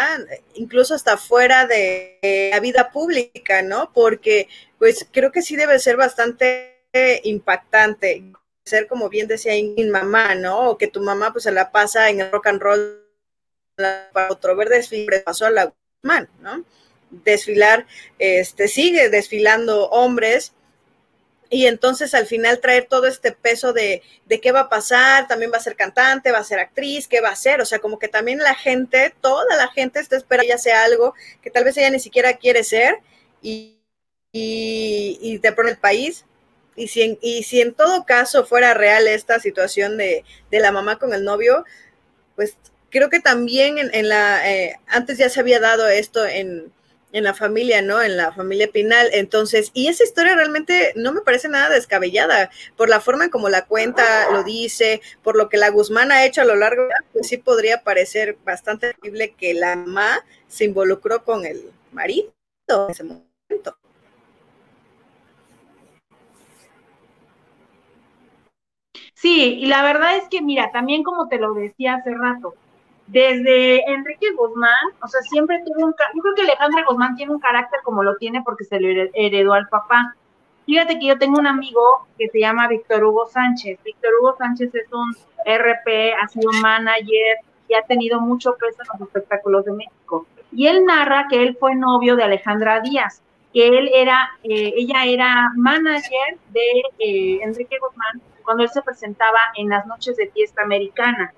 incluso 0.56 0.94
hasta 0.94 1.16
fuera 1.16 1.68
de 1.68 2.50
la 2.52 2.60
vida 2.60 2.92
pública, 2.92 3.62
¿no? 3.62 3.92
Porque 3.94 4.50
pues 4.78 5.08
creo 5.12 5.32
que 5.32 5.42
sí 5.42 5.56
debe 5.56 5.80
ser 5.80 5.96
bastante 5.96 6.82
impactante 7.24 8.24
ser 8.66 8.88
como 8.88 9.08
bien 9.08 9.28
decía 9.28 9.54
mi 9.54 9.86
mamá, 9.86 10.36
¿no? 10.36 10.72
O 10.72 10.78
que 10.78 10.88
tu 10.88 11.02
mamá 11.02 11.32
pues 11.32 11.46
se 11.46 11.52
la 11.52 11.72
pasa 11.72 12.10
en 12.10 12.20
el 12.20 12.32
rock 12.32 12.48
and 12.48 12.62
roll 12.62 13.07
para 13.78 14.32
otro 14.32 14.56
ver 14.56 14.70
desfile, 14.70 15.20
pasó 15.20 15.46
a 15.46 15.52
la 15.52 15.74
man, 16.02 16.28
¿no? 16.42 16.66
Desfilar, 17.10 17.86
este, 18.18 18.68
sigue 18.68 19.10
desfilando 19.10 19.90
hombres 19.90 20.54
y 21.50 21.68
entonces 21.68 22.14
al 22.14 22.26
final 22.26 22.60
traer 22.60 22.88
todo 22.90 23.06
este 23.08 23.32
peso 23.32 23.72
de, 23.72 24.02
de 24.26 24.42
qué 24.42 24.52
va 24.52 24.62
a 24.62 24.70
pasar, 24.70 25.28
también 25.28 25.52
va 25.54 25.58
a 25.58 25.62
ser 25.62 25.76
cantante, 25.76 26.32
va 26.32 26.40
a 26.40 26.44
ser 26.44 26.60
actriz, 26.60 27.08
qué 27.08 27.22
va 27.22 27.30
a 27.30 27.36
ser, 27.36 27.62
o 27.62 27.66
sea, 27.66 27.80
como 27.80 28.00
que 28.00 28.10
también 28.10 28.40
la 28.40 28.56
gente, 28.56 29.14
toda 29.22 29.56
la 29.56 29.68
gente 29.70 30.00
está 30.00 30.18
esperando 30.18 30.48
que 30.48 30.54
ella 30.54 30.58
sea 30.58 30.84
algo 30.84 31.14
que 31.42 31.52
tal 31.52 31.64
vez 31.64 31.78
ella 31.78 31.90
ni 31.90 32.00
siquiera 32.00 32.34
quiere 32.38 32.64
ser 32.64 33.00
y, 33.42 33.78
y, 34.34 35.20
y 35.22 35.38
de 35.38 35.52
pronto 35.54 35.72
el 35.72 35.78
país, 35.78 36.26
y 36.76 36.90
si, 36.90 37.02
en, 37.04 37.18
y 37.22 37.44
si 37.44 37.62
en 37.62 37.74
todo 37.74 38.06
caso 38.06 38.46
fuera 38.46 38.74
real 38.74 39.08
esta 39.08 39.40
situación 39.40 39.98
de, 39.98 40.26
de 40.52 40.60
la 40.60 40.72
mamá 40.72 41.00
con 41.00 41.14
el 41.14 41.24
novio, 41.24 41.64
pues 42.36 42.56
creo 42.90 43.10
que 43.10 43.20
también 43.20 43.78
en, 43.78 43.94
en 43.94 44.10
la, 44.10 44.52
eh, 44.52 44.80
antes 44.88 45.18
ya 45.18 45.30
se 45.30 45.40
había 45.40 45.60
dado 45.60 45.88
esto 45.88 46.26
en, 46.26 46.72
en 47.14 47.24
la 47.24 47.34
familia, 47.34 47.82
¿no? 47.82 48.02
En 48.02 48.18
la 48.18 48.32
familia 48.32 48.70
Pinal. 48.72 49.10
Entonces, 49.14 49.72
y 49.74 49.88
esa 49.88 50.04
historia 50.04 50.36
realmente 50.36 50.94
no 50.96 51.14
me 51.14 51.22
parece 51.22 51.50
nada 51.50 51.70
descabellada, 51.70 52.50
por 52.76 52.90
la 52.90 53.00
forma 53.02 53.26
en 53.26 53.30
como 53.30 53.50
la 53.50 53.66
cuenta, 53.66 54.32
lo 54.32 54.44
dice, 54.44 55.02
por 55.24 55.38
lo 55.38 55.50
que 55.50 55.58
la 55.58 55.70
Guzmán 55.70 56.12
ha 56.12 56.26
hecho 56.26 56.42
a 56.42 56.46
lo 56.46 56.56
largo, 56.56 56.88
pues 57.14 57.28
sí 57.28 57.38
podría 57.38 57.84
parecer 57.84 58.38
bastante 58.44 58.94
terrible 58.94 59.34
que 59.36 59.54
la 59.54 59.76
mamá 59.76 60.24
se 60.48 60.66
involucró 60.66 61.24
con 61.24 61.46
el 61.46 61.72
marido 61.92 62.34
en 62.68 62.92
ese 62.92 63.04
momento. 63.04 63.78
Sí, 69.14 69.56
y 69.60 69.66
la 69.66 69.84
verdad 69.84 70.16
es 70.18 70.30
que, 70.30 70.42
mira, 70.42 70.72
también 70.72 71.04
como 71.04 71.28
te 71.28 71.40
lo 71.40 71.54
decía 71.54 71.96
hace 71.96 72.14
rato, 72.14 72.54
desde 73.08 73.90
Enrique 73.90 74.32
Guzmán, 74.34 74.92
o 75.02 75.08
sea, 75.08 75.22
siempre 75.22 75.62
tuvo 75.66 75.88
un, 75.88 75.96
yo 76.14 76.22
creo 76.22 76.36
que 76.36 76.42
Alejandra 76.44 76.84
Guzmán 76.88 77.16
tiene 77.16 77.32
un 77.32 77.40
carácter 77.40 77.80
como 77.84 78.04
lo 78.04 78.16
tiene 78.18 78.42
porque 78.44 78.66
se 78.66 78.80
lo 78.80 79.10
heredó 79.14 79.54
al 79.54 79.68
papá. 79.70 80.16
Fíjate 80.66 81.00
que 81.00 81.08
yo 81.08 81.18
tengo 81.18 81.40
un 81.40 81.48
amigo 81.48 81.82
que 82.18 82.28
se 82.28 82.42
llama 82.42 82.68
Víctor 82.68 83.06
Hugo 83.06 83.26
Sánchez. 83.28 83.80
Víctor 83.84 84.12
Hugo 84.20 84.36
Sánchez 84.38 84.76
es 84.76 84.92
un 84.92 85.16
RP, 85.46 86.14
ha 86.22 86.28
sido 86.28 86.52
manager 86.62 87.38
y 87.70 87.74
ha 87.76 87.82
tenido 87.84 88.20
mucho 88.20 88.56
peso 88.56 88.82
en 88.82 89.00
los 89.00 89.08
espectáculos 89.08 89.64
de 89.64 89.72
México. 89.72 90.28
Y 90.52 90.68
él 90.68 90.86
narra 90.86 91.28
que 91.30 91.42
él 91.42 91.56
fue 91.58 91.76
novio 91.76 92.18
de 92.18 92.24
Alejandra 92.24 92.82
Díaz, 92.82 93.22
que 93.54 93.68
él 93.68 93.90
era, 93.94 94.32
eh, 94.44 94.74
ella 94.76 95.06
era 95.06 95.52
manager 95.56 96.38
de 96.50 96.82
eh, 97.00 97.40
Enrique 97.42 97.78
Guzmán 97.80 98.22
cuando 98.44 98.64
él 98.64 98.70
se 98.70 98.82
presentaba 98.82 99.40
en 99.56 99.70
las 99.70 99.86
noches 99.86 100.18
de 100.18 100.30
fiesta 100.32 100.64
americana. 100.64 101.34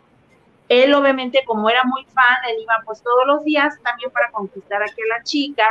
Él 0.69 0.93
obviamente 0.93 1.43
como 1.45 1.69
era 1.69 1.83
muy 1.83 2.05
fan, 2.05 2.37
él 2.49 2.61
iba 2.61 2.75
pues 2.85 3.01
todos 3.01 3.25
los 3.25 3.43
días 3.43 3.77
también 3.83 4.11
para 4.11 4.31
conquistar 4.31 4.81
a 4.81 4.85
la 4.85 5.23
chica 5.23 5.67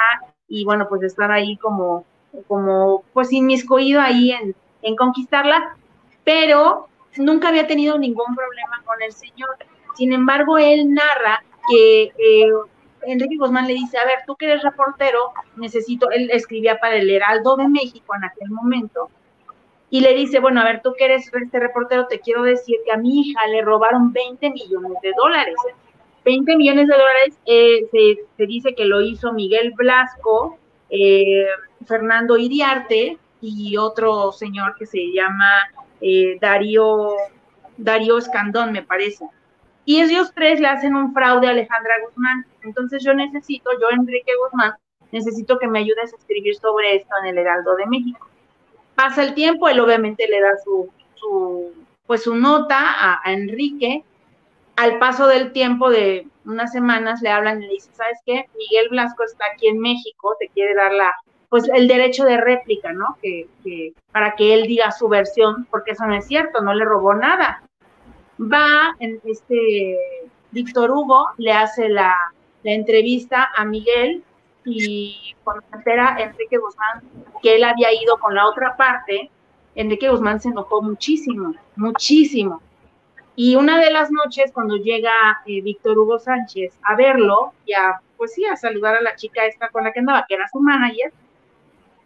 y 0.49 0.65
bueno, 0.65 0.89
pues 0.89 1.03
estar 1.03 1.31
ahí 1.31 1.57
como, 1.57 2.05
como 2.47 3.05
pues 3.13 3.33
inmiscuido 3.33 4.01
ahí 4.01 4.33
en, 4.33 4.55
en 4.83 4.97
conquistarla, 4.97 5.77
pero 6.25 6.89
nunca 7.17 7.49
había 7.49 7.67
tenido 7.67 7.99
ningún 7.99 8.35
problema 8.35 8.83
con 8.85 9.01
el 9.03 9.13
señor. 9.13 9.57
Sin 9.97 10.13
embargo, 10.13 10.59
él 10.59 10.93
narra 10.93 11.43
que 11.71 12.03
eh, 12.05 12.53
Enrique 13.03 13.37
Guzmán 13.37 13.67
le 13.67 13.75
dice, 13.75 13.99
a 13.99 14.05
ver, 14.05 14.19
tú 14.27 14.37
que 14.37 14.47
eres 14.47 14.63
reportero, 14.63 15.33
necesito, 15.57 16.11
él 16.11 16.31
escribía 16.33 16.79
para 16.79 16.97
el 16.97 17.11
Heraldo 17.11 17.57
de 17.57 17.69
México 17.69 18.15
en 18.15 18.25
aquel 18.25 18.51
momento, 18.51 19.11
y 19.91 20.01
le 20.01 20.15
dice, 20.15 20.39
bueno, 20.39 20.61
a 20.61 20.65
ver, 20.65 20.83
tú 20.83 20.93
que 20.97 21.07
eres 21.07 21.31
este 21.33 21.61
reportero, 21.61 22.07
te 22.07 22.21
quiero 22.21 22.43
decir 22.43 22.77
que 22.85 22.93
a 22.93 22.99
mi 22.99 23.21
hija 23.21 23.47
le 23.47 23.63
robaron 23.63 24.13
20 24.13 24.51
millones 24.51 24.93
de 25.03 25.13
dólares. 25.17 25.55
20 26.25 26.57
millones 26.57 26.89
de 26.89 26.95
dólares 26.95 27.39
eh, 27.47 28.17
se, 28.37 28.47
dice 28.47 28.75
que 28.75 28.85
lo 28.85 29.01
hizo 29.01 29.33
Miguel 29.33 29.73
Blasco, 29.75 30.59
eh, 30.91 31.47
Fernando 31.87 32.37
Iriarte 32.37 33.17
y 33.41 33.77
otro 33.79 34.33
señor 34.33 34.75
que 34.79 34.85
se 34.85 35.11
llama 35.13 35.71
eh, 36.03 36.37
Darío, 36.39 37.13
Darío 37.79 38.19
Escandón, 38.19 38.73
me 38.73 38.83
parece. 38.83 39.25
Y 39.87 40.03
ellos 40.03 40.33
tres 40.35 40.61
le 40.61 40.67
hacen 40.67 40.95
un 40.95 41.15
fraude 41.15 41.47
a 41.47 41.51
Alejandra 41.51 41.95
Guzmán. 42.05 42.45
Entonces 42.63 43.03
yo 43.03 43.15
necesito, 43.15 43.71
yo 43.81 43.89
Enrique 43.91 44.33
Guzmán, 44.45 44.73
necesito 45.13 45.59
que 45.59 45.67
me 45.67 45.79
ayudes 45.79 46.13
a 46.13 46.17
escribir 46.17 46.57
sobre 46.57 46.97
esto 46.97 47.15
en 47.23 47.31
el 47.31 47.39
Heraldo 47.39 47.75
de 47.77 47.87
México. 47.87 48.28
Pasa 48.99 49.23
el 49.23 49.35
tiempo, 49.35 49.69
él 49.69 49.79
obviamente 49.79 50.27
le 50.27 50.41
da 50.41 50.59
su, 50.65 50.91
pues 52.09 52.25
su 52.25 52.35
nota 52.35 53.21
a, 53.23 53.33
Enrique. 53.33 54.03
Al 54.75 54.99
paso 54.99 55.29
del 55.29 55.53
tiempo 55.53 55.89
de 55.89 56.27
unas 56.45 56.73
semanas 56.73 57.23
le 57.23 57.29
hablan 57.29 57.63
y 57.63 57.69
le 57.69 57.73
dicen, 57.75 57.95
¿sabes 57.95 58.19
qué? 58.27 58.47
Miguel 58.59 58.89
Blasco 58.91 59.23
está 59.23 59.45
aquí 59.55 59.69
en 59.69 59.79
México, 59.79 60.35
te 60.41 60.49
quiere 60.49 60.75
dar 60.75 60.93
la, 60.93 61.15
pues 61.49 61.69
el 61.73 61.87
derecho 61.87 62.25
de 62.25 62.39
réplica, 62.39 62.93
¿no? 62.93 63.17
Que, 63.23 63.47
que, 63.63 63.93
para 64.11 64.35
que 64.35 64.53
él 64.53 64.67
diga 64.67 64.91
su 64.91 65.07
versión, 65.09 65.69
porque 65.71 65.93
eso 65.93 66.05
no 66.05 66.17
es 66.17 66.27
cierto, 66.27 66.61
no 66.61 66.75
le 66.75 66.85
robó 66.85 67.15
nada. 67.15 67.63
Va, 68.41 68.97
en 68.99 69.21
este 69.23 69.97
Víctor 70.51 70.91
Hugo 70.91 71.29
le 71.37 71.53
hace 71.53 71.89
la, 71.89 72.17
la 72.65 72.73
entrevista 72.73 73.49
a 73.55 73.65
Miguel 73.65 74.25
y 74.69 75.35
cuando 75.45 75.65
se 75.71 75.77
entera 75.77 76.17
Enrique 76.19 76.59
Guzmán 76.59 77.03
que 77.43 77.57
él 77.57 77.65
había 77.65 77.93
ido 77.93 78.19
con 78.19 78.35
la 78.35 78.47
otra 78.47 78.77
parte, 78.77 79.31
Enrique 79.75 80.09
Guzmán 80.09 80.41
se 80.41 80.49
enojó 80.49 80.83
muchísimo, 80.83 81.55
muchísimo. 81.77 82.61
Y 83.37 83.55
una 83.55 83.79
de 83.81 83.93
las 83.93 84.11
noches, 84.11 84.51
cuando 84.53 84.77
llega 84.77 85.13
eh, 85.47 85.61
Víctor 85.63 85.97
Hugo 85.97 86.19
Sánchez 86.19 86.77
a 86.83 86.97
verlo, 86.97 87.53
ya, 87.67 88.01
pues 88.17 88.35
sí, 88.35 88.45
a 88.45 88.57
saludar 88.57 88.97
a 88.97 89.03
la 89.03 89.15
chica 89.15 89.47
esta 89.47 89.69
con 89.69 89.85
la 89.85 89.93
que 89.93 90.01
andaba, 90.01 90.25
que 90.29 90.35
era 90.35 90.49
su 90.49 90.59
manager, 90.59 91.13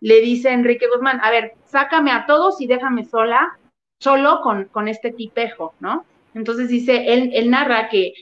le 0.01 0.21
dice 0.21 0.51
Enrique 0.51 0.89
Guzmán, 0.89 1.21
a 1.23 1.31
ver, 1.31 1.55
sácame 1.65 2.13
a 2.13 2.27
todos 2.27 2.61
y 2.61 2.67
déjame 2.67 3.05
sola, 3.05 3.57
solo 3.99 4.41
con, 4.43 4.67
con 4.67 4.89
este 4.89 5.13
tipejo, 5.13 5.75
¿no? 5.81 6.05
Entonces 6.35 6.69
dice, 6.69 7.15
él, 7.15 7.31
él 7.33 7.51
narra 7.51 7.89
que, 7.89 8.13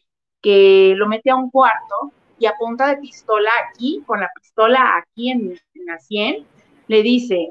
que 0.41 0.95
lo 0.97 1.09
mete 1.09 1.31
a 1.31 1.37
un 1.37 1.51
cuarto 1.51 2.13
y 2.41 2.47
a 2.47 2.57
punta 2.59 2.89
de 2.89 2.97
pistola 2.97 3.51
aquí, 3.69 4.03
con 4.07 4.19
la 4.19 4.31
pistola 4.35 4.97
aquí 4.97 5.31
en, 5.31 5.61
la 5.87 5.99
sien, 5.99 6.47
le 6.89 7.03
dice, 7.03 7.51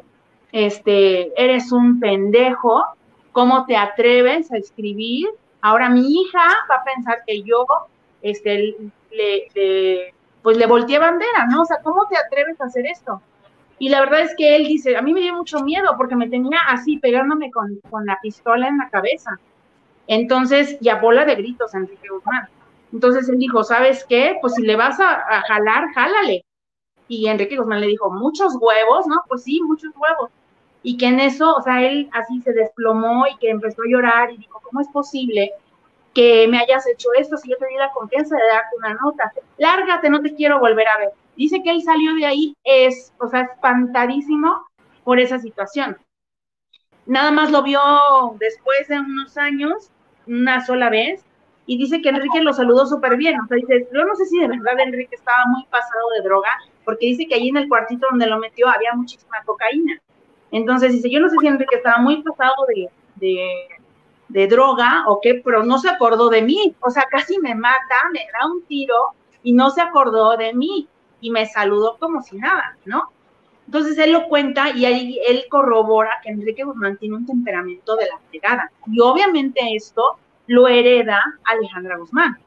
este, 0.52 1.32
eres 1.42 1.72
un 1.72 2.00
pendejo, 2.00 2.84
¿cómo 3.32 3.66
te 3.68 3.78
atreves 3.78 4.52
a 4.52 4.58
escribir? 4.58 5.30
Ahora 5.62 5.90
mi 5.90 6.12
hija 6.12 6.42
va 6.70 6.78
a 6.78 6.84
pensar 6.84 7.20
que 7.26 7.44
yo, 7.44 7.68
este, 8.24 8.76
le, 9.12 10.14
pues 10.42 10.58
le 10.58 10.66
volteé 10.66 10.98
bandera, 10.98 11.46
¿no? 11.52 11.62
O 11.62 11.66
sea, 11.66 11.78
¿cómo 11.84 12.08
te 12.08 12.18
atreves 12.18 12.60
a 12.60 12.66
hacer 12.66 12.88
esto? 12.88 13.22
Y 13.78 13.90
la 13.90 14.00
verdad 14.00 14.22
es 14.22 14.36
que 14.36 14.56
él 14.56 14.68
dice, 14.68 14.98
a 14.98 15.04
mí 15.04 15.14
me 15.14 15.22
dio 15.22 15.36
mucho 15.36 15.60
miedo 15.60 15.94
porque 15.98 16.16
me 16.16 16.30
tenía 16.30 16.60
así 16.68 16.98
pegándome 16.98 17.52
con, 17.52 17.80
con 17.92 18.08
la 18.08 18.18
pistola 18.24 18.68
en 18.68 18.80
la 18.80 18.90
cabeza. 18.90 19.40
Entonces, 20.08 20.80
ya 20.82 20.96
bola 20.96 21.26
de 21.26 21.36
gritos, 21.36 21.76
Enrique 21.76 22.10
Guzmán. 22.10 22.50
Entonces 22.92 23.30
él 23.30 23.38
dijo, 23.38 23.64
¿sabes 23.64 24.06
qué? 24.08 24.38
Pues 24.42 24.56
si 24.56 24.64
le 24.64 24.76
vas 24.76 25.00
a, 25.00 25.42
jalar, 25.48 25.94
jálale. 25.94 26.44
Y 27.08 27.28
Enrique 27.28 27.58
Guzmán 27.58 27.82
le 27.82 27.88
dijo, 27.88 28.12
muchos 28.12 28.56
huevos, 28.60 29.08
¿no? 29.08 29.22
Pues 29.28 29.44
sí, 29.44 29.62
muchos 29.62 29.92
huevos. 29.96 30.32
Y 30.82 30.98
que 30.98 31.08
en 31.08 31.20
eso, 31.20 31.56
o 31.56 31.62
sea, 31.62 31.84
él 31.84 32.10
así 32.14 32.42
se 32.42 32.54
desplomó 32.54 33.26
y 33.28 33.38
que 33.38 33.50
empezó 33.50 33.82
a 33.82 33.90
llorar 33.90 34.32
y 34.32 34.38
dijo, 34.38 34.60
¿cómo 34.64 34.82
es 34.82 34.88
posible 34.90 35.52
que 36.14 36.48
me 36.48 36.60
hayas 36.60 36.88
hecho 36.88 37.10
esto 37.18 37.38
si 37.38 37.50
yo 37.50 37.58
te 37.58 37.68
di 37.68 37.76
la 37.76 37.92
confianza 37.92 38.36
de 38.36 38.48
darte 38.48 38.78
una 38.78 38.94
nota? 38.94 39.32
Lárgate, 39.58 40.10
no 40.10 40.22
te 40.22 40.36
quiero 40.36 40.60
volver 40.60 40.88
a 40.88 40.98
ver. 40.98 41.10
Dice 41.36 41.62
que 41.64 41.72
él 41.72 41.82
salió 41.82 42.14
de 42.16 42.26
ahí, 42.26 42.56
es, 42.64 43.14
o 43.20 43.28
sea, 43.28 43.42
espantadísimo 43.42 44.66
por 45.04 45.20
esa 45.20 45.40
situación. 45.40 45.98
Nada 47.06 47.32
más 47.32 47.52
lo 47.52 47.64
vio 47.64 47.82
después 48.40 48.88
de 48.88 49.00
unos 49.00 49.38
años, 49.38 49.90
una 50.28 50.64
sola 50.66 50.90
vez, 50.90 51.24
y 51.70 51.78
dice 51.78 52.02
que 52.02 52.10
Enrique 52.10 52.42
lo 52.42 52.52
saludó 52.52 52.88
súper 52.88 53.16
bien. 53.16 53.40
O 53.40 53.46
sea, 53.46 53.56
dice, 53.56 53.88
yo 53.94 54.04
no 54.04 54.16
sé 54.16 54.26
si 54.26 54.40
de 54.40 54.48
verdad 54.48 54.80
Enrique 54.80 55.14
estaba 55.14 55.46
muy 55.50 55.64
pasado 55.66 56.10
de 56.18 56.28
droga, 56.28 56.50
porque 56.84 57.06
dice 57.06 57.28
que 57.28 57.36
allí 57.36 57.50
en 57.50 57.58
el 57.58 57.70
cuartito 57.70 58.08
donde 58.10 58.26
lo 58.26 58.40
metió 58.40 58.68
había 58.68 58.92
muchísima 58.96 59.38
cocaína. 59.46 60.02
Entonces 60.50 60.94
dice, 60.94 61.12
yo 61.12 61.20
no 61.20 61.30
sé 61.30 61.36
si 61.40 61.46
Enrique 61.46 61.76
estaba 61.76 62.00
muy 62.00 62.24
pasado 62.24 62.56
de, 63.20 63.38
de 64.30 64.48
droga 64.48 65.04
o 65.06 65.22
qué, 65.22 65.44
pero 65.46 65.64
no 65.64 65.78
se 65.78 65.90
acordó 65.90 66.30
de 66.30 66.42
mí. 66.42 66.76
O 66.80 66.90
sea, 66.90 67.04
casi 67.04 67.38
me 67.38 67.54
mata, 67.54 67.98
me 68.14 68.22
da 68.34 68.52
un 68.52 68.64
tiro 68.64 69.14
y 69.44 69.54
no 69.54 69.70
se 69.70 69.82
acordó 69.82 70.38
de 70.38 70.56
mí 70.56 70.88
y 71.22 71.30
me 71.30 71.46
saludó 71.46 71.98
como 72.00 72.24
si 72.24 72.38
nada, 72.38 72.78
¿no? 72.86 73.12
Entonces 73.68 73.96
él 74.00 74.14
lo 74.14 74.28
cuenta 74.28 74.72
y 74.72 74.86
ahí 74.86 75.20
él 75.28 75.46
corrobora 75.52 76.14
que 76.24 76.32
Enrique 76.32 76.64
Guzmán 76.64 76.98
tiene 76.98 77.18
un 77.18 77.28
temperamento 77.28 77.96
de 77.96 78.08
la 78.08 78.20
pegada. 78.32 78.72
Y 78.88 79.00
obviamente 79.02 79.60
esto 79.76 80.18
lo 80.50 80.68
hereda 80.68 81.24
Alejandra 81.46 81.98
Guzmán. 81.98 82.38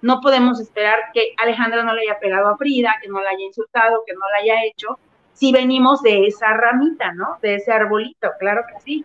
No 0.00 0.20
podemos 0.22 0.58
esperar 0.58 0.98
que 1.12 1.34
Alejandra 1.36 1.84
no 1.84 1.94
le 1.94 2.02
haya 2.02 2.18
pegado 2.18 2.48
a 2.48 2.56
Frida, 2.56 2.96
que 3.00 3.08
no 3.08 3.20
la 3.20 3.28
haya 3.28 3.44
insultado, 3.44 4.02
que 4.06 4.14
no 4.14 4.20
la 4.20 4.42
haya 4.42 4.64
hecho, 4.64 4.98
si 5.34 5.52
venimos 5.52 6.02
de 6.02 6.26
esa 6.26 6.54
ramita, 6.54 7.12
¿no? 7.12 7.38
De 7.42 7.56
ese 7.56 7.70
arbolito, 7.70 8.30
claro 8.38 8.62
que 8.66 8.80
sí. 8.80 9.04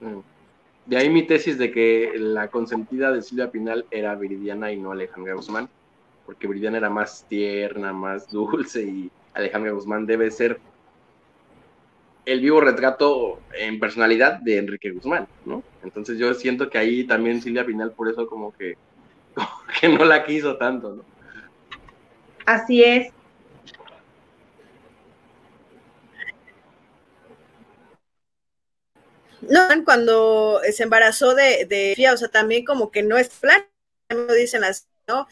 Mm. 0.00 0.18
De 0.86 0.96
ahí 0.96 1.08
mi 1.08 1.22
tesis 1.22 1.58
de 1.58 1.70
que 1.70 2.12
la 2.16 2.48
consentida 2.48 3.12
de 3.12 3.22
Silvia 3.22 3.50
Pinal 3.52 3.86
era 3.90 4.14
Viridiana 4.16 4.72
y 4.72 4.78
no 4.78 4.90
Alejandra 4.90 5.34
Guzmán, 5.34 5.68
porque 6.26 6.48
Viridiana 6.48 6.78
era 6.78 6.90
más 6.90 7.24
tierna, 7.28 7.92
más 7.92 8.28
dulce 8.32 8.82
y 8.82 9.10
Alejandra 9.32 9.70
Guzmán 9.70 10.06
debe 10.06 10.30
ser 10.32 10.58
el 12.24 12.40
vivo 12.40 12.60
retrato 12.60 13.38
en 13.56 13.78
personalidad 13.78 14.40
de 14.40 14.58
Enrique 14.58 14.90
Guzmán, 14.90 15.28
¿no? 15.44 15.62
Entonces 15.86 16.18
yo 16.18 16.34
siento 16.34 16.68
que 16.68 16.78
ahí 16.78 17.06
también 17.06 17.40
Silvia 17.40 17.64
Pinal 17.64 17.92
por 17.92 18.08
eso 18.08 18.26
como 18.26 18.52
que, 18.52 18.76
como 19.34 19.48
que 19.80 19.88
no 19.88 20.04
la 20.04 20.24
quiso 20.24 20.56
tanto, 20.56 20.94
¿no? 20.96 21.04
Así 22.44 22.82
es. 22.82 23.12
No, 29.40 29.60
cuando 29.84 30.60
se 30.72 30.82
embarazó 30.82 31.34
de, 31.34 31.66
de 31.66 31.94
o 32.12 32.16
sea, 32.16 32.28
también 32.28 32.64
como 32.64 32.90
que 32.90 33.02
no 33.02 33.16
es 33.16 33.28
plan, 33.28 33.64
lo 34.08 34.32
dicen 34.34 34.64
así, 34.64 34.84
¿no? 35.06 35.28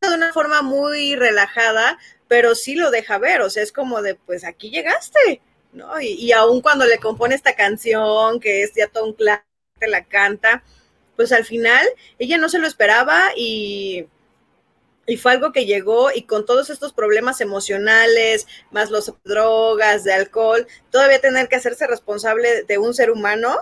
De 0.00 0.14
una 0.14 0.32
forma 0.32 0.62
muy 0.62 1.16
relajada, 1.16 1.98
pero 2.28 2.54
sí 2.54 2.74
lo 2.74 2.90
deja 2.90 3.18
ver, 3.18 3.42
o 3.42 3.50
sea, 3.50 3.62
es 3.62 3.72
como 3.72 4.02
de, 4.02 4.16
pues 4.16 4.44
aquí 4.44 4.70
llegaste, 4.70 5.42
¿no? 5.72 6.00
Y, 6.00 6.14
y 6.14 6.32
aún 6.32 6.60
cuando 6.60 6.86
le 6.86 6.98
compone 6.98 7.34
esta 7.36 7.54
canción, 7.54 8.40
que 8.40 8.62
es 8.64 8.72
ya 8.74 8.88
todo 8.88 9.04
un 9.06 9.14
clan, 9.14 9.42
la 9.88 10.04
canta, 10.04 10.62
pues 11.16 11.32
al 11.32 11.44
final 11.44 11.86
ella 12.18 12.38
no 12.38 12.48
se 12.48 12.58
lo 12.58 12.66
esperaba 12.66 13.30
y 13.36 14.06
y 15.06 15.16
fue 15.16 15.32
algo 15.32 15.52
que 15.52 15.66
llegó 15.66 16.10
y 16.14 16.22
con 16.22 16.46
todos 16.46 16.70
estos 16.70 16.92
problemas 16.92 17.40
emocionales, 17.40 18.46
más 18.70 18.90
los 18.90 19.12
drogas, 19.24 20.04
de 20.04 20.12
alcohol, 20.12 20.66
todavía 20.90 21.20
tener 21.20 21.48
que 21.48 21.56
hacerse 21.56 21.86
responsable 21.86 22.62
de 22.64 22.78
un 22.78 22.94
ser 22.94 23.10
humano 23.10 23.56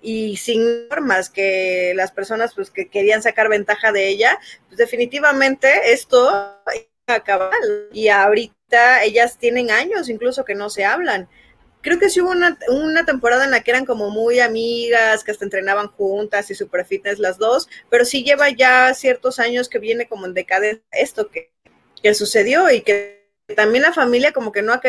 y 0.00 0.36
sin 0.36 0.88
normas 0.88 1.28
que 1.28 1.92
las 1.94 2.12
personas 2.12 2.54
pues 2.54 2.70
que 2.70 2.88
querían 2.88 3.22
sacar 3.22 3.48
ventaja 3.48 3.92
de 3.92 4.08
ella, 4.08 4.38
pues 4.68 4.78
definitivamente 4.78 5.92
esto 5.92 6.56
acaba 7.06 7.50
y 7.92 8.08
ahorita 8.08 9.02
ellas 9.02 9.38
tienen 9.38 9.70
años 9.70 10.08
incluso 10.08 10.44
que 10.44 10.54
no 10.54 10.70
se 10.70 10.84
hablan 10.84 11.28
creo 11.80 11.98
que 11.98 12.10
sí 12.10 12.20
hubo 12.20 12.30
una, 12.30 12.58
una, 12.68 13.04
temporada 13.04 13.44
en 13.44 13.50
la 13.50 13.62
que 13.62 13.70
eran 13.70 13.84
como 13.84 14.10
muy 14.10 14.40
amigas, 14.40 15.24
que 15.24 15.30
hasta 15.30 15.44
entrenaban 15.44 15.88
juntas 15.88 16.50
y 16.50 16.54
super 16.54 16.84
fitness 16.84 17.18
las 17.18 17.38
dos, 17.38 17.68
pero 17.90 18.04
sí 18.04 18.24
lleva 18.24 18.50
ya 18.50 18.92
ciertos 18.94 19.38
años 19.38 19.68
que 19.68 19.78
viene 19.78 20.08
como 20.08 20.26
en 20.26 20.34
decadencia 20.34 20.84
esto 20.92 21.28
que, 21.30 21.50
que 22.02 22.14
sucedió 22.14 22.70
y 22.70 22.82
que 22.82 23.28
también 23.56 23.82
la 23.82 23.92
familia 23.92 24.32
como 24.32 24.52
que 24.52 24.62
no 24.62 24.72
ha 24.72 24.80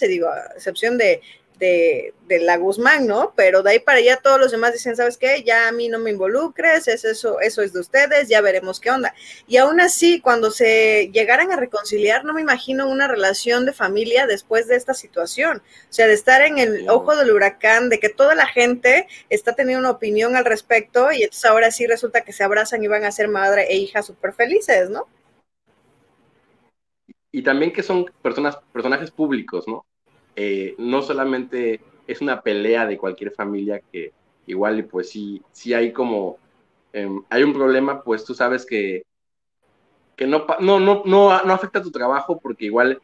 se 0.00 0.08
digo, 0.08 0.28
a 0.28 0.52
excepción 0.56 0.96
de, 0.96 1.20
de, 1.60 2.14
la 2.40 2.56
Guzmán, 2.56 3.06
¿no? 3.06 3.32
Pero 3.36 3.62
de 3.62 3.72
ahí 3.72 3.78
para 3.80 3.98
allá 3.98 4.16
todos 4.16 4.40
los 4.40 4.50
demás 4.52 4.72
dicen, 4.72 4.96
¿sabes 4.96 5.18
qué? 5.18 5.42
Ya 5.44 5.68
a 5.68 5.72
mí 5.72 5.88
no 5.88 5.98
me 5.98 6.10
involucres, 6.10 6.88
es 6.88 7.04
eso, 7.04 7.40
eso 7.40 7.60
es 7.62 7.72
de 7.72 7.80
ustedes, 7.80 8.28
ya 8.28 8.40
veremos 8.40 8.80
qué 8.80 8.90
onda. 8.90 9.14
Y 9.46 9.58
aún 9.58 9.80
así, 9.80 10.20
cuando 10.20 10.50
se 10.50 11.10
llegaran 11.12 11.52
a 11.52 11.56
reconciliar, 11.56 12.24
no 12.24 12.32
me 12.32 12.40
imagino 12.40 12.88
una 12.88 13.08
relación 13.08 13.66
de 13.66 13.72
familia 13.72 14.26
después 14.26 14.68
de 14.68 14.76
esta 14.76 14.94
situación. 14.94 15.58
O 15.58 15.92
sea, 15.92 16.06
de 16.06 16.14
estar 16.14 16.40
en 16.42 16.58
el 16.58 16.88
ojo 16.88 17.14
del 17.16 17.32
huracán, 17.32 17.88
de 17.88 17.98
que 17.98 18.08
toda 18.08 18.34
la 18.34 18.46
gente 18.46 19.06
está 19.28 19.54
teniendo 19.54 19.80
una 19.80 19.90
opinión 19.90 20.36
al 20.36 20.44
respecto 20.44 21.12
y 21.12 21.24
entonces 21.24 21.44
ahora 21.44 21.70
sí 21.70 21.86
resulta 21.86 22.22
que 22.22 22.32
se 22.32 22.44
abrazan 22.44 22.82
y 22.82 22.88
van 22.88 23.04
a 23.04 23.12
ser 23.12 23.28
madre 23.28 23.66
e 23.68 23.76
hija 23.76 24.02
súper 24.02 24.32
felices, 24.32 24.88
¿no? 24.88 25.08
Y 27.32 27.42
también 27.42 27.72
que 27.72 27.82
son 27.82 28.06
personas, 28.22 28.56
personajes 28.72 29.10
públicos, 29.10 29.66
¿no? 29.68 29.84
Eh, 30.36 30.74
no 30.78 31.02
solamente 31.02 31.80
es 32.06 32.20
una 32.20 32.42
pelea 32.42 32.86
de 32.86 32.98
cualquier 32.98 33.32
familia 33.32 33.80
que 33.92 34.12
igual 34.46 34.84
pues 34.84 35.10
sí, 35.10 35.42
sí 35.52 35.74
hay 35.74 35.92
como, 35.92 36.38
em, 36.92 37.22
hay 37.30 37.42
un 37.42 37.52
problema, 37.52 38.02
pues 38.02 38.24
tú 38.24 38.34
sabes 38.34 38.66
que, 38.66 39.04
que 40.16 40.26
no, 40.26 40.46
no, 40.60 40.80
no, 40.80 41.02
no, 41.04 41.30
afecta 41.30 41.82
tu 41.82 41.90
trabajo 41.90 42.38
porque 42.38 42.66
igual 42.66 43.00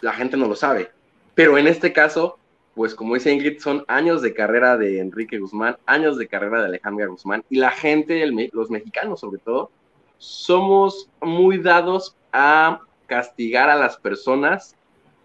la 0.00 0.12
gente 0.12 0.36
no 0.36 0.48
lo 0.48 0.56
sabe. 0.56 0.90
Pero 1.34 1.58
en 1.58 1.66
este 1.66 1.92
caso, 1.92 2.38
pues 2.74 2.94
como 2.94 3.14
dice 3.14 3.32
Ingrid, 3.32 3.60
son 3.60 3.84
años 3.86 4.22
de 4.22 4.34
carrera 4.34 4.76
de 4.76 5.00
Enrique 5.00 5.38
Guzmán, 5.38 5.76
años 5.86 6.16
de 6.16 6.26
carrera 6.26 6.60
de 6.60 6.66
Alejandra 6.66 7.06
Guzmán, 7.06 7.44
y 7.50 7.58
la 7.58 7.70
gente, 7.70 8.24
los 8.52 8.70
mexicanos 8.70 9.20
sobre 9.20 9.40
todo, 9.40 9.70
somos 10.16 11.08
muy 11.20 11.58
dados 11.58 12.16
a 12.32 12.80
castigar 13.06 13.70
a 13.70 13.76
las 13.76 13.96
personas 13.96 14.76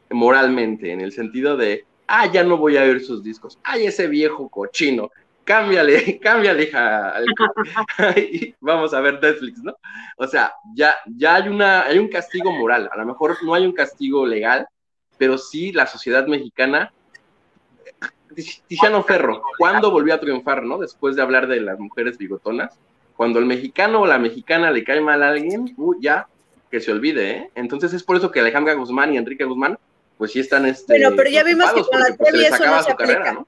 moralmente, 0.10 0.92
en 0.92 1.02
el 1.02 1.12
sentido 1.12 1.58
de, 1.58 1.86
ah, 2.08 2.28
ya 2.32 2.44
no 2.44 2.58
voy 2.58 2.78
a 2.78 2.84
oír 2.84 3.04
sus 3.04 3.24
discos, 3.24 3.60
ay, 3.64 3.86
ese 3.86 4.08
viejo 4.08 4.50
cochino, 4.50 5.12
cámbiale, 5.44 6.20
cámbiale, 6.22 6.64
hija, 6.64 7.14
vamos 8.62 8.94
a 8.94 9.02
ver 9.02 9.22
Netflix, 9.22 9.62
¿no? 9.64 9.76
O 10.18 10.28
sea, 10.28 10.54
ya, 10.76 10.96
ya 11.06 11.36
hay, 11.36 11.48
una, 11.50 11.84
hay 11.84 11.98
un 11.98 12.08
castigo 12.08 12.52
moral, 12.52 12.90
a 12.92 12.98
lo 12.98 13.06
mejor 13.06 13.38
no 13.44 13.54
hay 13.54 13.66
un 13.66 13.74
castigo 13.74 14.26
legal, 14.26 14.68
pero 15.18 15.38
sí 15.38 15.72
la 15.72 15.88
sociedad 15.88 16.28
mexicana, 16.28 16.92
Tiziano 18.68 19.04
Ferro, 19.04 19.44
¿cuándo 19.58 19.92
volvió 19.92 20.16
a 20.16 20.20
triunfar, 20.20 20.64
no? 20.64 20.80
Después 20.80 21.16
de 21.16 21.22
hablar 21.22 21.48
de 21.48 21.62
las 21.62 21.80
mujeres 21.80 22.18
bigotonas, 22.18 22.80
cuando 23.16 23.38
el 23.40 23.46
mexicano 23.46 24.02
o 24.02 24.08
la 24.08 24.18
mexicana 24.18 24.72
le 24.72 24.84
cae 24.84 25.02
mal 25.02 25.22
a 25.22 25.30
alguien, 25.30 25.74
uh, 25.78 25.94
ya, 26.02 26.28
que 26.72 26.80
se 26.80 26.92
olvide, 26.92 27.32
¿eh? 27.32 27.52
Entonces 27.54 27.94
es 27.94 28.04
por 28.04 28.18
eso 28.18 28.32
que 28.32 28.40
Alejandra 28.40 28.74
Guzmán 28.74 29.14
y 29.14 29.18
Enrique 29.18 29.44
Guzmán 29.44 29.78
pues 30.18 30.32
sí 30.32 30.40
están 30.40 30.66
este, 30.66 30.94
pero, 30.94 31.16
pero 31.16 31.30
ya 31.30 31.44
vimos 31.44 31.72
que 31.74 31.82
con 31.82 32.00
la 32.00 32.16
pues, 32.16 32.30
Trevi 32.30 32.46
eso 32.46 32.66
no 32.66 32.84
se 32.84 32.96
carrera, 32.96 33.34
¿no? 33.34 33.48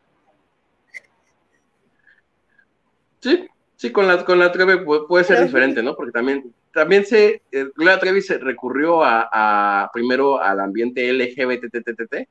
Sí, 3.26 3.47
sí, 3.76 3.91
con 3.91 4.07
la, 4.07 4.24
con 4.24 4.38
la 4.38 4.51
Trevi 4.51 4.86
puede, 5.07 5.24
ser 5.24 5.43
diferente, 5.43 5.82
¿no? 5.82 5.95
Porque 5.95 6.11
también, 6.11 6.53
también 6.72 7.05
se, 7.05 7.41
eh, 7.51 7.70
la 7.78 7.99
Trevi 7.99 8.22
se 8.22 8.38
recurrió 8.38 9.03
a, 9.03 9.30
a, 9.32 9.89
primero 9.91 10.39
al 10.39 10.59
ambiente 10.59 11.11
LGBTTTT. 11.11 12.30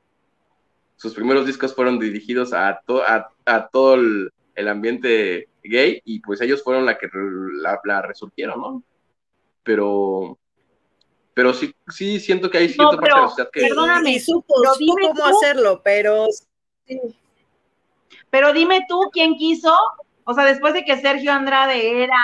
Sus 0.95 1.13
primeros 1.13 1.45
discos 1.45 1.75
fueron 1.75 1.99
dirigidos 1.99 2.53
a, 2.53 2.81
a, 3.45 3.67
todo 3.67 3.95
el, 3.95 4.31
el, 4.55 4.67
ambiente 4.69 5.49
gay 5.63 6.01
y 6.05 6.21
pues 6.21 6.39
ellos 6.39 6.63
fueron 6.63 6.85
la 6.85 6.97
que 6.97 7.09
la, 7.11 7.81
la 7.83 8.01
resurgieron, 8.01 8.61
¿no? 8.61 8.83
Pero, 9.63 10.39
pero 11.35 11.53
sí, 11.53 11.75
sí 11.89 12.19
siento 12.19 12.49
que 12.49 12.57
hay 12.59 12.69
cierta 12.69 12.95
parte 12.95 13.13
de 13.13 13.21
la 13.21 13.27
sociedad 13.27 13.49
que... 13.51 13.61
Perdóname, 13.67 14.19
supo, 14.21 14.55
cómo 15.01 15.25
hacerlo, 15.25 15.81
pero... 15.83 16.27
Pero 18.29 18.53
dime 18.53 18.85
tú, 18.87 19.01
¿quién 19.11 19.35
quiso? 19.35 19.75
O 20.23 20.33
sea, 20.33 20.45
después 20.45 20.73
de 20.73 20.85
que 20.85 20.97
Sergio 20.97 21.33
Andrade 21.33 22.03
era, 22.03 22.21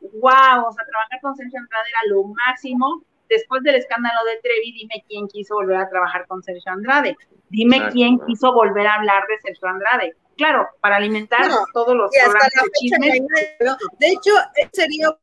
wow, 0.00 0.66
o 0.66 0.72
sea, 0.72 0.84
trabajar 0.84 1.20
con 1.22 1.36
Sergio 1.36 1.60
Andrade 1.60 1.88
era 1.88 2.14
lo 2.14 2.24
máximo, 2.24 3.04
después 3.28 3.62
del 3.62 3.76
escándalo 3.76 4.24
de 4.24 4.40
Trevi, 4.40 4.72
dime 4.72 5.04
quién 5.06 5.28
quiso 5.28 5.54
volver 5.54 5.76
a 5.76 5.88
trabajar 5.88 6.26
con 6.26 6.42
Sergio 6.42 6.72
Andrade. 6.72 7.16
Dime 7.50 7.88
quién 7.92 8.18
quiso 8.26 8.52
volver 8.52 8.88
a 8.88 8.94
hablar 8.94 9.22
de 9.28 9.38
Sergio 9.40 9.68
Andrade. 9.68 10.16
Claro, 10.36 10.66
para 10.80 10.96
alimentar 10.96 11.48
todos 11.72 11.94
los 11.96 12.10
programas 12.10 12.50
de 12.54 12.70
chismes. 12.80 13.20
De 13.98 14.08
hecho, 14.08 14.32
sería 14.72 15.16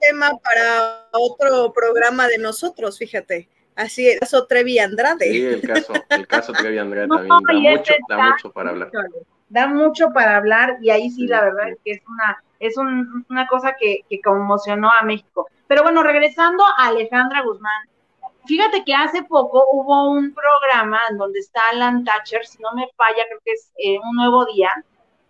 tema 0.00 0.30
para 0.42 1.08
otro 1.12 1.72
programa 1.72 2.28
de 2.28 2.38
nosotros, 2.38 2.98
fíjate. 2.98 3.48
Así 3.76 4.08
es, 4.08 4.20
caso 4.20 4.46
Trevi 4.46 4.78
Andrade. 4.78 5.30
Sí, 5.30 5.44
el 5.44 5.62
caso, 5.62 5.92
el 6.08 6.26
caso 6.26 6.52
Trevi 6.52 6.78
Andrade 6.78 7.08
también 7.28 7.74
da 7.74 7.78
mucho, 7.78 7.94
da 8.08 8.30
mucho 8.30 8.52
para 8.52 8.70
hablar. 8.70 8.90
Da 9.48 9.66
mucho 9.66 10.12
para 10.12 10.36
hablar 10.36 10.78
y 10.80 10.90
ahí 10.90 11.10
sí, 11.10 11.26
la 11.26 11.42
verdad 11.42 11.70
es 11.70 11.78
que 11.84 11.92
es 11.92 12.02
una, 12.06 12.42
es 12.58 12.76
una 12.76 13.46
cosa 13.46 13.74
que, 13.78 14.00
que 14.08 14.20
conmocionó 14.20 14.90
a 14.90 15.04
México. 15.04 15.48
Pero 15.66 15.82
bueno, 15.82 16.02
regresando 16.02 16.64
a 16.78 16.88
Alejandra 16.88 17.42
Guzmán, 17.42 17.88
fíjate 18.46 18.84
que 18.84 18.94
hace 18.94 19.22
poco 19.22 19.64
hubo 19.72 20.10
un 20.10 20.34
programa 20.34 21.00
en 21.08 21.16
donde 21.16 21.38
está 21.38 21.60
Alan 21.72 22.04
Thatcher, 22.04 22.44
si 22.44 22.60
no 22.62 22.72
me 22.74 22.88
falla, 22.96 23.24
creo 23.28 23.40
que 23.44 23.52
es 23.52 23.72
eh, 23.78 23.98
un 23.98 24.16
nuevo 24.16 24.44
día, 24.46 24.70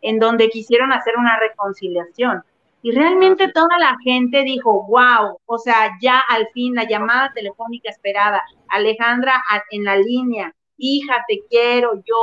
en 0.03 0.19
donde 0.19 0.49
quisieron 0.49 0.93
hacer 0.93 1.17
una 1.17 1.39
reconciliación. 1.39 2.43
Y 2.83 2.93
realmente 2.93 3.49
toda 3.53 3.79
la 3.79 3.97
gente 4.03 4.43
dijo, 4.43 4.87
wow, 4.89 5.39
o 5.45 5.59
sea, 5.59 5.99
ya 6.01 6.19
al 6.29 6.49
fin 6.55 6.75
la 6.75 6.89
llamada 6.89 7.31
telefónica 7.35 7.91
esperada, 7.91 8.43
Alejandra 8.69 9.43
en 9.71 9.85
la 9.85 9.97
línea, 9.97 10.55
hija, 10.79 11.23
te 11.29 11.41
quiero, 11.49 11.95
yo, 11.97 12.17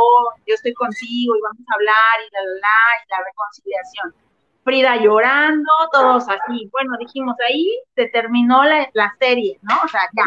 yo 0.48 0.56
estoy 0.56 0.74
contigo 0.74 1.36
y 1.36 1.42
vamos 1.42 1.62
a 1.70 1.74
hablar 1.76 2.28
y 2.28 2.34
la, 2.34 2.42
la, 2.42 2.54
la, 2.56 3.06
y 3.06 3.10
la 3.10 3.26
reconciliación. 3.26 4.16
Frida 4.64 4.98
llorando, 4.98 5.72
todos 5.94 6.28
así. 6.28 6.68
Bueno, 6.72 6.98
dijimos, 7.00 7.36
ahí 7.48 7.70
se 7.96 8.08
terminó 8.08 8.64
la, 8.66 9.16
serie, 9.20 9.60
¿no? 9.62 9.76
O 9.84 9.88
sea, 9.88 10.02
ya. 10.14 10.26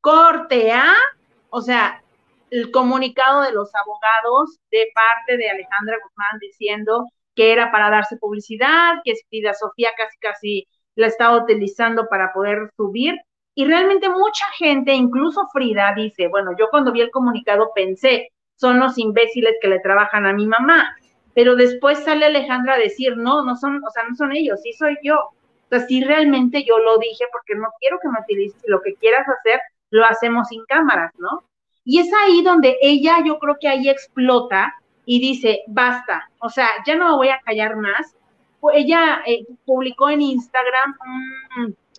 Corte 0.00 0.72
A, 0.72 0.94
o 1.48 1.62
sea, 1.62 2.02
el 2.50 2.70
comunicado 2.70 3.42
de 3.42 3.52
los 3.52 3.70
abogados 3.74 4.58
de 4.70 4.88
parte 4.94 5.36
de 5.36 5.48
Alejandra 5.48 5.96
Guzmán 6.02 6.38
diciendo 6.40 7.06
que 7.38 7.52
era 7.52 7.70
para 7.70 7.88
darse 7.88 8.16
publicidad, 8.16 8.96
que 9.04 9.14
Frida 9.28 9.54
Sofía 9.54 9.90
casi 9.96 10.18
casi 10.18 10.68
la 10.96 11.06
estaba 11.06 11.36
utilizando 11.36 12.08
para 12.08 12.32
poder 12.32 12.72
subir. 12.76 13.14
Y 13.54 13.64
realmente 13.64 14.08
mucha 14.08 14.44
gente, 14.56 14.92
incluso 14.92 15.46
Frida, 15.52 15.94
dice, 15.94 16.26
bueno, 16.26 16.50
yo 16.58 16.66
cuando 16.68 16.90
vi 16.90 17.00
el 17.00 17.12
comunicado 17.12 17.70
pensé, 17.76 18.32
son 18.56 18.80
los 18.80 18.98
imbéciles 18.98 19.54
que 19.62 19.68
le 19.68 19.78
trabajan 19.78 20.26
a 20.26 20.32
mi 20.32 20.48
mamá. 20.48 20.96
Pero 21.32 21.54
después 21.54 22.00
sale 22.00 22.26
Alejandra 22.26 22.74
a 22.74 22.78
decir, 22.78 23.16
no, 23.16 23.44
no 23.44 23.54
son, 23.54 23.84
o 23.84 23.90
sea, 23.92 24.02
no 24.08 24.16
son 24.16 24.32
ellos, 24.32 24.58
sí 24.60 24.72
soy 24.72 24.98
yo. 25.04 25.18
O 25.20 25.68
sea, 25.68 25.86
sí 25.86 26.02
realmente 26.02 26.64
yo 26.64 26.78
lo 26.78 26.98
dije 26.98 27.24
porque 27.30 27.54
no 27.54 27.68
quiero 27.78 28.00
que 28.02 28.08
me 28.08 28.18
utilices, 28.18 28.60
lo 28.66 28.80
que 28.82 28.94
quieras 28.94 29.28
hacer, 29.28 29.60
lo 29.90 30.04
hacemos 30.04 30.48
sin 30.48 30.64
cámaras, 30.64 31.12
¿no? 31.18 31.44
Y 31.84 32.00
es 32.00 32.10
ahí 32.24 32.42
donde 32.42 32.78
ella, 32.82 33.18
yo 33.24 33.38
creo 33.38 33.58
que 33.60 33.68
ahí 33.68 33.88
explota 33.88 34.74
y 35.10 35.20
dice, 35.20 35.62
basta, 35.68 36.30
o 36.38 36.50
sea, 36.50 36.68
ya 36.86 36.94
no 36.94 37.08
me 37.08 37.16
voy 37.16 37.28
a 37.30 37.40
callar 37.40 37.76
más. 37.76 38.14
Ella 38.74 39.22
eh, 39.24 39.46
publicó 39.64 40.10
en 40.10 40.20
Instagram, 40.20 40.96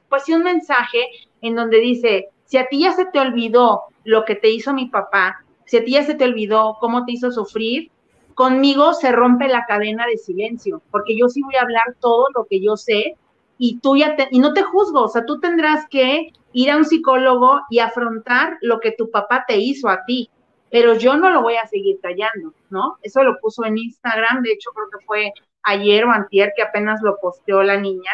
pues 0.08 0.30
un 0.30 0.44
mensaje 0.44 1.08
en 1.42 1.56
donde 1.56 1.80
dice, 1.80 2.30
si 2.46 2.58
a 2.58 2.68
ti 2.68 2.82
ya 2.82 2.92
se 2.92 3.06
te 3.06 3.20
olvidó 3.20 3.86
lo 4.04 4.26
que 4.26 4.36
te 4.36 4.52
hizo 4.52 4.76
mi 4.76 4.90
papá, 4.90 5.44
si 5.66 5.78
a 5.78 5.84
ti 5.84 5.94
ya 5.94 6.04
se 6.04 6.14
te 6.14 6.24
olvidó 6.24 6.78
cómo 6.80 7.04
te 7.04 7.14
hizo 7.14 7.32
sufrir, 7.32 7.90
conmigo 8.36 8.94
se 8.94 9.12
rompe 9.12 9.48
la 9.48 9.66
cadena 9.66 10.06
de 10.06 10.18
silencio, 10.18 10.84
porque 10.92 11.18
yo 11.18 11.30
sí 11.30 11.42
voy 11.42 11.56
a 11.56 11.62
hablar 11.62 11.96
todo 12.00 12.28
lo 12.36 12.46
que 12.46 12.62
yo 12.62 12.78
sé 12.78 13.16
y 13.58 13.80
tú 13.80 13.98
ya 13.98 14.16
te, 14.18 14.28
y 14.30 14.38
no 14.38 14.54
te 14.54 14.62
juzgo, 14.62 15.06
o 15.06 15.08
sea, 15.08 15.26
tú 15.26 15.40
tendrás 15.40 15.88
que 15.90 16.32
ir 16.54 16.70
a 16.70 16.78
un 16.78 16.86
psicólogo 16.86 17.62
y 17.72 17.80
afrontar 17.80 18.60
lo 18.62 18.80
que 18.80 18.92
tu 18.92 19.10
papá 19.10 19.46
te 19.48 19.58
hizo 19.58 19.90
a 19.90 20.06
ti, 20.06 20.30
pero 20.72 20.96
yo 20.96 21.18
no 21.18 21.30
lo 21.30 21.42
voy 21.42 21.56
a 21.56 21.68
seguir 21.68 22.00
callando, 22.02 22.54
¿no? 22.70 22.98
Eso 23.02 23.24
lo 23.24 23.40
puso 23.40 23.66
en 23.66 23.78
Instagram, 23.78 24.44
de 24.44 24.52
hecho 24.52 24.72
creo 24.72 24.90
que 24.90 25.06
fue 25.06 25.34
ayer 25.64 26.06
o 26.06 26.12
antier 26.12 26.54
que 26.56 26.64
apenas 26.64 27.02
lo 27.02 27.18
posteó 27.20 27.64
la 27.64 27.78
niña, 27.78 28.12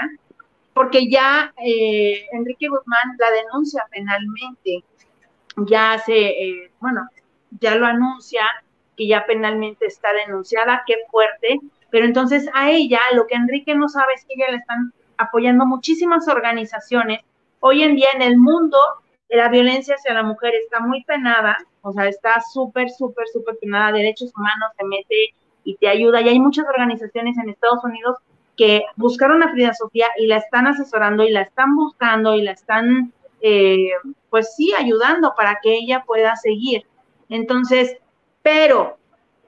porque 0.74 1.10
ya 1.10 1.54
eh, 1.64 2.26
Enrique 2.32 2.68
Guzmán 2.68 3.16
la 3.18 3.32
denuncia 3.32 3.86
penalmente, 3.92 4.84
ya 5.58 5.94
hace, 5.94 6.18
eh, 6.18 6.72
bueno, 6.80 7.08
ya 7.60 7.76
lo 7.76 7.86
anuncia, 7.86 8.42
que 8.98 9.08
ya 9.08 9.26
penalmente 9.26 9.86
está 9.86 10.12
denunciada, 10.14 10.84
qué 10.86 10.96
fuerte, 11.10 11.60
pero 11.90 12.06
entonces 12.06 12.50
a 12.54 12.72
ella 12.72 13.00
lo 13.14 13.28
que 13.28 13.36
Enrique 13.36 13.76
no 13.76 13.88
sabe 13.90 14.14
es 14.16 14.26
que 14.26 14.34
ella 14.36 14.52
le 14.52 14.58
están 14.58 14.94
apoyando 15.18 15.66
muchísimas 15.66 16.28
organizaciones. 16.28 17.22
Hoy 17.60 17.84
en 17.84 17.96
día 17.96 18.10
en 18.14 18.22
el 18.22 18.38
mundo 18.38 18.78
la 19.36 19.50
violencia 19.50 19.96
hacia 19.96 20.14
la 20.14 20.24
mujer 20.24 20.54
está 20.56 20.80
muy 20.80 21.04
penada, 21.04 21.58
o 21.82 21.92
sea, 21.92 22.08
está 22.08 22.42
súper, 22.54 22.90
súper, 22.90 23.28
súper 23.28 23.58
penada. 23.60 23.92
Derechos 23.92 24.32
Humanos 24.36 24.72
se 24.78 24.86
mete 24.86 25.36
y 25.64 25.76
te 25.76 25.88
ayuda. 25.88 26.22
Y 26.22 26.30
hay 26.30 26.40
muchas 26.40 26.66
organizaciones 26.68 27.38
en 27.38 27.50
Estados 27.50 27.84
Unidos 27.84 28.18
que 28.56 28.84
buscaron 28.96 29.44
a 29.44 29.52
Frida 29.52 29.74
Sofía 29.74 30.08
y 30.18 30.28
la 30.28 30.38
están 30.38 30.68
asesorando 30.68 31.24
y 31.24 31.32
la 31.32 31.42
están 31.42 31.76
buscando 31.76 32.36
y 32.36 32.42
la 32.42 32.52
están, 32.52 33.14
eh, 33.42 33.90
pues 34.30 34.56
sí, 34.56 34.74
ayudando 34.78 35.34
para 35.36 35.60
que 35.62 35.74
ella 35.76 36.04
pueda 36.06 36.36
seguir. 36.36 36.86
Entonces, 37.30 37.98
pero 38.42 38.98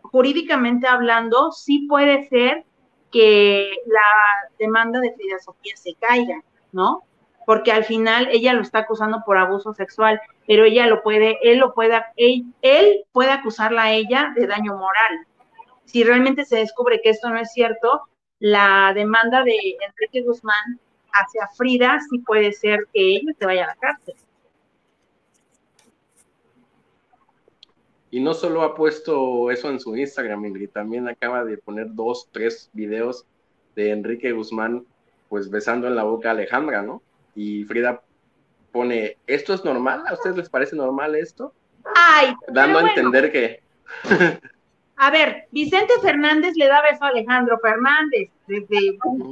jurídicamente 0.01 0.87
hablando, 0.87 1.51
sí 1.51 1.85
puede 1.87 2.27
ser 2.27 2.65
que 3.11 3.71
la 3.85 4.49
demanda 4.59 4.99
de 4.99 5.13
Frida 5.13 5.39
Sofía 5.39 5.75
se 5.77 5.93
caiga, 5.95 6.43
¿no? 6.71 7.03
Porque 7.47 7.71
al 7.71 7.85
final 7.85 8.27
ella 8.29 8.51
lo 8.51 8.61
está 8.61 8.79
acusando 8.79 9.23
por 9.25 9.37
abuso 9.37 9.73
sexual, 9.73 10.19
pero 10.45 10.65
ella 10.65 10.85
lo 10.85 11.01
puede, 11.01 11.37
él 11.41 11.59
lo 11.59 11.73
puede, 11.73 12.03
él, 12.17 13.05
puede 13.13 13.31
acusarla 13.31 13.83
a 13.83 13.93
ella 13.93 14.33
de 14.35 14.47
daño 14.47 14.75
moral. 14.75 15.25
Si 15.85 16.03
realmente 16.03 16.43
se 16.43 16.57
descubre 16.57 16.99
que 17.01 17.09
esto 17.09 17.29
no 17.29 17.39
es 17.39 17.53
cierto, 17.53 18.01
la 18.39 18.91
demanda 18.93 19.45
de 19.45 19.55
Enrique 19.55 20.23
Guzmán 20.23 20.77
hacia 21.13 21.47
Frida 21.55 22.01
sí 22.09 22.19
puede 22.19 22.51
ser 22.51 22.79
que 22.93 23.15
ella 23.15 23.31
se 23.39 23.45
vaya 23.45 23.63
a 23.63 23.67
la 23.67 23.75
cárcel. 23.75 24.15
Y 28.11 28.19
no 28.19 28.33
solo 28.33 28.63
ha 28.63 28.75
puesto 28.75 29.51
eso 29.51 29.69
en 29.69 29.79
su 29.79 29.95
Instagram, 29.95 30.47
Ingrid, 30.47 30.71
también 30.71 31.07
acaba 31.07 31.45
de 31.45 31.57
poner 31.57 31.87
dos, 31.95 32.27
tres 32.33 32.69
videos 32.73 33.25
de 33.73 33.91
Enrique 33.91 34.33
Guzmán, 34.33 34.85
pues 35.29 35.49
besando 35.49 35.87
en 35.87 35.95
la 35.95 36.03
boca 36.03 36.27
a 36.27 36.31
Alejandra, 36.31 36.81
¿no? 36.81 37.01
Y 37.37 37.65
Frida 37.65 38.01
pone, 38.71 39.17
¿esto 39.27 39.53
es 39.53 39.63
normal? 39.63 40.03
¿A 40.07 40.13
ustedes 40.13 40.35
les 40.35 40.49
parece 40.49 40.75
normal 40.75 41.15
esto? 41.15 41.53
Ay, 41.95 42.33
dando 42.47 42.79
a 42.79 42.89
entender 42.89 43.31
que... 43.31 43.61
A 44.99 45.11
ver, 45.11 45.47
Vicente 45.51 45.93
Fernández 46.01 46.55
le 46.55 46.65
da 46.65 46.81
beso 46.81 47.03
a 47.03 47.09
Alejandro 47.09 47.59
Fernández 47.59 48.31
desde 48.47 48.67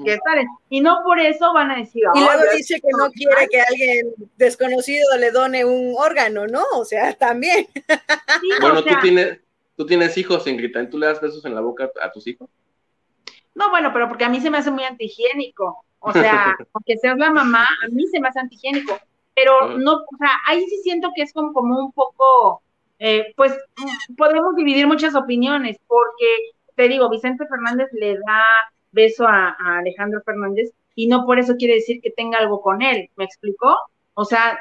que 0.05 0.47
y 0.69 0.79
no 0.79 1.01
por 1.03 1.19
eso 1.19 1.53
van 1.53 1.71
a 1.71 1.77
decir. 1.77 2.03
Y 2.13 2.19
luego 2.19 2.43
dice 2.55 2.79
que 2.79 2.87
no 2.95 3.09
quiere 3.09 3.47
que 3.49 3.61
alguien 3.61 4.13
desconocido 4.37 5.17
le 5.17 5.31
done 5.31 5.65
un 5.65 5.95
órgano, 5.97 6.45
¿no? 6.45 6.61
O 6.75 6.85
sea, 6.85 7.13
también. 7.17 7.65
bueno, 8.61 8.83
tú 8.83 8.93
tienes, 9.01 9.39
tú 9.75 9.87
tienes 9.87 10.15
hijos, 10.19 10.45
Ingrid, 10.45 10.71
¿tú 10.91 10.99
le 10.99 11.07
das 11.07 11.19
besos 11.19 11.43
en 11.45 11.55
la 11.55 11.61
boca 11.61 11.89
a 11.99 12.11
tus 12.11 12.27
hijos? 12.27 12.47
No, 13.55 13.71
bueno, 13.71 13.91
pero 13.91 14.07
porque 14.07 14.25
a 14.25 14.29
mí 14.29 14.39
se 14.41 14.51
me 14.51 14.59
hace 14.59 14.69
muy 14.69 14.83
antihigiénico. 14.83 15.83
O 16.05 16.13
sea, 16.13 16.55
aunque 16.73 16.97
seas 16.97 17.17
la 17.17 17.31
mamá, 17.31 17.67
a 17.83 17.87
mí 17.89 18.05
se 18.07 18.19
me 18.19 18.27
hace 18.27 18.39
antihigiénico. 18.39 18.97
Pero 19.35 19.77
no, 19.77 19.95
o 19.95 20.17
sea, 20.17 20.29
ahí 20.47 20.65
sí 20.65 20.77
siento 20.83 21.09
que 21.13 21.23
es 21.23 21.33
como, 21.33 21.51
como 21.51 21.77
un 21.77 21.91
poco 21.91 22.61
eh, 22.99 23.33
pues 23.35 23.53
podemos 24.17 24.55
dividir 24.55 24.87
muchas 24.87 25.15
opiniones, 25.15 25.77
porque 25.87 26.25
te 26.75 26.87
digo, 26.87 27.09
Vicente 27.09 27.45
Fernández 27.47 27.89
le 27.93 28.15
da 28.15 28.43
beso 28.91 29.27
a, 29.27 29.55
Alejandro 29.79 30.21
Fernández 30.25 30.71
y 30.95 31.07
no 31.07 31.25
por 31.25 31.39
eso 31.39 31.55
quiere 31.57 31.75
decir 31.75 31.99
que 32.01 32.11
tenga 32.11 32.37
algo 32.37 32.61
con 32.61 32.81
él, 32.81 33.09
¿me 33.17 33.25
explicó? 33.25 33.75
O 34.13 34.23
sea, 34.23 34.59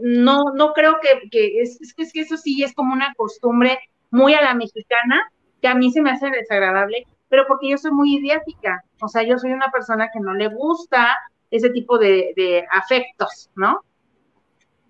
no, 0.00 0.44
no 0.54 0.72
creo 0.72 0.98
que, 1.00 1.28
que 1.30 1.60
es, 1.60 1.80
es, 1.80 2.12
que 2.12 2.20
eso 2.20 2.36
sí 2.36 2.62
es 2.62 2.72
como 2.72 2.92
una 2.92 3.14
costumbre 3.14 3.78
muy 4.10 4.34
a 4.34 4.42
la 4.42 4.54
mexicana, 4.54 5.32
que 5.60 5.68
a 5.68 5.74
mí 5.74 5.90
se 5.90 6.02
me 6.02 6.10
hace 6.10 6.30
desagradable, 6.30 7.06
pero 7.30 7.46
porque 7.46 7.70
yo 7.70 7.78
soy 7.78 7.92
muy 7.92 8.16
idiática, 8.16 8.84
o 9.00 9.08
sea, 9.08 9.22
yo 9.22 9.38
soy 9.38 9.52
una 9.52 9.70
persona 9.70 10.10
que 10.12 10.20
no 10.20 10.34
le 10.34 10.48
gusta 10.48 11.16
ese 11.50 11.70
tipo 11.70 11.96
de, 11.96 12.34
de 12.36 12.66
afectos, 12.70 13.48
¿no? 13.54 13.82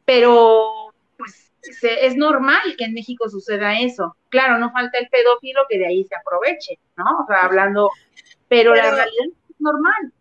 Pero, 0.04 0.92
pues, 1.16 1.52
es 1.82 2.16
normal 2.16 2.74
que 2.76 2.84
en 2.84 2.94
México 2.94 3.28
suceda 3.28 3.78
eso. 3.78 4.16
Claro, 4.30 4.58
no 4.58 4.72
falta 4.72 4.98
el 4.98 5.08
pedófilo 5.08 5.60
que 5.68 5.78
de 5.78 5.86
ahí 5.86 6.04
se 6.04 6.16
aproveche, 6.16 6.78
¿no? 6.96 7.04
O 7.22 7.26
sea, 7.26 7.44
hablando, 7.44 7.90
pero, 8.48 8.74
la 8.74 8.90
realidad 8.90 9.26
es 9.48 9.60
normal. 9.60 10.12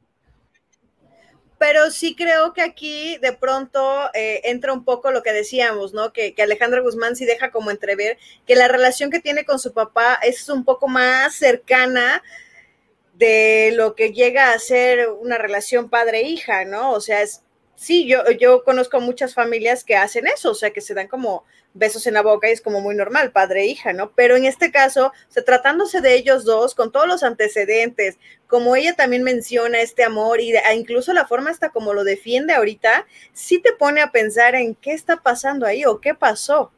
Pero 1.60 1.92
sí 1.92 2.16
creo 2.16 2.54
que 2.54 2.62
aquí 2.64 3.18
de 3.18 3.34
pronto 3.34 4.10
eh, 4.16 4.42
entra 4.46 4.74
un 4.74 4.84
poco 4.84 5.12
lo 5.12 5.22
que 5.22 5.34
decíamos, 5.34 5.94
¿no? 5.94 6.12
Que, 6.14 6.34
que 6.34 6.42
Alejandra 6.42 6.82
Guzmán 6.82 7.16
sí 7.16 7.26
deja 7.26 7.52
como 7.52 7.70
entrever 7.70 8.18
que 8.48 8.56
la 8.56 8.68
relación 8.68 9.12
que 9.12 9.20
tiene 9.20 9.46
con 9.46 9.60
su 9.60 9.74
papá 9.74 10.18
es 10.24 10.50
un 10.50 10.66
poco 10.66 10.88
más 10.88 11.36
cercana 11.36 12.24
de 13.14 13.72
lo 13.76 13.96
que 13.96 14.14
llega 14.14 14.54
a 14.54 14.60
ser 14.60 15.10
una 15.10 15.38
relación 15.38 15.90
padre-hija, 15.90 16.64
¿no? 16.64 16.94
O 16.94 17.02
sea, 17.02 17.22
es, 17.22 17.44
sí, 17.80 18.06
yo, 18.06 18.30
yo 18.38 18.66
conozco 18.66 19.00
muchas 19.00 19.34
familias 19.34 19.86
que 19.86 19.96
hacen 19.96 20.28
eso, 20.28 20.52
o 20.52 20.54
sea, 20.54 20.72
que 20.72 20.82
se 20.82 20.94
dan 20.94 21.08
como 21.08 21.46
besos 21.74 22.06
en 22.08 22.16
la 22.16 22.22
boca 22.22 22.50
y 22.50 22.52
es 22.52 22.60
como 22.60 22.82
muy 22.82 22.94
normal, 22.94 23.32
padre 23.32 23.62
e 23.62 23.68
hija, 23.68 23.94
¿no? 23.94 24.12
Pero 24.12 24.36
en 24.36 24.44
este 24.44 24.70
caso, 24.70 25.08
o 25.08 25.32
sea, 25.32 25.46
tratándose 25.46 26.02
de 26.02 26.14
ellos 26.16 26.44
dos, 26.44 26.76
con 26.76 26.92
todos 26.92 27.08
los 27.08 27.24
antecedentes, 27.24 28.18
como 28.48 28.76
ella 28.76 28.96
también 28.96 29.24
menciona 29.24 29.80
este 29.80 30.04
amor 30.04 30.42
y 30.42 30.54
incluso 30.76 31.14
la 31.14 31.26
forma 31.26 31.52
hasta 31.52 31.70
como 31.70 31.94
lo 31.94 32.04
defiende 32.04 32.54
ahorita, 32.54 33.08
sí 33.32 33.62
te 33.62 33.72
pone 33.72 34.02
a 34.02 34.12
pensar 34.12 34.56
en 34.56 34.76
qué 34.76 34.92
está 34.92 35.16
pasando 35.16 35.66
ahí 35.66 35.86
o 35.86 36.02
qué 36.02 36.14
pasó. 36.14 36.74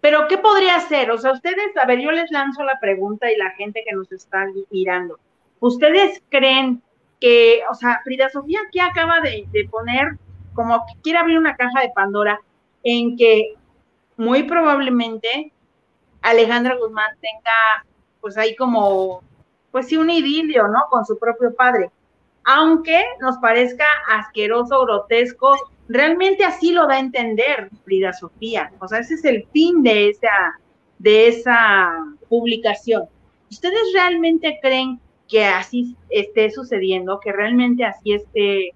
Pero, 0.00 0.26
¿qué 0.26 0.36
podría 0.36 0.80
ser? 0.80 1.12
O 1.12 1.18
sea, 1.18 1.30
ustedes, 1.30 1.76
a 1.80 1.86
ver, 1.86 2.00
yo 2.00 2.10
les 2.10 2.28
lanzo 2.32 2.64
la 2.64 2.80
pregunta 2.80 3.30
y 3.30 3.36
la 3.36 3.50
gente 3.52 3.84
que 3.88 3.94
nos 3.94 4.10
está 4.10 4.46
mirando, 4.70 5.20
¿ustedes 5.60 6.20
creen 6.28 6.82
que, 7.20 7.62
o 7.70 7.74
sea, 7.74 8.00
Frida 8.02 8.30
Sofía 8.30 8.60
aquí 8.66 8.80
acaba 8.80 9.20
de, 9.20 9.46
poner 9.70 10.18
como 10.54 10.84
que 10.86 11.00
quiere 11.02 11.18
abrir 11.18 11.38
una 11.38 11.56
caja 11.56 11.80
de 11.82 11.92
Pandora 11.94 12.40
en 12.82 13.16
que 13.16 13.54
muy 14.16 14.42
probablemente 14.44 15.52
Alejandra 16.22 16.76
Guzmán 16.76 17.16
tenga, 17.20 17.86
pues 18.20 18.36
ahí 18.36 18.56
como, 18.56 19.22
pues 19.70 19.88
sí, 19.88 19.96
un 19.96 20.10
idilio, 20.10 20.68
¿no? 20.68 20.80
Con 20.90 21.04
su 21.04 21.18
propio 21.18 21.54
padre. 21.54 21.90
Aunque 22.44 23.02
nos 23.20 23.36
parezca 23.38 23.86
asqueroso, 24.08 24.84
grotesco, 24.84 25.56
realmente 25.88 26.44
así 26.44 26.72
lo 26.72 26.86
da 26.86 26.94
a 26.94 27.00
entender 27.00 27.70
Frida 27.84 28.12
Sofía. 28.12 28.72
O 28.80 28.88
sea, 28.88 29.00
ese 29.00 29.14
es 29.14 29.24
el 29.24 29.46
fin 29.52 29.82
de 29.82 30.08
esa, 30.08 30.58
de 30.98 31.28
esa 31.28 32.04
publicación. 32.28 33.04
¿Ustedes 33.50 33.92
realmente 33.94 34.58
creen 34.62 35.00
que 35.30 35.44
así 35.44 35.96
esté 36.10 36.50
sucediendo, 36.50 37.20
que 37.20 37.32
realmente 37.32 37.84
así 37.84 38.14
esté 38.14 38.74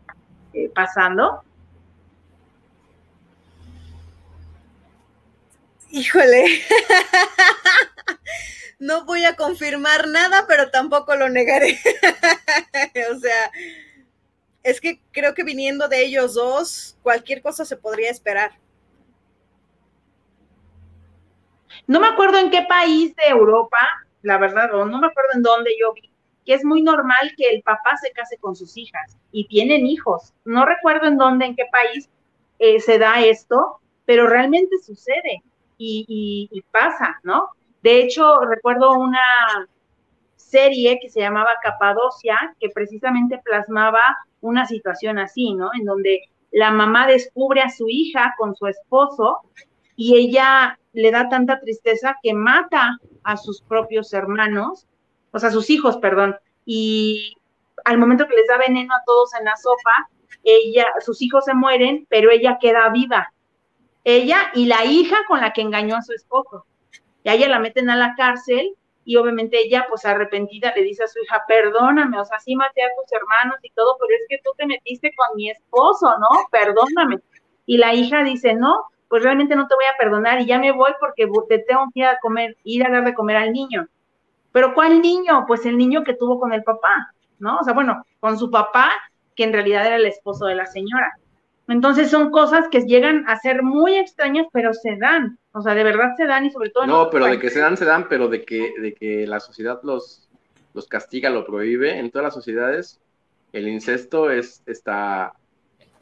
eh, 0.52 0.70
pasando? 0.72 1.42
Híjole, 5.90 6.44
no 8.78 9.04
voy 9.04 9.24
a 9.24 9.36
confirmar 9.36 10.08
nada, 10.08 10.46
pero 10.46 10.70
tampoco 10.70 11.16
lo 11.16 11.28
negaré. 11.28 11.74
o 13.12 13.18
sea, 13.18 13.50
es 14.62 14.80
que 14.80 15.00
creo 15.10 15.34
que 15.34 15.42
viniendo 15.42 15.88
de 15.88 16.04
ellos 16.04 16.34
dos, 16.34 16.96
cualquier 17.02 17.42
cosa 17.42 17.64
se 17.64 17.76
podría 17.76 18.10
esperar. 18.10 18.52
No 21.88 21.98
me 21.98 22.06
acuerdo 22.06 22.38
en 22.38 22.50
qué 22.50 22.62
país 22.62 23.14
de 23.16 23.26
Europa, 23.26 23.78
la 24.22 24.38
verdad, 24.38 24.72
o 24.74 24.84
no 24.84 25.00
me 25.00 25.08
acuerdo 25.08 25.32
en 25.34 25.42
dónde 25.42 25.72
yo 25.78 25.92
vi, 25.92 26.13
que 26.44 26.54
es 26.54 26.64
muy 26.64 26.82
normal 26.82 27.32
que 27.36 27.48
el 27.48 27.62
papá 27.62 27.96
se 27.96 28.12
case 28.12 28.36
con 28.38 28.54
sus 28.56 28.76
hijas 28.76 29.16
y 29.32 29.46
tienen 29.46 29.86
hijos. 29.86 30.32
No 30.44 30.66
recuerdo 30.66 31.06
en 31.06 31.18
dónde, 31.18 31.46
en 31.46 31.56
qué 31.56 31.64
país 31.70 32.08
eh, 32.58 32.80
se 32.80 32.98
da 32.98 33.20
esto, 33.20 33.80
pero 34.04 34.26
realmente 34.26 34.78
sucede 34.78 35.42
y, 35.78 36.48
y 36.50 36.62
pasa, 36.70 37.20
¿no? 37.22 37.48
De 37.82 38.00
hecho, 38.00 38.40
recuerdo 38.40 38.92
una 38.98 39.68
serie 40.36 40.98
que 41.00 41.10
se 41.10 41.20
llamaba 41.20 41.50
Capadocia, 41.62 42.54
que 42.60 42.68
precisamente 42.70 43.40
plasmaba 43.44 44.00
una 44.40 44.66
situación 44.66 45.18
así, 45.18 45.54
¿no? 45.54 45.70
En 45.78 45.84
donde 45.84 46.28
la 46.52 46.70
mamá 46.70 47.06
descubre 47.08 47.60
a 47.60 47.70
su 47.70 47.88
hija 47.88 48.34
con 48.38 48.54
su 48.54 48.68
esposo 48.68 49.40
y 49.96 50.16
ella 50.16 50.78
le 50.92 51.10
da 51.10 51.28
tanta 51.28 51.58
tristeza 51.58 52.16
que 52.22 52.32
mata 52.32 52.98
a 53.24 53.36
sus 53.36 53.62
propios 53.62 54.12
hermanos, 54.12 54.86
o 55.34 55.38
sea, 55.40 55.50
sus 55.50 55.68
hijos, 55.68 55.96
perdón, 55.96 56.36
y 56.64 57.34
al 57.84 57.98
momento 57.98 58.28
que 58.28 58.36
les 58.36 58.46
da 58.46 58.56
veneno 58.56 58.94
a 58.94 59.02
todos 59.04 59.34
en 59.34 59.44
la 59.44 59.56
sopa, 59.56 60.08
ella, 60.44 60.86
sus 61.04 61.20
hijos 61.22 61.44
se 61.44 61.54
mueren, 61.54 62.06
pero 62.08 62.30
ella 62.30 62.58
queda 62.60 62.88
viva. 62.90 63.32
Ella 64.04 64.52
y 64.54 64.66
la 64.66 64.84
hija 64.84 65.16
con 65.26 65.40
la 65.40 65.52
que 65.52 65.62
engañó 65.62 65.96
a 65.96 66.02
su 66.02 66.12
esposo. 66.12 66.66
Y 67.24 67.30
a 67.30 67.34
ella 67.34 67.48
la 67.48 67.58
meten 67.58 67.90
a 67.90 67.96
la 67.96 68.14
cárcel 68.14 68.76
y 69.04 69.16
obviamente 69.16 69.58
ella, 69.58 69.86
pues 69.88 70.04
arrepentida, 70.04 70.72
le 70.76 70.82
dice 70.82 71.02
a 71.02 71.08
su 71.08 71.18
hija, 71.20 71.42
perdóname, 71.48 72.18
o 72.18 72.24
sea, 72.24 72.38
sí 72.38 72.54
maté 72.54 72.82
a 72.82 72.94
tus 72.94 73.12
hermanos 73.12 73.58
y 73.62 73.70
todo, 73.70 73.96
pero 74.00 74.14
es 74.14 74.26
que 74.28 74.38
tú 74.44 74.52
te 74.56 74.66
metiste 74.66 75.12
con 75.16 75.36
mi 75.36 75.50
esposo, 75.50 76.14
¿no? 76.18 76.28
Perdóname. 76.52 77.18
Y 77.66 77.78
la 77.78 77.92
hija 77.92 78.22
dice, 78.22 78.54
no, 78.54 78.86
pues 79.08 79.24
realmente 79.24 79.56
no 79.56 79.66
te 79.66 79.74
voy 79.74 79.86
a 79.86 79.98
perdonar 79.98 80.40
y 80.40 80.46
ya 80.46 80.60
me 80.60 80.70
voy 80.70 80.92
porque 81.00 81.26
te 81.48 81.58
tengo 81.58 81.86
que 81.92 82.00
ir 82.00 82.06
a 82.06 82.20
comer, 82.20 82.56
ir 82.62 82.86
a 82.86 82.90
dar 82.90 83.04
de 83.04 83.14
comer 83.14 83.36
al 83.36 83.52
niño. 83.52 83.88
Pero 84.54 84.72
¿cuál 84.72 85.02
niño? 85.02 85.46
Pues 85.48 85.66
el 85.66 85.76
niño 85.76 86.04
que 86.04 86.14
tuvo 86.14 86.38
con 86.38 86.52
el 86.52 86.62
papá, 86.62 87.12
¿no? 87.40 87.58
O 87.58 87.64
sea, 87.64 87.72
bueno, 87.72 88.04
con 88.20 88.38
su 88.38 88.52
papá, 88.52 88.88
que 89.34 89.42
en 89.42 89.52
realidad 89.52 89.84
era 89.84 89.96
el 89.96 90.06
esposo 90.06 90.46
de 90.46 90.54
la 90.54 90.64
señora. 90.64 91.12
Entonces 91.66 92.08
son 92.08 92.30
cosas 92.30 92.68
que 92.70 92.82
llegan 92.82 93.28
a 93.28 93.36
ser 93.36 93.64
muy 93.64 93.96
extrañas, 93.96 94.46
pero 94.52 94.72
se 94.72 94.96
dan. 94.96 95.40
O 95.50 95.60
sea, 95.60 95.74
de 95.74 95.82
verdad 95.82 96.12
se 96.16 96.26
dan 96.26 96.44
y 96.44 96.52
sobre 96.52 96.70
todo... 96.70 96.86
No, 96.86 97.10
pero 97.10 97.26
de 97.26 97.40
que 97.40 97.50
se 97.50 97.58
dan, 97.58 97.76
se 97.76 97.84
dan, 97.84 98.08
pero 98.08 98.28
de 98.28 98.44
que, 98.44 98.74
de 98.80 98.94
que 98.94 99.26
la 99.26 99.40
sociedad 99.40 99.80
los, 99.82 100.28
los 100.72 100.86
castiga, 100.86 101.30
lo 101.30 101.44
prohíbe. 101.44 101.98
En 101.98 102.12
todas 102.12 102.26
las 102.26 102.34
sociedades 102.34 103.00
el 103.52 103.66
incesto 103.66 104.30
es, 104.30 104.62
está 104.66 105.32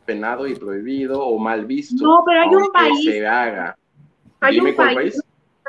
penado 0.04 0.46
y 0.46 0.56
prohibido 0.56 1.24
o 1.24 1.38
mal 1.38 1.64
visto. 1.64 2.04
No, 2.04 2.22
pero 2.26 2.42
hay 2.42 2.54
un 2.54 2.70
país. 2.70 3.02
se 3.02 3.26
haga. 3.26 3.78
Hay 4.40 4.60
un 4.60 4.76
país, 4.76 5.22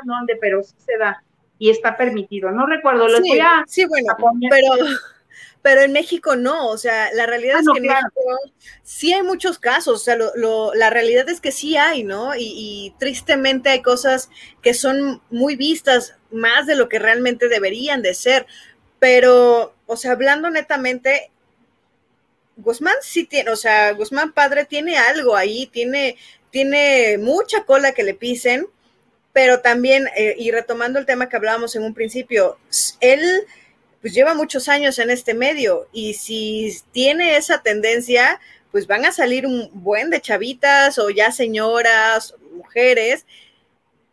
donde, 0.04 0.36
pero 0.36 0.62
sí 0.62 0.74
se 0.76 0.98
da 0.98 1.24
y 1.58 1.70
está 1.70 1.96
permitido. 1.96 2.50
No 2.50 2.66
recuerdo, 2.66 3.08
lo 3.08 3.18
sí, 3.18 3.38
Sí, 3.66 3.84
bueno, 3.84 4.14
pero, 4.50 4.70
pero 5.62 5.80
en 5.82 5.92
México 5.92 6.36
no. 6.36 6.68
O 6.68 6.78
sea, 6.78 7.12
la 7.12 7.26
realidad 7.26 7.56
ah, 7.58 7.60
es 7.60 7.66
que 7.72 7.78
en 7.78 7.86
México 7.86 8.38
sí 8.82 9.12
hay 9.12 9.22
muchos 9.22 9.58
casos. 9.58 10.00
O 10.00 10.04
sea, 10.04 10.16
lo, 10.16 10.74
la 10.74 10.90
realidad 10.90 11.28
es 11.28 11.40
que 11.40 11.52
sí 11.52 11.76
hay, 11.76 12.04
¿no? 12.04 12.34
Y, 12.34 12.52
y 12.56 12.94
tristemente 12.98 13.70
hay 13.70 13.82
cosas 13.82 14.30
que 14.62 14.74
son 14.74 15.22
muy 15.30 15.56
vistas 15.56 16.16
más 16.30 16.66
de 16.66 16.74
lo 16.74 16.88
que 16.88 16.98
realmente 16.98 17.48
deberían 17.48 18.02
de 18.02 18.14
ser. 18.14 18.46
Pero, 18.98 19.74
o 19.86 19.96
sea, 19.96 20.12
hablando 20.12 20.50
netamente, 20.50 21.30
Guzmán 22.56 22.96
sí 23.02 23.24
tiene, 23.24 23.50
o 23.50 23.56
sea, 23.56 23.92
Guzmán 23.92 24.32
padre 24.32 24.64
tiene 24.64 24.96
algo 24.96 25.36
ahí, 25.36 25.66
tiene, 25.66 26.16
tiene 26.50 27.18
mucha 27.18 27.64
cola 27.64 27.92
que 27.92 28.04
le 28.04 28.14
pisen, 28.14 28.66
pero 29.34 29.60
también, 29.60 30.08
eh, 30.16 30.36
y 30.38 30.52
retomando 30.52 30.98
el 30.98 31.06
tema 31.06 31.28
que 31.28 31.36
hablábamos 31.36 31.74
en 31.74 31.82
un 31.82 31.92
principio, 31.92 32.56
él 33.00 33.20
pues 34.00 34.14
lleva 34.14 34.32
muchos 34.32 34.68
años 34.68 34.98
en 34.98 35.10
este 35.10 35.34
medio 35.34 35.88
y 35.92 36.14
si 36.14 36.72
tiene 36.92 37.36
esa 37.36 37.60
tendencia, 37.60 38.40
pues 38.70 38.86
van 38.86 39.04
a 39.04 39.12
salir 39.12 39.44
un 39.44 39.70
buen 39.72 40.08
de 40.08 40.20
chavitas 40.20 40.98
o 40.98 41.10
ya 41.10 41.32
señoras, 41.32 42.36
mujeres, 42.52 43.26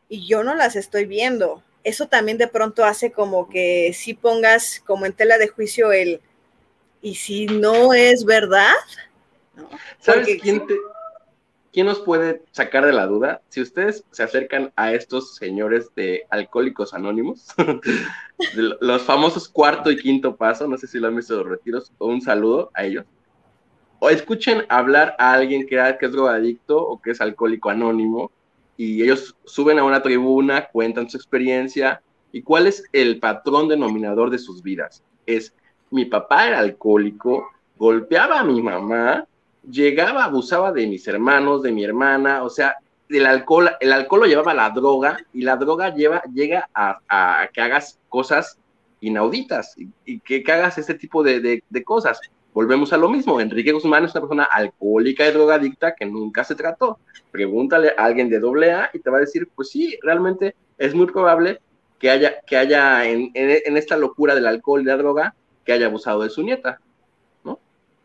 y 0.09 0.25
yo 0.25 0.43
no 0.43 0.55
las 0.55 0.75
estoy 0.75 1.05
viendo. 1.05 1.63
Eso 1.83 2.07
también 2.07 2.39
de 2.39 2.47
pronto 2.47 2.83
hace 2.83 3.11
como 3.11 3.47
que 3.47 3.93
si 3.93 4.15
pongas 4.15 4.81
como 4.85 5.05
en 5.05 5.13
tela 5.13 5.37
de 5.37 5.49
juicio 5.49 5.91
el, 5.91 6.19
y 7.03 7.15
si 7.15 7.45
no 7.45 7.93
es 7.93 8.25
verdad, 8.25 8.73
¿sabes 9.99 10.39
quién, 10.41 10.65
quién 11.71 11.85
nos 11.85 11.99
puede 11.99 12.43
sacar 12.51 12.85
de 12.85 12.93
la 12.93 13.07
duda? 13.07 13.41
Si 13.49 13.61
ustedes 13.61 14.03
se 14.11 14.23
acercan 14.23 14.71
a 14.75 14.93
estos 14.93 15.35
señores 15.35 15.89
de 15.95 16.23
Alcohólicos 16.29 16.93
Anónimos, 16.93 17.47
los 18.55 19.01
famosos 19.03 19.47
cuarto 19.47 19.91
y 19.91 19.97
quinto 19.97 20.35
paso, 20.35 20.67
no 20.67 20.77
sé 20.77 20.87
si 20.87 20.99
lo 20.99 21.07
han 21.07 21.15
visto 21.15 21.35
los 21.35 21.47
retiros, 21.47 21.91
un 21.99 22.21
saludo 22.21 22.71
a 22.73 22.83
ellos, 22.83 23.05
o 23.99 24.09
escuchen 24.09 24.65
hablar 24.69 25.15
a 25.19 25.33
alguien 25.33 25.67
que 25.67 25.79
es 25.99 26.11
drogadicto 26.11 26.77
o 26.77 27.01
que 27.01 27.11
es 27.11 27.21
alcohólico 27.21 27.69
anónimo, 27.69 28.31
y 28.75 29.03
ellos 29.03 29.35
suben 29.45 29.77
a 29.77 29.83
una 29.83 30.01
tribuna, 30.01 30.67
cuentan 30.67 31.09
su 31.09 31.17
experiencia, 31.17 32.01
y 32.31 32.41
cuál 32.41 32.67
es 32.67 32.83
el 32.93 33.19
patrón 33.19 33.67
denominador 33.67 34.29
de 34.29 34.39
sus 34.39 34.63
vidas. 34.63 35.03
Es 35.25 35.53
mi 35.91 36.05
papá 36.05 36.47
era 36.47 36.59
alcohólico, 36.59 37.47
golpeaba 37.77 38.39
a 38.39 38.43
mi 38.43 38.61
mamá, 38.61 39.27
llegaba, 39.69 40.25
abusaba 40.25 40.71
de 40.71 40.87
mis 40.87 41.07
hermanos, 41.07 41.61
de 41.61 41.71
mi 41.71 41.83
hermana, 41.83 42.43
o 42.43 42.49
sea, 42.49 42.77
el 43.09 43.25
alcohol, 43.25 43.71
el 43.79 43.91
alcohol 43.91 44.21
lo 44.21 44.25
llevaba 44.25 44.51
a 44.51 44.55
la 44.55 44.69
droga 44.69 45.17
y 45.33 45.41
la 45.41 45.57
droga 45.57 45.93
lleva, 45.93 46.21
llega 46.33 46.69
a, 46.73 47.49
que 47.53 47.61
hagas 47.61 47.99
cosas 48.09 48.57
inauditas 49.01 49.75
y, 50.05 50.19
que, 50.19 50.43
hagas 50.51 50.77
ese 50.77 50.93
tipo 50.93 51.23
de, 51.23 51.63
cosas. 51.83 52.19
Volvemos 52.53 52.91
a 52.91 52.97
lo 52.97 53.09
mismo, 53.09 53.39
Enrique 53.39 53.71
Guzmán 53.71 54.05
es 54.05 54.11
una 54.11 54.21
persona 54.21 54.43
alcohólica 54.43 55.27
y 55.27 55.31
drogadicta 55.31 55.95
que 55.95 56.05
nunca 56.05 56.43
se 56.43 56.55
trató. 56.55 56.99
Pregúntale 57.31 57.93
a 57.97 58.03
alguien 58.03 58.29
de 58.29 58.39
doble 58.39 58.71
A 58.71 58.89
y 58.93 58.99
te 58.99 59.09
va 59.09 59.17
a 59.17 59.21
decir, 59.21 59.49
pues 59.55 59.69
sí, 59.69 59.97
realmente 60.01 60.55
es 60.77 60.93
muy 60.93 61.05
probable 61.05 61.61
que 61.97 62.09
haya, 62.09 62.41
que 62.41 62.57
haya 62.57 63.05
en, 63.05 63.31
en 63.33 63.77
esta 63.77 63.95
locura 63.95 64.35
del 64.35 64.47
alcohol 64.47 64.81
y 64.81 64.85
la 64.85 64.97
droga, 64.97 65.33
que 65.63 65.71
haya 65.71 65.85
abusado 65.85 66.23
de 66.23 66.29
su 66.29 66.43
nieta. 66.43 66.79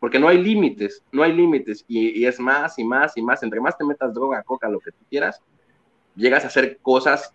Porque 0.00 0.18
no 0.18 0.28
hay 0.28 0.38
límites, 0.38 1.02
no 1.10 1.22
hay 1.22 1.32
límites, 1.32 1.84
y, 1.88 2.24
es 2.24 2.38
más 2.38 2.78
y 2.78 2.84
más 2.84 3.16
y 3.16 3.22
más, 3.22 3.42
entre 3.42 3.60
más 3.60 3.76
te 3.78 3.84
metas 3.84 4.12
droga, 4.12 4.42
coca, 4.42 4.68
lo 4.68 4.78
que 4.78 4.92
tú 4.92 4.98
quieras, 5.08 5.40
llegas 6.14 6.44
a 6.44 6.48
hacer 6.48 6.78
cosas 6.78 7.34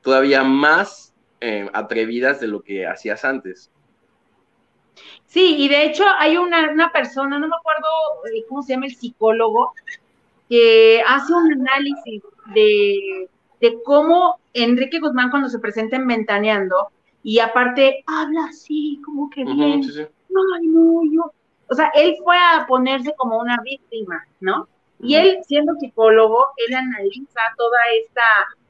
todavía 0.00 0.42
más 0.42 1.14
eh, 1.40 1.68
atrevidas 1.72 2.40
de 2.40 2.48
lo 2.48 2.62
que 2.62 2.86
hacías 2.86 3.24
antes. 3.24 3.70
Sí, 5.26 5.56
y 5.58 5.68
de 5.68 5.86
hecho 5.86 6.04
hay 6.18 6.36
una, 6.36 6.90
persona, 6.92 7.38
no 7.38 7.48
me 7.48 7.56
acuerdo 7.56 7.88
eh, 8.34 8.44
cómo 8.48 8.62
se 8.62 8.72
llama 8.72 8.86
el 8.86 8.94
psicólogo, 8.94 9.72
que 10.48 11.02
hace 11.06 11.32
un 11.32 11.52
análisis 11.52 12.22
de, 12.54 13.28
de 13.60 13.82
cómo 13.84 14.38
Enrique 14.52 14.98
Guzmán 14.98 15.30
cuando 15.30 15.48
se 15.48 15.58
presenta 15.58 15.96
en 15.96 16.06
Ventaneando, 16.06 16.90
y 17.22 17.38
aparte 17.38 18.02
habla 18.06 18.46
así, 18.48 19.00
como 19.04 19.30
que 19.30 19.44
bien. 19.44 19.82
Ay, 20.54 20.66
no, 20.66 21.02
yo. 21.10 21.32
O 21.72 21.74
sea, 21.74 21.90
él 21.94 22.16
fue 22.22 22.36
a 22.36 22.66
ponerse 22.66 23.14
como 23.16 23.38
una 23.38 23.56
víctima, 23.64 24.26
¿no? 24.40 24.68
Y 25.00 25.14
él, 25.14 25.38
siendo 25.46 25.74
psicólogo, 25.76 26.48
él 26.68 26.74
analiza 26.74 27.40
toda 27.56 27.78
esta 27.98 28.22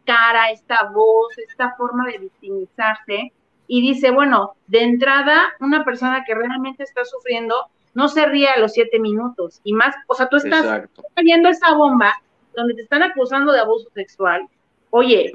cara, 0.05 0.53
esta 0.53 0.85
voz, 0.95 1.37
esta 1.37 1.75
forma 1.77 2.07
de 2.07 2.19
victimizarse 2.19 3.33
y 3.67 3.81
dice, 3.83 4.13
bueno, 4.13 4.55
de 4.69 4.85
entrada, 4.85 5.53
una 5.59 5.85
persona 5.85 6.23
que 6.25 6.33
realmente 6.33 6.85
está 6.85 7.05
sufriendo 7.05 7.67
no 7.95 8.07
se 8.07 8.25
ríe 8.25 8.49
a 8.49 8.61
los 8.61 8.73
siete 8.73 9.01
minutos 9.01 9.61
y 9.65 9.73
más, 9.73 9.97
o 10.07 10.15
sea, 10.15 10.29
tú 10.29 10.37
estás 10.37 10.89
cayendo 11.17 11.49
esa 11.49 11.75
bomba 11.75 12.15
donde 12.55 12.75
te 12.75 12.83
están 12.83 13.03
acusando 13.03 13.51
de 13.51 13.59
abuso 13.59 13.91
sexual, 13.95 14.49
Oye, 14.95 15.33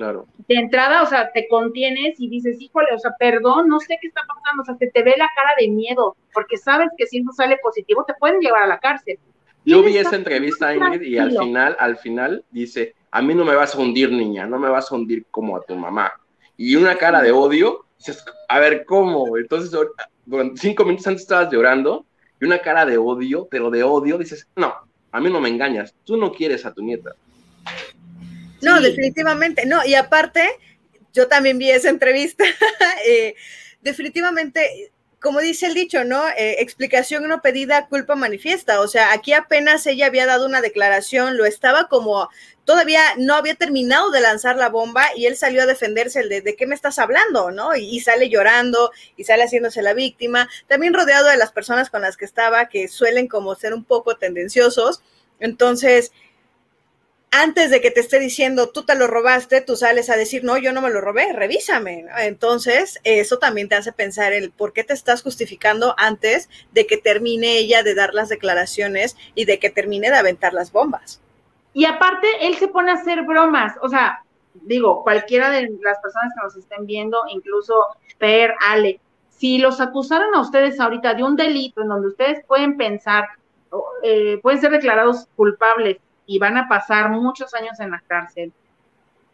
de 0.48 0.56
entrada, 0.56 1.02
o 1.02 1.08
sea, 1.08 1.32
te 1.32 1.48
contienes 1.48 2.20
y 2.20 2.30
dices, 2.30 2.62
híjole, 2.62 2.90
o 2.94 3.00
sea, 3.00 3.12
perdón, 3.18 3.68
no 3.68 3.80
sé 3.80 3.98
qué 4.00 4.08
está 4.08 4.22
pasando, 4.22 4.62
o 4.62 4.66
sea, 4.66 4.78
te, 4.78 4.92
te 4.92 5.02
ve 5.02 5.16
la 5.18 5.28
cara 5.36 5.54
de 5.60 5.68
miedo, 5.68 6.16
porque 6.32 6.58
sabes 6.58 6.90
que 6.96 7.08
si 7.08 7.22
no 7.22 7.32
sale 7.32 7.58
positivo 7.58 8.06
te 8.06 8.14
pueden 8.14 8.40
llevar 8.40 8.62
a 8.62 8.68
la 8.68 8.78
cárcel. 8.78 9.18
Yo 9.66 9.82
vi 9.82 9.98
esa 9.98 10.16
entrevista, 10.16 10.76
Ingrid, 10.76 11.02
y 11.02 11.18
al 11.18 11.36
final, 11.36 11.76
al 11.80 11.98
final 11.98 12.46
dice, 12.52 12.94
a 13.10 13.20
mí 13.24 13.34
no 13.34 13.46
me 13.46 13.56
vas 13.56 13.74
a 13.74 13.80
hundir, 13.80 14.12
niña, 14.12 14.46
no 14.46 14.60
me 14.60 14.70
vas 14.70 14.92
a 14.92 14.96
hundir 14.96 15.26
como 15.32 15.58
a 15.58 15.62
tu 15.64 15.76
mamá. 15.76 16.14
Y 16.56 16.76
una 16.76 16.96
cara 16.96 17.24
de 17.24 17.32
odio, 17.32 17.86
a 18.50 18.60
ver, 18.60 18.86
¿cómo? 18.86 19.38
Entonces, 19.38 19.72
cinco 20.54 20.86
minutos 20.86 21.08
antes 21.08 21.24
estabas 21.24 21.52
llorando 21.52 22.06
y 22.40 22.46
una 22.46 22.60
cara 22.60 22.86
de 22.86 23.00
odio, 23.00 23.48
pero 23.50 23.72
de 23.72 23.82
odio, 23.82 24.20
dices, 24.20 24.48
no, 24.56 24.72
a 25.12 25.20
mí 25.20 25.32
no 25.32 25.42
me 25.42 25.50
engañas, 25.50 25.96
tú 26.04 26.16
no 26.16 26.32
quieres 26.32 26.64
a 26.68 26.76
tu 26.76 26.84
nieta. 26.84 27.16
No, 28.62 28.82
definitivamente, 28.82 29.66
no, 29.66 29.86
y 29.86 29.96
aparte, 29.96 30.50
yo 31.14 31.28
también 31.28 31.58
vi 31.58 31.70
esa 31.70 31.90
entrevista, 31.90 32.44
eh, 33.08 33.36
definitivamente 33.82 34.92
como 35.20 35.40
dice 35.40 35.66
el 35.66 35.74
dicho, 35.74 36.04
¿no? 36.04 36.28
Eh, 36.30 36.58
explicación 36.60 37.28
no 37.28 37.42
pedida, 37.42 37.88
culpa 37.88 38.16
manifiesta. 38.16 38.82
O 38.82 38.88
sea, 38.88 39.14
aquí 39.14 39.34
apenas 39.34 39.86
ella 39.88 40.06
había 40.06 40.28
dado 40.28 40.46
una 40.46 40.62
declaración, 40.62 41.38
lo 41.38 41.46
estaba 41.46 41.88
como, 41.88 42.30
todavía 42.66 43.02
no 43.18 43.34
había 43.34 43.56
terminado 43.56 44.12
de 44.12 44.22
lanzar 44.22 44.58
la 44.58 44.70
bomba 44.70 45.06
y 45.16 45.26
él 45.26 45.36
salió 45.36 45.64
a 45.64 45.66
defenderse 45.66 46.20
el 46.20 46.30
de, 46.30 46.42
¿de 46.42 46.56
qué 46.56 46.68
me 46.68 46.76
estás 46.76 47.00
hablando? 47.00 47.50
¿No? 47.52 47.76
Y, 47.76 47.84
y, 47.90 48.00
sale 48.02 48.30
llorando 48.30 48.92
y 49.16 49.24
sale 49.24 49.44
haciéndose 49.44 49.82
la 49.82 49.94
víctima. 49.94 50.48
También 50.68 50.94
rodeado 50.94 51.28
de 51.30 51.38
las 51.38 51.52
personas 51.52 51.90
con 51.90 52.04
las 52.04 52.16
que 52.16 52.26
estaba, 52.26 52.70
que 52.70 52.88
suelen 52.88 53.28
como 53.28 53.56
ser 53.56 53.74
un 53.74 53.84
poco 53.84 54.18
tendenciosos. 54.18 55.02
Entonces, 55.40 56.12
antes 57.32 57.70
de 57.70 57.82
que 57.82 57.92
te 57.92 58.00
esté 58.00 58.20
diciendo 58.20 58.70
tú 58.70 58.84
te 58.84 58.96
lo 58.96 59.08
robaste, 59.08 59.62
tú 59.62 59.76
sales 59.76 60.10
a 60.10 60.16
decir, 60.16 60.44
no, 60.44 60.58
yo 60.58 60.72
no 60.72 60.82
me 60.82 60.90
lo 60.90 61.02
robé, 61.02 61.34
revísame. 61.34 62.06
Entonces, 62.20 63.00
eso 63.04 63.38
también 63.38 63.70
te 63.70 63.76
hace 63.76 63.92
pensar 63.92 64.34
el 64.34 64.52
por 64.52 64.74
qué 64.74 64.84
te 64.84 64.94
estás 64.94 65.24
justificando 65.24 65.94
antes 65.98 66.50
de 66.72 66.88
que 66.88 66.98
termine 66.98 67.58
ella 67.58 67.84
de 67.84 67.96
dar 67.96 68.14
las 68.14 68.30
declaraciones 68.30 69.18
y 69.36 69.46
de 69.46 69.60
que 69.60 69.70
termine 69.70 70.10
de 70.10 70.18
aventar 70.18 70.54
las 70.54 70.72
bombas. 70.72 71.22
Y 71.74 71.86
aparte, 71.86 72.28
él 72.42 72.56
se 72.56 72.70
pone 72.70 72.92
a 72.92 72.96
hacer 72.96 73.22
bromas, 73.24 73.74
o 73.82 73.90
sea, 73.90 74.24
digo, 74.64 75.04
cualquiera 75.04 75.50
de 75.50 75.70
las 75.82 76.00
personas 76.00 76.34
que 76.34 76.44
nos 76.44 76.56
estén 76.56 76.86
viendo, 76.86 77.22
incluso 77.30 77.86
Per, 78.18 78.56
Ale, 78.66 79.00
si 79.30 79.60
los 79.60 79.80
acusaron 79.80 80.34
a 80.34 80.42
ustedes 80.42 80.80
ahorita 80.80 81.14
de 81.14 81.24
un 81.24 81.36
delito 81.36 81.82
en 81.82 81.90
donde 81.90 82.08
ustedes 82.08 82.44
pueden 82.48 82.78
pensar, 82.78 83.26
eh, 84.02 84.40
pueden 84.42 84.60
ser 84.60 84.72
declarados 84.72 85.28
culpables 85.36 85.98
y 86.28 86.38
van 86.38 86.58
a 86.58 86.68
pasar 86.68 87.10
muchos 87.10 87.54
años 87.56 87.80
en 87.80 87.92
la 87.92 88.04
cárcel, 88.06 88.54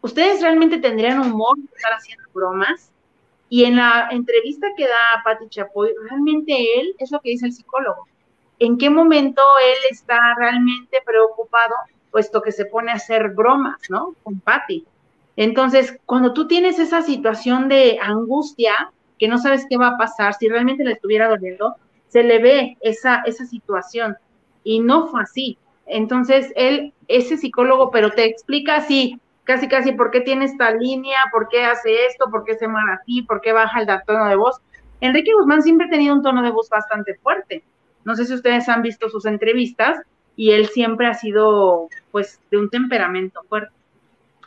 ¿ustedes 0.00 0.40
realmente 0.40 0.78
tendrían 0.78 1.20
humor 1.20 1.58
de 1.58 1.76
estar 1.76 1.92
haciendo 1.92 2.24
bromas? 2.32 2.90
Y 3.50 3.64
en 3.64 3.76
la 3.76 4.08
entrevista 4.10 4.68
que 4.76 4.84
da 4.86 5.20
Patti 5.22 5.48
Chapoy, 5.48 5.90
realmente 6.08 6.80
él, 6.80 6.94
es 6.98 7.10
lo 7.10 7.20
que 7.20 7.30
dice 7.30 7.46
el 7.46 7.52
psicólogo, 7.52 8.06
¿en 8.58 8.78
qué 8.78 8.88
momento 8.88 9.42
él 9.62 9.78
está 9.90 10.18
realmente 10.38 11.02
preocupado, 11.04 11.74
puesto 12.10 12.40
que 12.40 12.52
se 12.52 12.64
pone 12.64 12.92
a 12.92 12.94
hacer 12.94 13.30
bromas, 13.30 13.80
¿no? 13.90 14.14
Con 14.22 14.40
Patti. 14.40 14.86
Entonces, 15.36 15.98
cuando 16.06 16.32
tú 16.32 16.46
tienes 16.46 16.78
esa 16.78 17.02
situación 17.02 17.68
de 17.68 17.98
angustia, 18.00 18.92
que 19.18 19.28
no 19.28 19.38
sabes 19.38 19.66
qué 19.68 19.76
va 19.76 19.88
a 19.88 19.98
pasar, 19.98 20.34
si 20.34 20.48
realmente 20.48 20.84
le 20.84 20.92
estuviera 20.92 21.28
doliendo, 21.28 21.74
se 22.08 22.22
le 22.22 22.38
ve 22.38 22.76
esa, 22.80 23.22
esa 23.26 23.44
situación. 23.46 24.16
Y 24.62 24.80
no 24.80 25.08
fue 25.08 25.22
así. 25.22 25.58
Entonces, 25.86 26.52
él, 26.56 26.92
ese 27.08 27.36
psicólogo, 27.36 27.90
pero 27.90 28.10
te 28.10 28.24
explica 28.24 28.76
así, 28.76 29.20
casi, 29.44 29.68
casi, 29.68 29.92
por 29.92 30.10
qué 30.10 30.20
tiene 30.20 30.46
esta 30.46 30.70
línea, 30.70 31.18
por 31.30 31.48
qué 31.48 31.64
hace 31.64 32.06
esto, 32.06 32.30
por 32.30 32.44
qué 32.44 32.54
se 32.54 32.68
mueve 32.68 32.92
así, 32.92 33.22
por 33.22 33.40
qué 33.40 33.52
baja 33.52 33.80
el 33.80 33.88
tono 34.06 34.26
de 34.26 34.36
voz. 34.36 34.60
Enrique 35.00 35.34
Guzmán 35.34 35.62
siempre 35.62 35.86
ha 35.86 35.90
tenido 35.90 36.14
un 36.14 36.22
tono 36.22 36.42
de 36.42 36.50
voz 36.50 36.68
bastante 36.68 37.14
fuerte. 37.16 37.62
No 38.04 38.14
sé 38.16 38.26
si 38.26 38.34
ustedes 38.34 38.68
han 38.68 38.82
visto 38.82 39.08
sus 39.08 39.26
entrevistas 39.26 40.00
y 40.36 40.52
él 40.52 40.68
siempre 40.68 41.06
ha 41.06 41.14
sido, 41.14 41.88
pues, 42.10 42.40
de 42.50 42.58
un 42.58 42.70
temperamento 42.70 43.42
fuerte. 43.48 43.72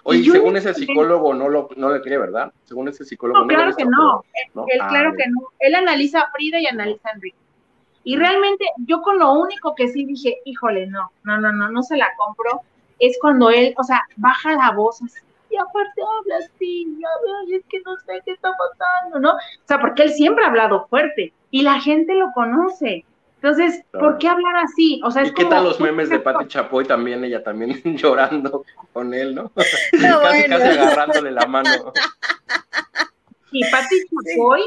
Oye, 0.04 0.24
según 0.32 0.56
ese 0.56 0.74
psicólogo 0.74 1.34
no 1.34 1.50
lo 1.50 1.68
no 1.76 1.92
le 1.92 2.02
cree, 2.02 2.18
¿verdad? 2.18 2.54
Según 2.64 2.88
ese 2.88 3.04
psicólogo 3.04 3.42
no. 3.42 3.48
Claro 3.48 3.76
que 3.76 3.84
no. 3.84 4.24
Él, 4.68 4.80
ah, 4.82 4.88
claro 4.88 5.14
que 5.18 5.28
no. 5.28 5.50
Él 5.60 5.76
analiza 5.76 6.22
a 6.22 6.32
Frida 6.32 6.62
y 6.62 6.66
analiza 6.66 7.10
a 7.10 7.12
Enrique. 7.12 7.38
Y 8.08 8.16
realmente 8.16 8.64
yo 8.86 9.02
con 9.02 9.20
lo 9.20 9.34
único 9.34 9.76
que 9.76 9.90
sí 9.90 10.06
dije, 10.06 10.38
híjole, 10.46 10.88
no, 10.88 11.12
no, 11.26 11.42
no, 11.42 11.52
no, 11.52 11.70
no 11.70 11.84
se 11.84 11.98
la 11.98 12.08
compro, 12.16 12.62
es 13.00 13.18
cuando 13.20 13.50
él, 13.50 13.74
o 13.78 13.84
sea, 13.84 14.02
baja 14.16 14.54
la 14.54 14.72
voz 14.72 15.02
así, 15.02 15.20
y 15.50 15.58
aparte 15.58 16.02
habla 16.02 16.38
así, 16.38 16.88
y 17.46 17.54
es 17.54 17.66
que 17.68 17.82
no 17.82 17.98
sé 17.98 18.22
qué 18.24 18.32
está 18.32 18.54
pasando, 18.58 19.20
¿no? 19.20 19.32
O 19.32 19.66
sea, 19.66 19.82
porque 19.82 20.04
él 20.04 20.14
siempre 20.14 20.46
ha 20.46 20.48
hablado 20.48 20.88
fuerte 20.88 21.34
y 21.52 21.64
la 21.64 21.82
gente 21.82 22.14
lo 22.14 22.32
conoce. 22.34 23.04
Entonces, 23.42 23.84
¿por 23.92 24.18
qué 24.20 24.30
hablar 24.30 24.56
así? 24.56 25.02
O 25.04 25.12
sea, 25.12 25.26
¿Y 25.26 25.34
qué 25.34 25.44
tal 25.44 25.66
los 25.66 25.82
memes 25.82 26.10
de 26.10 26.22
Pati 26.22 26.48
Chapoy 26.48 26.86
también, 26.86 27.26
ella 27.26 27.44
también 27.44 27.82
llorando 27.98 28.64
con 28.94 29.14
él, 29.14 29.36
¿no? 29.36 29.50
casi, 29.54 30.48
casi 30.48 30.80
agarrándole 30.80 31.32
la 31.32 31.46
mano. 31.46 31.92
Y 33.52 33.70
Pati 33.70 33.96
Chapoy, 34.06 34.62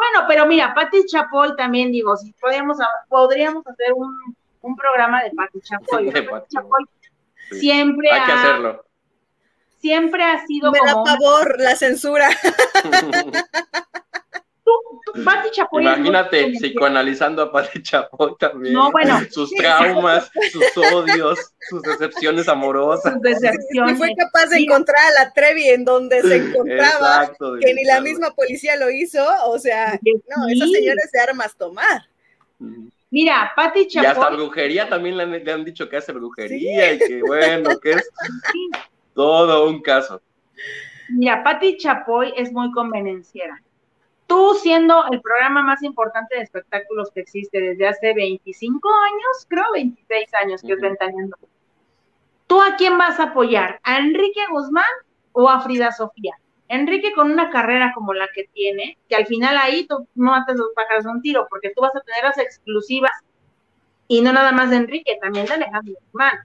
bueno, 0.00 0.26
pero 0.26 0.46
mira, 0.46 0.72
Pati 0.72 1.04
Chapoy 1.04 1.54
también, 1.56 1.92
digo, 1.92 2.16
si 2.16 2.32
podríamos, 2.32 2.78
podríamos 3.06 3.66
hacer 3.66 3.92
un, 3.92 4.34
un 4.62 4.74
programa 4.74 5.22
de 5.22 5.30
Pati 5.32 5.60
Chapoy. 5.60 6.10
Chapoy 6.10 6.84
siempre 7.50 8.10
Hay 8.10 8.24
que 8.24 8.32
hacerlo. 8.32 8.84
Siempre 9.78 10.22
ha 10.22 10.46
sido 10.46 10.72
Me 10.72 10.78
da 10.78 11.04
favor 11.04 11.58
la 11.58 11.76
censura. 11.76 12.30
Pati 15.24 15.50
Chapoy. 15.50 15.82
Imagínate 15.82 16.52
psicoanalizando 16.52 17.42
a 17.42 17.52
Pati 17.52 17.82
Chapoy 17.82 18.34
también. 18.38 18.74
No, 18.74 18.90
bueno. 18.90 19.20
Sus 19.30 19.50
traumas, 19.52 20.30
sus 20.52 20.76
odios, 20.92 21.38
sus 21.68 21.82
decepciones 21.82 22.48
amorosas. 22.48 23.12
Sus 23.12 23.22
decepciones. 23.22 23.94
Y 23.94 23.98
fue 23.98 24.14
capaz 24.16 24.46
de 24.46 24.58
encontrar 24.58 24.98
a 24.98 25.24
la 25.24 25.32
Trevi 25.32 25.68
en 25.68 25.84
donde 25.84 26.22
se 26.22 26.36
encontraba, 26.36 27.24
Exacto, 27.24 27.54
que 27.60 27.74
ni 27.74 27.84
la 27.84 28.00
misma 28.00 28.30
policía 28.30 28.76
lo 28.76 28.90
hizo. 28.90 29.24
O 29.46 29.58
sea, 29.58 29.98
no, 30.02 30.48
esas 30.48 30.70
señores 30.70 31.10
de 31.12 31.20
armas 31.20 31.56
tomar. 31.56 32.06
Mira, 33.10 33.52
Pati 33.56 33.88
Chapoy. 33.88 34.06
Y 34.06 34.10
hasta 34.10 34.30
brujería 34.30 34.88
también 34.88 35.16
le 35.16 35.22
han, 35.24 35.44
le 35.44 35.52
han 35.52 35.64
dicho 35.64 35.88
que 35.88 35.96
hace 35.96 36.12
brujería 36.12 36.92
y 36.94 36.98
que 36.98 37.22
bueno, 37.22 37.78
que 37.80 37.92
es 37.92 38.08
todo 39.14 39.68
un 39.68 39.82
caso. 39.82 40.20
Mira, 41.08 41.42
Pati 41.42 41.76
Chapoy 41.76 42.32
es 42.36 42.52
muy 42.52 42.70
convenenciera 42.70 43.60
tú 44.30 44.54
siendo 44.54 45.06
el 45.10 45.20
programa 45.20 45.60
más 45.60 45.82
importante 45.82 46.36
de 46.36 46.42
espectáculos 46.42 47.10
que 47.12 47.20
existe 47.20 47.60
desde 47.60 47.88
hace 47.88 48.14
25 48.14 48.88
años, 48.88 49.46
creo 49.48 49.64
26 49.72 50.34
años 50.34 50.62
que 50.62 50.74
es 50.74 50.80
Ventaneando, 50.80 51.36
¿tú 52.46 52.62
a 52.62 52.76
quién 52.76 52.96
vas 52.96 53.18
a 53.18 53.24
apoyar? 53.24 53.80
¿A 53.82 53.98
Enrique 53.98 54.40
Guzmán 54.48 54.84
o 55.32 55.50
a 55.50 55.60
Frida 55.62 55.90
Sofía? 55.90 56.34
Enrique 56.68 57.12
con 57.12 57.32
una 57.32 57.50
carrera 57.50 57.90
como 57.92 58.14
la 58.14 58.28
que 58.32 58.44
tiene, 58.54 58.98
que 59.08 59.16
al 59.16 59.26
final 59.26 59.58
ahí 59.58 59.84
tú 59.88 60.06
no 60.14 60.32
haces 60.32 60.56
los 60.56 60.68
pájaros 60.76 61.02
de 61.02 61.10
un 61.10 61.22
tiro, 61.22 61.48
porque 61.50 61.72
tú 61.74 61.82
vas 61.82 61.96
a 61.96 62.00
tener 62.00 62.22
las 62.22 62.38
exclusivas 62.38 63.10
y 64.06 64.20
no 64.20 64.32
nada 64.32 64.52
más 64.52 64.70
de 64.70 64.76
Enrique, 64.76 65.18
también 65.20 65.46
de 65.46 65.54
Alejandro 65.54 65.94
Guzmán 66.04 66.38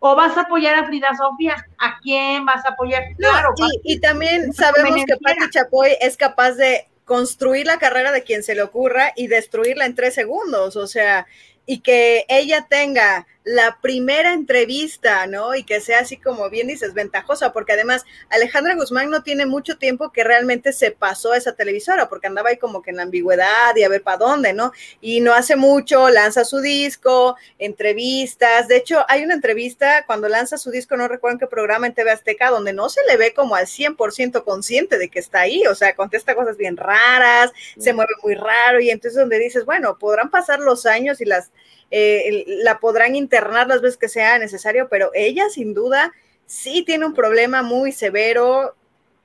o 0.00 0.16
vas 0.16 0.36
a 0.36 0.42
apoyar 0.42 0.74
a 0.74 0.86
Frida 0.86 1.10
Sofía, 1.16 1.64
¿a 1.78 1.98
quién 2.00 2.44
vas 2.46 2.64
a 2.64 2.70
apoyar? 2.70 3.04
Claro. 3.16 3.54
y, 3.84 4.00
también 4.00 4.52
sabemos 4.52 5.04
que 5.06 5.16
Pati 5.16 5.50
Chapoy 5.50 5.90
es 6.00 6.16
capaz 6.16 6.52
de 6.52 6.88
construir 7.04 7.66
la 7.66 7.78
carrera 7.78 8.10
de 8.10 8.22
quien 8.22 8.42
se 8.42 8.54
le 8.54 8.62
ocurra 8.62 9.12
y 9.14 9.26
destruirla 9.26 9.84
en 9.84 9.94
tres 9.94 10.14
segundos, 10.14 10.76
o 10.76 10.86
sea, 10.86 11.26
y 11.66 11.80
que 11.80 12.24
ella 12.28 12.66
tenga 12.68 13.26
la 13.44 13.78
primera 13.80 14.34
entrevista, 14.34 15.26
¿no? 15.26 15.54
Y 15.54 15.64
que 15.64 15.80
sea 15.80 16.00
así 16.00 16.18
como 16.18 16.50
bien 16.50 16.66
dices, 16.66 16.92
ventajosa, 16.92 17.52
porque 17.52 17.72
además 17.72 18.04
Alejandra 18.28 18.74
Guzmán 18.74 19.10
no 19.10 19.22
tiene 19.22 19.46
mucho 19.46 19.78
tiempo 19.78 20.12
que 20.12 20.24
realmente 20.24 20.72
se 20.72 20.90
pasó 20.90 21.32
a 21.32 21.38
esa 21.38 21.54
televisora, 21.54 22.08
porque 22.08 22.26
andaba 22.26 22.50
ahí 22.50 22.58
como 22.58 22.82
que 22.82 22.90
en 22.90 22.96
la 22.96 23.04
ambigüedad 23.04 23.74
y 23.76 23.82
a 23.82 23.88
ver 23.88 24.02
para 24.02 24.18
dónde, 24.18 24.52
¿no? 24.52 24.72
Y 25.00 25.20
no 25.20 25.32
hace 25.32 25.56
mucho 25.56 26.10
lanza 26.10 26.44
su 26.44 26.60
disco, 26.60 27.36
entrevistas, 27.58 28.68
de 28.68 28.76
hecho 28.76 29.04
hay 29.08 29.24
una 29.24 29.34
entrevista 29.34 30.04
cuando 30.06 30.28
lanza 30.28 30.58
su 30.58 30.70
disco, 30.70 30.96
no 30.96 31.08
recuerdo 31.08 31.34
en 31.34 31.40
qué 31.40 31.46
programa 31.46 31.86
en 31.86 31.94
TV 31.94 32.10
Azteca, 32.10 32.50
donde 32.50 32.74
no 32.74 32.90
se 32.90 33.00
le 33.08 33.16
ve 33.16 33.32
como 33.32 33.54
al 33.54 33.66
100% 33.66 34.44
consciente 34.44 34.98
de 34.98 35.08
que 35.08 35.18
está 35.18 35.40
ahí, 35.40 35.66
o 35.66 35.74
sea, 35.74 35.96
contesta 35.96 36.34
cosas 36.34 36.58
bien 36.58 36.76
raras, 36.76 37.52
se 37.78 37.92
mueve 37.94 38.12
muy 38.22 38.34
raro 38.34 38.80
y 38.80 38.90
entonces 38.90 39.18
donde 39.18 39.38
dices, 39.38 39.64
bueno, 39.64 39.96
podrán 39.98 40.30
pasar 40.30 40.60
los 40.60 40.84
años 40.84 41.20
y 41.20 41.24
las 41.24 41.50
eh, 41.90 42.44
la 42.62 42.78
podrán 42.78 43.16
internar 43.16 43.66
las 43.66 43.80
veces 43.80 43.98
que 43.98 44.08
sea 44.08 44.38
necesario, 44.38 44.88
pero 44.88 45.10
ella 45.14 45.48
sin 45.48 45.74
duda 45.74 46.12
sí 46.46 46.84
tiene 46.84 47.06
un 47.06 47.14
problema 47.14 47.62
muy 47.62 47.92
severo 47.92 48.74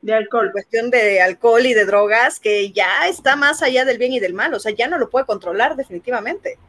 de 0.01 0.13
alcohol, 0.13 0.51
cuestión 0.51 0.91
de 0.91 1.21
alcohol 1.21 1.65
y 1.65 1.73
de 1.73 1.85
drogas 1.85 2.39
que 2.39 2.71
ya 2.71 3.07
está 3.07 3.35
más 3.35 3.63
allá 3.63 3.85
del 3.85 3.97
bien 3.97 4.13
y 4.13 4.19
del 4.19 4.33
mal, 4.33 4.53
o 4.53 4.59
sea, 4.59 4.71
ya 4.71 4.87
no 4.87 4.97
lo 4.97 5.09
puede 5.09 5.25
controlar 5.25 5.75
definitivamente. 5.75 6.59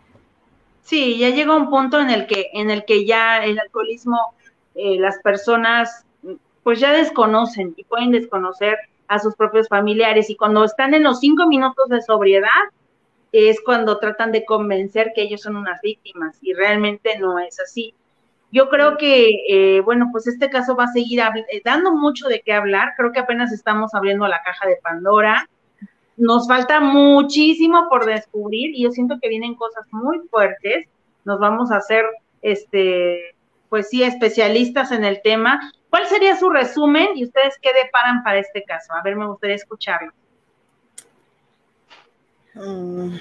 Sí, 0.83 1.19
ya 1.19 1.31
llega 1.31 1.57
un 1.57 1.69
punto 1.69 2.01
en 2.01 2.11
el 2.11 2.27
que 2.27 2.49
en 2.53 2.71
el 2.71 2.85
que 2.85 3.05
ya 3.05 3.45
el 3.45 3.59
alcoholismo 3.59 4.19
eh, 4.75 4.99
las 4.99 5.19
personas 5.19 6.05
pues 6.63 6.81
ya 6.81 6.93
desconocen 6.93 7.75
y 7.77 7.85
pueden 7.85 8.11
desconocer 8.11 8.77
a 9.09 9.19
sus 9.19 9.35
propios 9.35 9.69
familiares 9.69 10.31
y 10.31 10.37
cuando 10.37 10.65
están 10.65 10.95
en 10.95 11.03
los 11.03 11.21
cinco 11.21 11.47
minutos 11.47 11.89
de 11.89 12.03
sobriedad 12.03 12.49
es 13.37 13.61
cuando 13.61 13.99
tratan 13.99 14.33
de 14.33 14.45
convencer 14.45 15.13
que 15.15 15.23
ellos 15.23 15.43
son 15.43 15.57
unas 15.57 15.81
víctimas 15.83 16.39
y 16.41 16.55
realmente 16.55 17.19
no 17.19 17.39
es 17.39 17.61
así. 17.61 17.95
Yo 18.53 18.69
creo 18.69 18.97
que, 18.97 19.45
eh, 19.49 19.81
bueno, 19.81 20.09
pues 20.13 20.27
este 20.27 20.49
caso 20.49 20.77
va 20.77 20.85
a 20.85 20.93
seguir 20.93 21.21
eh, 21.21 21.61
dando 21.65 21.93
mucho 21.93 22.29
de 22.29 22.41
qué 22.41 22.53
hablar. 22.53 22.95
Creo 22.97 23.13
que 23.13 23.21
apenas 23.21 23.53
estamos 23.53 23.95
abriendo 23.95 24.27
la 24.29 24.43
caja 24.43 24.67
de 24.67 24.79
Pandora. 24.83 25.49
Nos 26.17 26.49
falta 26.49 26.81
muchísimo 26.81 27.89
por 27.91 28.07
descubrir 28.07 28.71
y 28.75 28.85
yo 28.85 28.91
siento 28.93 29.19
que 29.21 29.29
vienen 29.29 29.55
cosas 29.57 29.85
muy 29.91 30.21
fuertes. 30.31 30.89
Nos 31.25 31.39
vamos 31.39 31.71
a 31.71 31.77
hacer, 31.77 32.05
este, 32.41 33.35
pues 33.69 33.91
sí, 33.91 34.03
especialistas 34.03 34.93
en 34.93 35.05
el 35.05 35.21
tema. 35.23 35.73
¿Cuál 35.91 36.07
sería 36.07 36.37
su 36.37 36.49
resumen 36.49 37.09
y 37.17 37.25
ustedes 37.25 37.59
qué 37.61 37.73
deparan 37.73 38.23
para 38.23 38.39
este 38.39 38.63
caso? 38.65 38.95
A 38.95 39.03
ver, 39.03 39.17
me 39.17 39.27
gustaría 39.27 39.57
escucharlo. 39.57 40.13
Mm, 42.57 43.19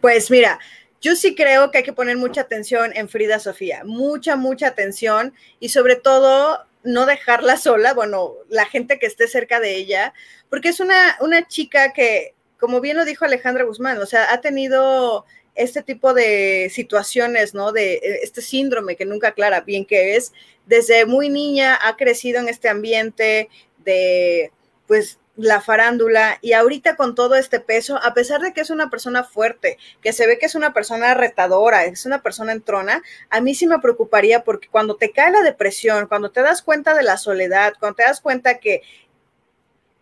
pues 0.00 0.30
mira, 0.30 0.58
yo 1.00 1.14
sí 1.14 1.34
creo 1.34 1.70
que 1.70 1.78
hay 1.78 1.84
que 1.84 1.92
poner 1.92 2.16
mucha 2.16 2.42
atención 2.42 2.92
en 2.94 3.08
Frida 3.08 3.38
Sofía, 3.38 3.82
mucha, 3.84 4.36
mucha 4.36 4.68
atención 4.68 5.32
y 5.60 5.68
sobre 5.68 5.96
todo 5.96 6.58
no 6.82 7.06
dejarla 7.06 7.56
sola, 7.56 7.94
bueno, 7.94 8.34
la 8.48 8.66
gente 8.66 8.98
que 8.98 9.06
esté 9.06 9.28
cerca 9.28 9.60
de 9.60 9.76
ella, 9.76 10.12
porque 10.50 10.70
es 10.70 10.80
una, 10.80 11.16
una 11.20 11.46
chica 11.46 11.92
que, 11.92 12.34
como 12.58 12.80
bien 12.80 12.96
lo 12.96 13.04
dijo 13.04 13.24
Alejandra 13.24 13.64
Guzmán, 13.64 13.98
o 13.98 14.06
sea, 14.06 14.32
ha 14.32 14.40
tenido 14.40 15.24
este 15.54 15.82
tipo 15.82 16.14
de 16.14 16.70
situaciones, 16.72 17.52
¿no? 17.54 17.72
De 17.72 17.94
eh, 17.94 18.20
este 18.22 18.42
síndrome 18.42 18.96
que 18.96 19.04
nunca 19.04 19.28
aclara 19.28 19.60
bien 19.60 19.84
qué 19.84 20.16
es, 20.16 20.32
desde 20.66 21.06
muy 21.06 21.28
niña 21.30 21.78
ha 21.80 21.96
crecido 21.96 22.40
en 22.40 22.48
este 22.48 22.68
ambiente 22.68 23.48
de, 23.78 24.52
pues, 24.86 25.18
la 25.38 25.60
farándula 25.60 26.38
y 26.42 26.52
ahorita 26.52 26.96
con 26.96 27.14
todo 27.14 27.36
este 27.36 27.60
peso, 27.60 27.96
a 28.02 28.12
pesar 28.12 28.40
de 28.40 28.52
que 28.52 28.60
es 28.60 28.70
una 28.70 28.90
persona 28.90 29.22
fuerte, 29.22 29.78
que 30.02 30.12
se 30.12 30.26
ve 30.26 30.36
que 30.36 30.46
es 30.46 30.56
una 30.56 30.72
persona 30.72 31.14
retadora, 31.14 31.84
es 31.84 32.04
una 32.06 32.22
persona 32.22 32.50
entrona, 32.52 33.02
a 33.30 33.40
mí 33.40 33.54
sí 33.54 33.68
me 33.68 33.78
preocuparía 33.78 34.42
porque 34.42 34.68
cuando 34.68 34.96
te 34.96 35.12
cae 35.12 35.30
la 35.30 35.42
depresión, 35.42 36.08
cuando 36.08 36.32
te 36.32 36.42
das 36.42 36.60
cuenta 36.60 36.94
de 36.94 37.04
la 37.04 37.16
soledad, 37.16 37.74
cuando 37.78 37.96
te 37.96 38.02
das 38.02 38.20
cuenta 38.20 38.58
que 38.58 38.82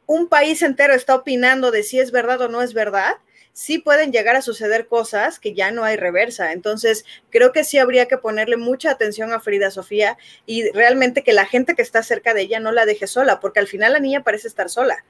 un 0.06 0.28
país 0.28 0.62
entero 0.62 0.94
está 0.94 1.14
opinando 1.14 1.70
de 1.70 1.82
si 1.82 2.00
es 2.00 2.12
verdad 2.12 2.40
o 2.40 2.48
no 2.48 2.62
es 2.62 2.72
verdad, 2.72 3.16
sí 3.52 3.78
pueden 3.78 4.12
llegar 4.12 4.36
a 4.36 4.42
suceder 4.42 4.86
cosas 4.86 5.38
que 5.38 5.52
ya 5.52 5.70
no 5.70 5.84
hay 5.84 5.96
reversa. 5.96 6.52
Entonces, 6.52 7.04
creo 7.30 7.52
que 7.52 7.64
sí 7.64 7.78
habría 7.78 8.06
que 8.06 8.16
ponerle 8.16 8.56
mucha 8.56 8.90
atención 8.90 9.32
a 9.32 9.40
Frida 9.40 9.70
Sofía 9.70 10.16
y 10.46 10.70
realmente 10.70 11.22
que 11.22 11.32
la 11.32 11.44
gente 11.44 11.74
que 11.74 11.82
está 11.82 12.02
cerca 12.02 12.32
de 12.32 12.42
ella 12.42 12.60
no 12.60 12.72
la 12.72 12.86
deje 12.86 13.06
sola, 13.06 13.40
porque 13.40 13.60
al 13.60 13.66
final 13.66 13.92
la 13.92 13.98
niña 13.98 14.22
parece 14.22 14.48
estar 14.48 14.70
sola 14.70 15.04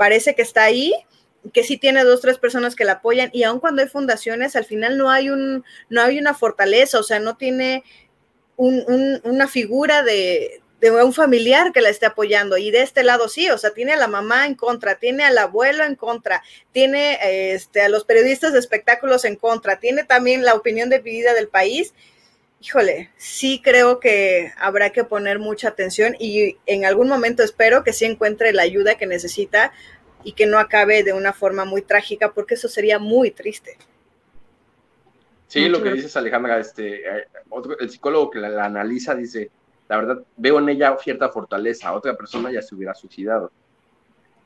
parece 0.00 0.34
que 0.34 0.40
está 0.40 0.62
ahí, 0.62 0.94
que 1.52 1.62
sí 1.62 1.76
tiene 1.76 2.04
dos, 2.04 2.22
tres 2.22 2.38
personas 2.38 2.74
que 2.74 2.86
la 2.86 2.92
apoyan 2.92 3.28
y 3.34 3.42
aun 3.42 3.60
cuando 3.60 3.82
hay 3.82 3.88
fundaciones, 3.88 4.56
al 4.56 4.64
final 4.64 4.96
no 4.96 5.10
hay, 5.10 5.28
un, 5.28 5.62
no 5.90 6.00
hay 6.00 6.18
una 6.18 6.32
fortaleza, 6.32 6.98
o 6.98 7.02
sea, 7.02 7.20
no 7.20 7.36
tiene 7.36 7.84
una 8.56 9.46
figura 9.46 10.02
de, 10.02 10.62
un 10.80 11.12
familiar 11.12 11.72
que 11.72 11.82
la 11.82 11.90
esté 11.90 12.06
apoyando. 12.06 12.56
Y 12.56 12.70
de 12.70 12.80
este 12.80 13.04
lado 13.04 13.28
sí, 13.28 13.50
o 13.50 13.58
sea, 13.58 13.74
tiene 13.74 13.92
a 13.92 13.98
la 13.98 14.08
mamá 14.08 14.46
en 14.46 14.54
contra, 14.54 14.94
tiene 14.94 15.22
al 15.24 15.36
abuelo 15.36 15.84
en 15.84 15.96
contra, 15.96 16.42
tiene 16.72 17.52
este, 17.52 17.82
a 17.82 17.90
los 17.90 18.06
periodistas 18.06 18.54
de 18.54 18.58
espectáculos 18.58 19.26
en 19.26 19.36
contra, 19.36 19.80
tiene 19.80 20.04
también 20.04 20.46
la 20.46 20.54
opinión 20.54 20.88
dividida 20.88 21.34
del 21.34 21.48
país. 21.48 21.92
Híjole, 22.62 23.10
sí 23.16 23.62
creo 23.64 24.00
que 24.00 24.52
habrá 24.58 24.90
que 24.90 25.04
poner 25.04 25.38
mucha 25.38 25.68
atención 25.68 26.14
y 26.18 26.58
en 26.66 26.84
algún 26.84 27.08
momento 27.08 27.42
espero 27.42 27.82
que 27.82 27.94
sí 27.94 28.04
encuentre 28.04 28.52
la 28.52 28.62
ayuda 28.62 28.96
que 28.96 29.06
necesita 29.06 29.72
y 30.24 30.32
que 30.32 30.44
no 30.44 30.58
acabe 30.58 31.02
de 31.02 31.14
una 31.14 31.32
forma 31.32 31.64
muy 31.64 31.80
trágica, 31.80 32.32
porque 32.32 32.54
eso 32.54 32.68
sería 32.68 32.98
muy 32.98 33.30
triste. 33.30 33.78
Sí, 35.46 35.68
lo 35.68 35.82
que 35.82 35.92
dices, 35.92 36.16
Alejandra, 36.16 36.58
este, 36.58 37.00
eh, 37.00 37.26
el 37.80 37.90
psicólogo 37.90 38.30
que 38.30 38.38
la, 38.38 38.66
analiza 38.66 39.14
dice, 39.14 39.50
la 39.88 39.96
verdad, 39.96 40.22
veo 40.36 40.58
en 40.58 40.68
ella 40.68 40.96
cierta 41.02 41.30
fortaleza, 41.30 41.92
otra 41.92 42.14
persona 42.16 42.52
ya 42.52 42.62
se 42.62 42.74
hubiera 42.74 42.94
suicidado. 42.94 43.50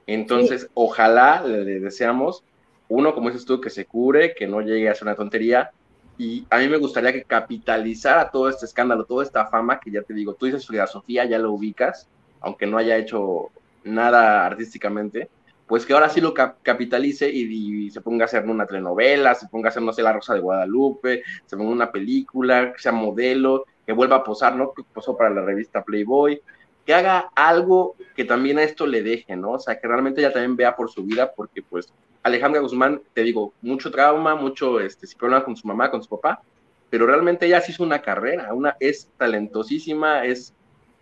Entonces, 0.06 0.68
ojalá 0.74 1.42
le, 1.44 1.80
deseamos, 1.80 2.44
uno, 2.88 3.12
como 3.12 3.28
dices 3.28 3.44
tú, 3.44 3.60
que 3.60 3.70
se 3.70 3.86
cure, 3.86 4.34
que 4.34 4.46
no 4.46 4.60
llegue 4.60 4.88
a 4.88 4.94
ser 4.94 5.08
una 5.08 5.16
tontería, 5.16 5.72
y 6.16 6.46
a 6.50 6.58
mí 6.58 6.68
me 6.68 6.76
gustaría 6.76 7.12
que 7.12 7.24
capitalizara 7.24 8.30
todo 8.30 8.48
este 8.48 8.66
escándalo, 8.66 9.04
toda 9.04 9.24
esta 9.24 9.46
fama, 9.46 9.80
que 9.80 9.90
ya 9.90 10.02
te 10.02 10.14
digo, 10.14 10.34
tú 10.34 10.46
dices 10.46 10.66
Frida 10.66 10.86
Sofía, 10.86 11.24
ya 11.24 11.38
lo 11.38 11.52
ubicas, 11.52 12.08
aunque 12.40 12.66
no 12.66 12.78
haya 12.78 12.96
hecho 12.96 13.50
nada 13.82 14.46
artísticamente, 14.46 15.28
pues 15.66 15.86
que 15.86 15.94
ahora 15.94 16.08
sí 16.08 16.20
lo 16.20 16.34
capitalice 16.34 17.28
y, 17.30 17.90
se 17.90 18.00
ponga 18.00 18.24
a 18.24 18.26
hacer 18.26 18.44
una 18.44 18.66
telenovela, 18.66 19.34
se 19.34 19.48
ponga 19.48 19.68
a 19.68 19.70
hacer, 19.70 19.82
no 19.82 19.92
sé, 19.92 20.02
La 20.02 20.12
Rosa 20.12 20.34
de 20.34 20.40
Guadalupe, 20.40 21.22
se 21.46 21.56
ponga 21.56 21.70
una 21.70 21.90
película, 21.90 22.72
que 22.72 22.78
sea 22.78 22.92
modelo, 22.92 23.64
que 23.86 23.92
vuelva 23.92 24.16
a 24.16 24.24
posar, 24.24 24.56
¿no? 24.56 24.72
Que 24.72 24.82
posó 24.82 25.16
para 25.16 25.30
la 25.30 25.42
revista 25.42 25.82
Playboy, 25.82 26.40
que 26.84 26.94
haga 26.94 27.30
algo 27.34 27.96
que 28.14 28.24
también 28.24 28.58
a 28.58 28.62
esto 28.62 28.86
le 28.86 29.02
deje, 29.02 29.36
¿no? 29.36 29.52
O 29.52 29.58
sea, 29.58 29.80
que 29.80 29.88
realmente 29.88 30.20
ella 30.20 30.32
también 30.32 30.56
vea 30.56 30.76
por 30.76 30.90
su 30.90 31.02
vida, 31.04 31.32
porque 31.34 31.62
pues 31.62 31.92
Alejandra 32.24 32.62
Guzmán, 32.62 33.02
te 33.12 33.22
digo, 33.22 33.52
mucho 33.60 33.90
trauma, 33.90 34.34
mucho 34.34 34.80
este, 34.80 35.06
problema 35.16 35.44
con 35.44 35.56
su 35.56 35.68
mamá, 35.68 35.90
con 35.90 36.02
su 36.02 36.08
papá, 36.08 36.40
pero 36.88 37.06
realmente 37.06 37.46
ella 37.46 37.60
sí 37.60 37.72
hizo 37.72 37.84
una 37.84 38.00
carrera, 38.00 38.52
una, 38.54 38.76
es 38.80 39.08
talentosísima, 39.18 40.24
es 40.24 40.54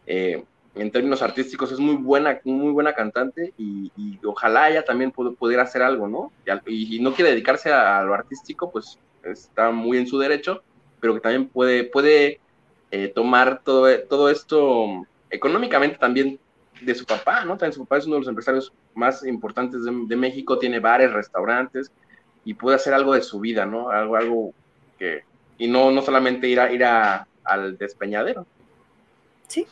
eh, 0.06 0.42
en 0.74 0.90
términos 0.90 1.22
artísticos 1.22 1.70
es 1.70 1.78
muy 1.78 1.94
buena, 1.94 2.40
muy 2.44 2.72
buena 2.72 2.92
cantante 2.92 3.54
y, 3.56 3.90
ojalá 4.24 4.68
ella 4.68 4.84
también 4.84 5.12
pudiera 5.12 5.62
hacer 5.62 5.82
algo, 5.82 6.08
¿no? 6.08 6.32
Y, 6.66 6.98
no 6.98 7.14
quiere 7.14 7.30
dedicarse 7.30 7.70
a, 7.70 8.02
lo 8.02 8.14
artístico, 8.14 8.72
pues 8.72 8.98
está 9.22 9.70
muy 9.70 9.98
en 9.98 10.08
su 10.08 10.18
derecho, 10.18 10.62
pero 10.98 11.14
que 11.14 11.20
también 11.20 11.46
puede, 11.48 11.84
puede 11.84 12.40
eh, 12.90 13.08
tomar 13.14 13.62
todo, 13.62 13.86
todo 14.08 14.28
esto 14.28 15.06
económicamente 15.30 15.98
también 15.98 16.40
de 16.84 16.94
su 16.94 17.04
papá, 17.04 17.44
¿no? 17.44 17.56
También 17.56 17.72
su 17.72 17.84
papá 17.84 17.98
es 17.98 18.06
uno 18.06 18.16
de 18.16 18.20
los 18.20 18.28
empresarios 18.28 18.72
más 18.94 19.24
importantes 19.24 19.84
de, 19.84 19.92
de 20.06 20.16
México, 20.16 20.58
tiene 20.58 20.80
bares, 20.80 21.12
restaurantes 21.12 21.90
y 22.44 22.54
puede 22.54 22.76
hacer 22.76 22.94
algo 22.94 23.14
de 23.14 23.22
su 23.22 23.40
vida, 23.40 23.66
¿no? 23.66 23.90
Algo, 23.90 24.16
algo 24.16 24.54
que, 24.98 25.22
y 25.58 25.68
no, 25.68 25.90
no 25.90 26.02
solamente 26.02 26.48
ir, 26.48 26.60
a, 26.60 26.72
ir 26.72 26.84
a, 26.84 27.26
al 27.44 27.78
despeñadero. 27.78 28.46
Sí, 29.46 29.66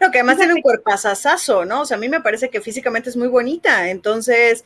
no, 0.00 0.10
que 0.10 0.18
además 0.18 0.38
tiene 0.38 0.54
un 0.54 0.62
cuerpazazazo, 0.62 1.64
¿no? 1.64 1.82
O 1.82 1.84
sea, 1.84 1.96
a 1.96 2.00
mí 2.00 2.08
me 2.08 2.20
parece 2.20 2.48
que 2.48 2.60
físicamente 2.60 3.10
es 3.10 3.16
muy 3.16 3.28
bonita, 3.28 3.90
entonces, 3.90 4.64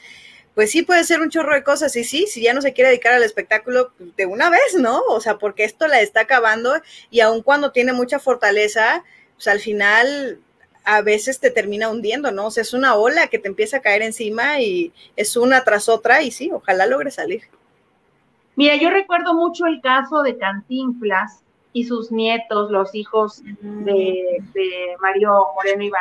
pues 0.54 0.70
sí 0.70 0.82
puede 0.82 1.04
ser 1.04 1.20
un 1.20 1.30
chorro 1.30 1.54
de 1.54 1.64
cosas, 1.64 1.94
y 1.96 2.04
sí, 2.04 2.26
si 2.26 2.42
ya 2.42 2.54
no 2.54 2.62
se 2.62 2.72
quiere 2.72 2.90
dedicar 2.90 3.14
al 3.14 3.22
espectáculo 3.22 3.92
de 4.16 4.26
una 4.26 4.50
vez, 4.50 4.74
¿no? 4.78 5.00
O 5.08 5.20
sea, 5.20 5.38
porque 5.38 5.64
esto 5.64 5.88
la 5.88 6.00
está 6.00 6.20
acabando 6.20 6.80
y 7.10 7.20
aun 7.20 7.42
cuando 7.42 7.72
tiene 7.72 7.92
mucha 7.92 8.18
fortaleza, 8.18 9.04
pues 9.34 9.48
al 9.48 9.60
final 9.60 10.38
a 10.84 11.02
veces 11.02 11.40
te 11.40 11.50
termina 11.50 11.88
hundiendo, 11.88 12.30
¿no? 12.32 12.46
O 12.46 12.50
sea, 12.50 12.62
es 12.62 12.74
una 12.74 12.94
ola 12.94 13.28
que 13.28 13.38
te 13.38 13.48
empieza 13.48 13.78
a 13.78 13.82
caer 13.82 14.02
encima 14.02 14.60
y 14.60 14.92
es 15.16 15.36
una 15.36 15.62
tras 15.64 15.88
otra 15.88 16.22
y 16.22 16.30
sí, 16.30 16.50
ojalá 16.52 16.86
logre 16.86 17.10
salir. 17.10 17.42
Mira, 18.56 18.76
yo 18.76 18.90
recuerdo 18.90 19.34
mucho 19.34 19.66
el 19.66 19.80
caso 19.80 20.22
de 20.22 20.36
Cantinflas, 20.36 21.42
y 21.72 21.84
sus 21.84 22.10
nietos, 22.10 22.70
los 22.70 22.94
hijos 22.94 23.42
de, 23.44 24.42
Mario 25.00 25.46
Moreno 25.54 25.84
y 25.84 25.92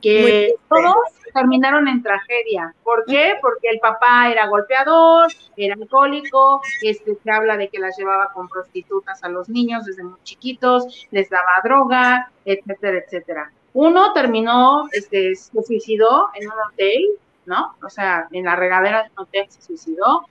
que 0.00 0.54
todos 0.68 0.96
terminaron 1.34 1.86
en 1.86 2.02
tragedia. 2.02 2.74
¿Por 2.82 3.04
qué? 3.04 3.34
Porque 3.42 3.68
el 3.68 3.78
papá 3.80 4.30
era 4.30 4.46
golpeador, 4.46 5.30
era 5.56 5.74
alcohólico, 5.74 6.62
este, 6.82 7.16
se 7.22 7.30
habla 7.30 7.58
de 7.58 7.68
que 7.68 7.78
las 7.78 7.98
llevaba 7.98 8.32
con 8.32 8.48
prostitutas 8.48 9.22
a 9.22 9.28
los 9.28 9.50
niños 9.50 9.84
desde 9.84 10.02
muy 10.02 10.18
chiquitos, 10.22 11.06
les 11.10 11.28
daba 11.28 11.60
droga, 11.62 12.32
etcétera, 12.46 12.98
etcétera. 12.98 13.52
Uno 13.72 14.12
terminó, 14.12 14.88
este, 14.92 15.34
se 15.34 15.62
suicidó 15.62 16.28
en 16.34 16.48
un 16.48 16.54
hotel, 16.68 17.06
¿no? 17.46 17.74
O 17.84 17.88
sea, 17.88 18.28
en 18.32 18.44
la 18.44 18.56
regadera 18.56 19.04
de 19.04 19.10
un 19.10 19.24
hotel 19.24 19.46
se 19.48 19.62
suicidó. 19.62 20.26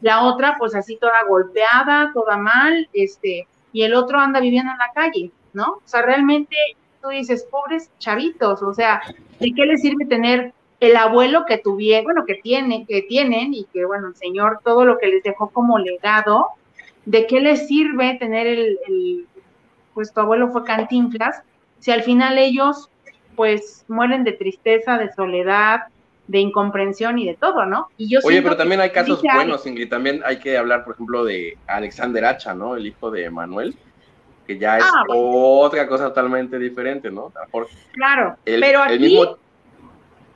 La 0.00 0.24
otra, 0.24 0.56
pues 0.58 0.74
así 0.74 0.96
toda 0.96 1.24
golpeada, 1.28 2.12
toda 2.14 2.36
mal, 2.36 2.88
este, 2.92 3.48
y 3.72 3.82
el 3.82 3.94
otro 3.94 4.20
anda 4.20 4.40
viviendo 4.40 4.70
en 4.72 4.78
la 4.78 4.92
calle, 4.94 5.32
¿no? 5.52 5.72
O 5.72 5.82
sea, 5.84 6.02
realmente 6.02 6.56
tú 7.02 7.08
dices, 7.08 7.46
pobres 7.50 7.90
chavitos, 7.98 8.62
o 8.62 8.72
sea, 8.72 9.02
¿de 9.40 9.52
qué 9.54 9.66
les 9.66 9.80
sirve 9.80 10.06
tener 10.06 10.52
el 10.80 10.96
abuelo 10.96 11.44
que 11.46 11.58
tuvieron, 11.58 12.04
bueno, 12.04 12.24
que 12.24 12.36
tienen, 12.36 12.86
que 12.86 13.02
tienen 13.02 13.54
y 13.54 13.64
que, 13.64 13.84
bueno, 13.84 14.08
el 14.08 14.16
Señor 14.16 14.60
todo 14.62 14.84
lo 14.84 14.98
que 14.98 15.08
les 15.08 15.24
dejó 15.24 15.48
como 15.48 15.78
legado, 15.78 16.46
¿de 17.04 17.26
qué 17.26 17.40
les 17.40 17.66
sirve 17.66 18.16
tener 18.20 18.46
el 18.46 19.26
pues 19.98 20.12
tu 20.12 20.20
abuelo 20.20 20.52
fue 20.52 20.62
cantinflas, 20.62 21.42
si 21.78 21.90
al 21.90 22.02
final 22.02 22.38
ellos, 22.38 22.90
pues, 23.36 23.84
mueren 23.88 24.24
de 24.24 24.32
tristeza, 24.32 24.98
de 24.98 25.12
soledad, 25.12 25.82
de 26.28 26.38
incomprensión 26.38 27.18
y 27.18 27.26
de 27.26 27.34
todo, 27.34 27.64
¿no? 27.64 27.88
Y 27.96 28.08
yo 28.08 28.20
Oye, 28.22 28.42
pero 28.42 28.56
también 28.56 28.80
hay 28.80 28.90
casos 28.90 29.22
buenos, 29.22 29.66
Ingrid. 29.66 29.88
También 29.88 30.20
hay 30.24 30.38
que 30.38 30.56
hablar, 30.56 30.84
por 30.84 30.94
ejemplo, 30.94 31.24
de 31.24 31.56
Alexander 31.66 32.24
Hacha, 32.26 32.54
¿no? 32.54 32.76
El 32.76 32.86
hijo 32.86 33.10
de 33.10 33.30
Manuel, 33.30 33.74
que 34.46 34.58
ya 34.58 34.78
es 34.78 34.84
ah, 34.84 35.04
otra 35.08 35.88
cosa 35.88 36.08
totalmente 36.08 36.58
diferente, 36.58 37.10
¿no? 37.10 37.32
claro, 37.92 38.36
pero 38.44 38.82
aquí, 38.82 39.18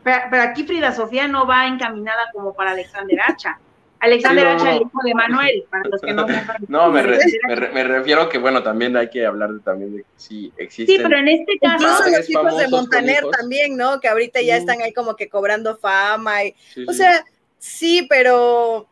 pero, 0.02 0.42
aquí 0.42 0.64
Frida 0.64 0.92
Sofía 0.92 1.28
no 1.28 1.46
va 1.46 1.66
encaminada 1.66 2.22
como 2.32 2.54
para 2.54 2.72
Alexander 2.72 3.18
Hacha. 3.26 3.58
Alexander 4.02 4.48
Hacha, 4.48 4.72
el 4.72 4.82
hijo 4.82 5.00
de 5.04 5.14
Manuel, 5.14 5.64
para 5.70 5.84
los 5.88 6.00
que 6.00 6.12
no 6.12 6.26
No, 6.68 6.90
me, 6.90 7.04
me, 7.04 7.84
refiero 7.84 8.28
que, 8.28 8.38
bueno, 8.38 8.60
también 8.60 8.96
hay 8.96 9.08
que 9.08 9.24
hablar 9.24 9.52
de, 9.52 9.60
también 9.60 9.94
de 9.94 10.02
que 10.02 10.08
sí 10.16 10.52
existen. 10.56 10.96
Sí, 10.96 11.02
pero 11.04 11.18
en 11.18 11.28
este 11.28 11.56
caso. 11.60 11.84
Incluso 11.84 12.18
los 12.18 12.30
hijos 12.30 12.58
de 12.58 12.68
Montaner 12.68 13.22
también, 13.30 13.76
¿no? 13.76 14.00
Que 14.00 14.08
ahorita 14.08 14.42
ya 14.42 14.56
están 14.56 14.82
ahí 14.82 14.92
como 14.92 15.14
que 15.14 15.28
cobrando 15.28 15.76
fama. 15.76 16.44
Y, 16.44 16.54
o 16.88 16.92
sea, 16.92 17.24
sí, 17.58 18.04
pero. 18.10 18.88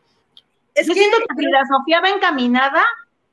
Es 0.73 0.87
yo 0.87 0.93
que... 0.93 1.01
siento 1.01 1.17
que 1.37 1.45
la 1.45 1.65
Sofía 1.65 1.99
va 1.99 2.09
encaminada 2.09 2.81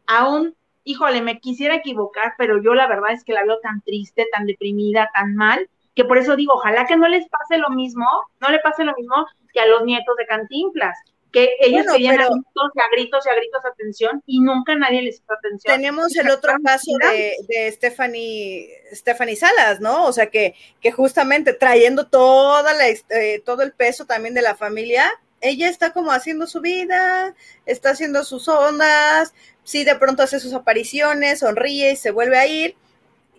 a 0.09 0.29
un. 0.29 0.57
Híjole, 0.83 1.23
me 1.23 1.39
quisiera 1.39 1.77
equivocar, 1.77 2.35
pero 2.39 2.61
yo 2.61 2.75
la 2.75 2.89
verdad 2.89 3.13
es 3.13 3.23
que 3.23 3.35
la 3.35 3.45
veo 3.45 3.61
tan 3.61 3.83
triste, 3.83 4.27
tan 4.33 4.47
deprimida, 4.47 5.09
tan 5.15 5.37
mal, 5.37 5.69
que 5.95 6.05
por 6.05 6.19
eso 6.19 6.35
digo, 6.35 6.55
ojalá 6.55 6.87
que 6.87 6.97
no 6.97 7.07
les 7.07 7.29
pase 7.29 7.59
lo 7.59 7.71
mismo, 7.71 8.07
no 8.41 8.49
le 8.49 8.59
pase 8.59 8.83
lo 8.83 8.95
mismo 8.97 9.15
que 9.53 9.61
a 9.61 9.67
los 9.67 9.85
nietos 9.85 10.17
de 10.17 10.27
Cantinflas 10.27 10.99
que 11.33 11.51
ellos 11.61 11.85
querían 11.93 12.21
a 12.21 12.29
gritos 12.29 12.71
y 12.75 12.81
a 12.81 12.85
gritos 12.93 13.27
y 13.27 13.29
a 13.29 13.35
gritos 13.35 13.65
atención 13.65 14.23
y 14.27 14.41
nunca 14.41 14.75
nadie 14.77 15.03
les 15.03 15.17
hizo 15.17 15.33
atención. 15.33 15.77
Tenemos 15.77 16.17
el 16.17 16.31
otro 16.31 16.53
caso 16.65 16.91
de, 17.01 17.37
de 17.49 17.71
Stephanie, 17.73 18.69
Stephanie 18.93 19.37
Salas, 19.37 19.81
¿no? 19.81 20.07
O 20.07 20.13
sea, 20.13 20.31
que, 20.31 20.55
que 20.81 20.91
justamente 20.91 21.53
trayendo 21.53 22.07
toda 22.07 22.73
la, 22.73 22.89
eh, 22.89 23.43
todo 23.45 23.63
el 23.63 23.73
peso 23.73 24.07
también 24.07 24.35
de 24.35 24.43
la 24.43 24.55
familia, 24.55 25.11
ella 25.41 25.69
está 25.69 25.93
como 25.93 26.13
haciendo 26.13 26.47
su 26.47 26.61
vida, 26.61 27.35
está 27.67 27.91
haciendo 27.91 28.25
sus 28.25 28.49
ondas, 28.49 29.35
sí 29.65 29.85
de 29.85 29.97
pronto 29.97 30.23
hace 30.23 30.41
sus 30.41 30.55
apariciones, 30.55 31.41
sonríe 31.41 31.93
y 31.93 31.97
se 31.97 32.11
vuelve 32.11 32.39
a 32.39 32.47
ir, 32.47 32.75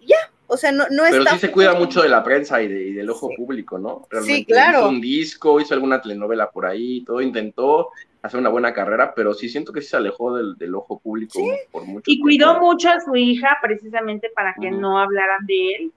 ya, 0.06 0.32
o 0.50 0.58
sea, 0.58 0.72
no, 0.72 0.86
no 0.90 1.04
Pero 1.10 1.26
sí 1.26 1.38
se 1.38 1.52
cuida 1.52 1.76
mucho 1.76 2.02
de 2.02 2.10
la 2.10 2.24
prensa 2.24 2.62
y, 2.62 2.68
del 2.68 3.10
ojo 3.10 3.30
público, 3.38 3.78
¿no? 3.78 4.08
sí, 4.24 4.44
claro. 4.44 4.80
Hizo 4.80 4.90
un 4.90 5.02
disco, 5.02 5.62
hizo 5.62 5.76
alguna 5.76 6.02
telenovela 6.02 6.50
por 6.50 6.66
ahí, 6.66 7.04
todo 7.06 7.22
intentó 7.22 7.90
hacer 8.24 8.40
una 8.40 8.50
buena 8.50 8.74
carrera, 8.74 9.14
pero 9.16 9.34
sí 9.36 9.48
siento 9.48 9.72
que 9.72 9.82
sí 9.82 9.90
se 9.90 9.98
alejó 9.98 10.36
del, 10.36 10.76
ojo 10.76 11.00
público 11.00 11.40
por 11.72 11.86
mucho 11.86 12.04
Y 12.08 12.20
cuidó 12.20 12.60
mucho 12.60 12.90
a 12.90 13.00
su 13.00 13.16
hija 13.16 13.60
precisamente 13.62 14.32
para 14.36 14.56
que 14.60 14.72
no 14.72 15.00
hablaran 15.00 15.46
de 15.46 15.72
él, 15.74 15.92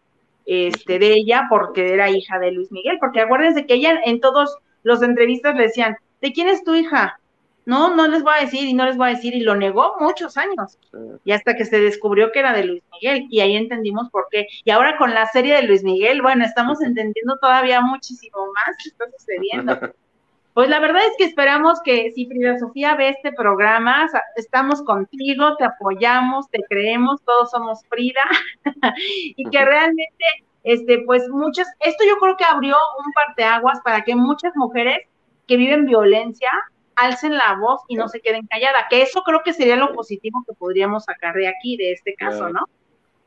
este, 0.45 0.99
de 0.99 1.15
ella, 1.15 1.47
porque 1.49 1.95
era 1.95 2.11
hija 2.11 2.39
de 2.39 2.53
Luis 2.53 2.71
Miguel, 2.71 2.99
porque 3.01 3.21
acuérdense 3.21 3.65
que 3.65 3.75
ella 3.75 4.01
en 4.05 4.21
todos 4.21 4.55
los 4.83 5.03
entrevistas 5.03 5.57
le 5.57 5.65
decían, 5.65 5.97
¿de 6.21 6.33
quién 6.33 6.49
es 6.49 6.63
tu 6.63 6.75
hija? 6.75 7.19
No, 7.65 7.95
no 7.95 8.09
les 8.09 8.23
voy 8.23 8.35
a 8.37 8.41
decir 8.41 8.69
y 8.69 8.75
no 8.75 8.87
les 8.87 8.97
voy 8.97 9.09
a 9.09 9.15
decir, 9.15 9.35
y 9.35 9.41
lo 9.41 9.55
negó 9.55 9.97
muchos 10.01 10.37
años. 10.37 10.79
Y 11.25 11.33
hasta 11.33 11.55
que 11.55 11.65
se 11.65 11.81
descubrió 11.81 12.33
que 12.33 12.41
era 12.41 12.53
de 12.53 12.65
Luis 12.65 12.83
Miguel, 12.93 13.27
y 13.31 13.41
ahí 13.41 13.57
entendimos 13.57 14.11
por 14.11 14.27
qué. 14.31 14.47
Y 14.65 14.71
ahora 14.71 14.97
con 14.97 15.15
la 15.15 15.27
serie 15.27 15.55
de 15.55 15.63
Luis 15.63 15.85
Miguel, 15.85 16.23
bueno, 16.23 16.45
estamos 16.45 16.83
entendiendo 16.83 17.39
todavía 17.39 17.81
muchísimo 17.81 18.47
más 18.47 18.77
qué 18.83 18.89
está 18.89 19.05
sucediendo. 19.17 19.79
Pues 20.55 20.69
la 20.69 20.81
verdad 20.81 21.01
es 21.07 21.13
que 21.17 21.25
esperamos 21.25 21.81
que 21.83 22.13
si 22.13 22.27
Frida 22.27 22.59
Sofía 22.59 22.95
ve 22.95 23.09
este 23.09 23.33
programa, 23.33 24.07
estamos 24.37 24.83
contigo, 24.83 25.57
te 25.57 25.65
apoyamos, 25.65 26.51
te 26.51 26.63
creemos, 26.69 27.23
todos 27.23 27.51
somos 27.51 27.81
Frida, 27.89 28.21
y 29.35 29.49
que 29.49 29.65
realmente, 29.65 30.25
este, 30.63 31.05
pues 31.07 31.27
muchas, 31.31 31.67
esto 31.81 32.05
yo 32.07 32.19
creo 32.19 32.37
que 32.37 32.45
abrió 32.45 32.77
un 33.03 33.13
parteaguas 33.15 33.81
para 33.81 34.05
que 34.05 34.15
muchas 34.15 34.55
mujeres 34.55 34.99
que 35.47 35.57
viven 35.57 35.87
violencia 35.87 36.51
alcen 37.05 37.37
la 37.37 37.55
voz 37.55 37.83
y 37.89 37.97
no 37.97 38.09
se 38.09 38.21
queden 38.21 38.47
calladas, 38.47 38.85
que 38.89 39.03
eso 39.03 39.23
creo 39.23 39.43
que 39.43 39.53
sería 39.53 39.77
lo 39.77 39.93
positivo 39.93 40.45
que 40.47 40.55
podríamos 40.55 41.05
sacar 41.05 41.35
de 41.35 41.49
aquí, 41.49 41.77
de 41.77 41.93
este 41.93 42.15
caso, 42.15 42.49
¿no? 42.49 42.69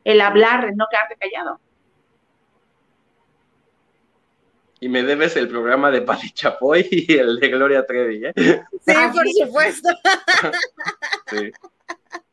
El 0.03 0.21
hablar, 0.21 0.65
el 0.65 0.76
no 0.76 0.86
quedarte 0.89 1.15
callado. 1.15 1.59
Y 4.80 4.89
me 4.89 5.03
debes 5.03 5.36
el 5.36 5.47
programa 5.47 5.89
de 5.89 6.01
Pali 6.01 6.30
Chapoy 6.32 6.88
y 6.91 7.17
el 7.17 7.39
de 7.39 7.47
Gloria 7.49 7.86
Trevi, 7.86 8.26
¿eh? 8.26 8.34
Sí, 8.36 8.93
por 9.13 9.28
supuesto. 9.28 9.89
sí. 11.28 11.51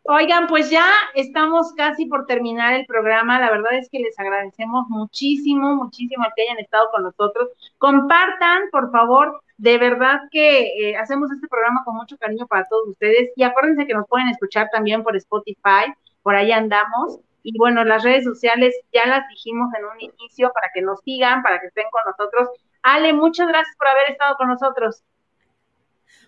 Oigan, 0.05 0.49
pues 0.49 0.69
ya 0.69 0.87
estamos 1.15 1.73
casi 1.75 2.07
por 2.07 2.27
terminar 2.27 2.75
el 2.75 2.87
programa. 2.87 3.39
La 3.39 3.51
verdad 3.51 3.75
es 3.75 3.89
que 3.89 4.01
les 4.01 4.19
agradecemos 4.19 4.89
muchísimo, 4.89 5.77
muchísimo 5.77 6.25
que 6.35 6.43
hayan 6.43 6.59
estado 6.59 6.89
con 6.91 7.05
nosotros. 7.05 7.51
Compartan, 7.79 8.63
por 8.73 8.91
favor, 8.91 9.41
de 9.59 9.79
verdad 9.79 10.19
que 10.33 10.91
eh, 10.91 10.97
hacemos 10.97 11.31
este 11.31 11.47
programa 11.47 11.83
con 11.85 11.95
mucho 11.95 12.19
cariño 12.19 12.49
para 12.49 12.65
todos 12.67 12.89
ustedes. 12.89 13.31
Y 13.37 13.45
acuérdense 13.45 13.87
que 13.87 13.95
nos 13.95 14.09
pueden 14.09 14.29
escuchar 14.29 14.69
también 14.73 15.05
por 15.05 15.17
Spotify, 15.17 15.95
por 16.23 16.35
ahí 16.35 16.51
andamos. 16.51 17.21
Y 17.45 17.57
bueno, 17.59 17.85
las 17.85 18.03
redes 18.03 18.25
sociales 18.25 18.75
ya 18.93 19.07
las 19.07 19.29
dijimos 19.29 19.73
en 19.79 19.85
un 19.85 20.01
inicio 20.01 20.51
para 20.53 20.69
que 20.75 20.83
nos 20.83 21.01
sigan, 21.03 21.43
para 21.45 21.61
que 21.61 21.69
estén 21.69 21.87
con 21.93 22.03
nosotros. 22.07 22.49
Ale, 22.83 23.13
muchas 23.13 23.47
gracias 23.47 23.77
por 23.77 23.87
haber 23.87 24.11
estado 24.11 24.35
con 24.37 24.49
nosotros. 24.49 25.05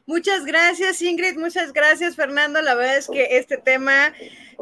Muchas 0.07 0.45
gracias, 0.45 1.01
Ingrid. 1.01 1.37
Muchas 1.37 1.73
gracias, 1.73 2.15
Fernando. 2.15 2.61
La 2.61 2.75
verdad 2.75 2.99
es 2.99 3.09
que 3.09 3.39
este 3.39 3.57
tema 3.57 4.13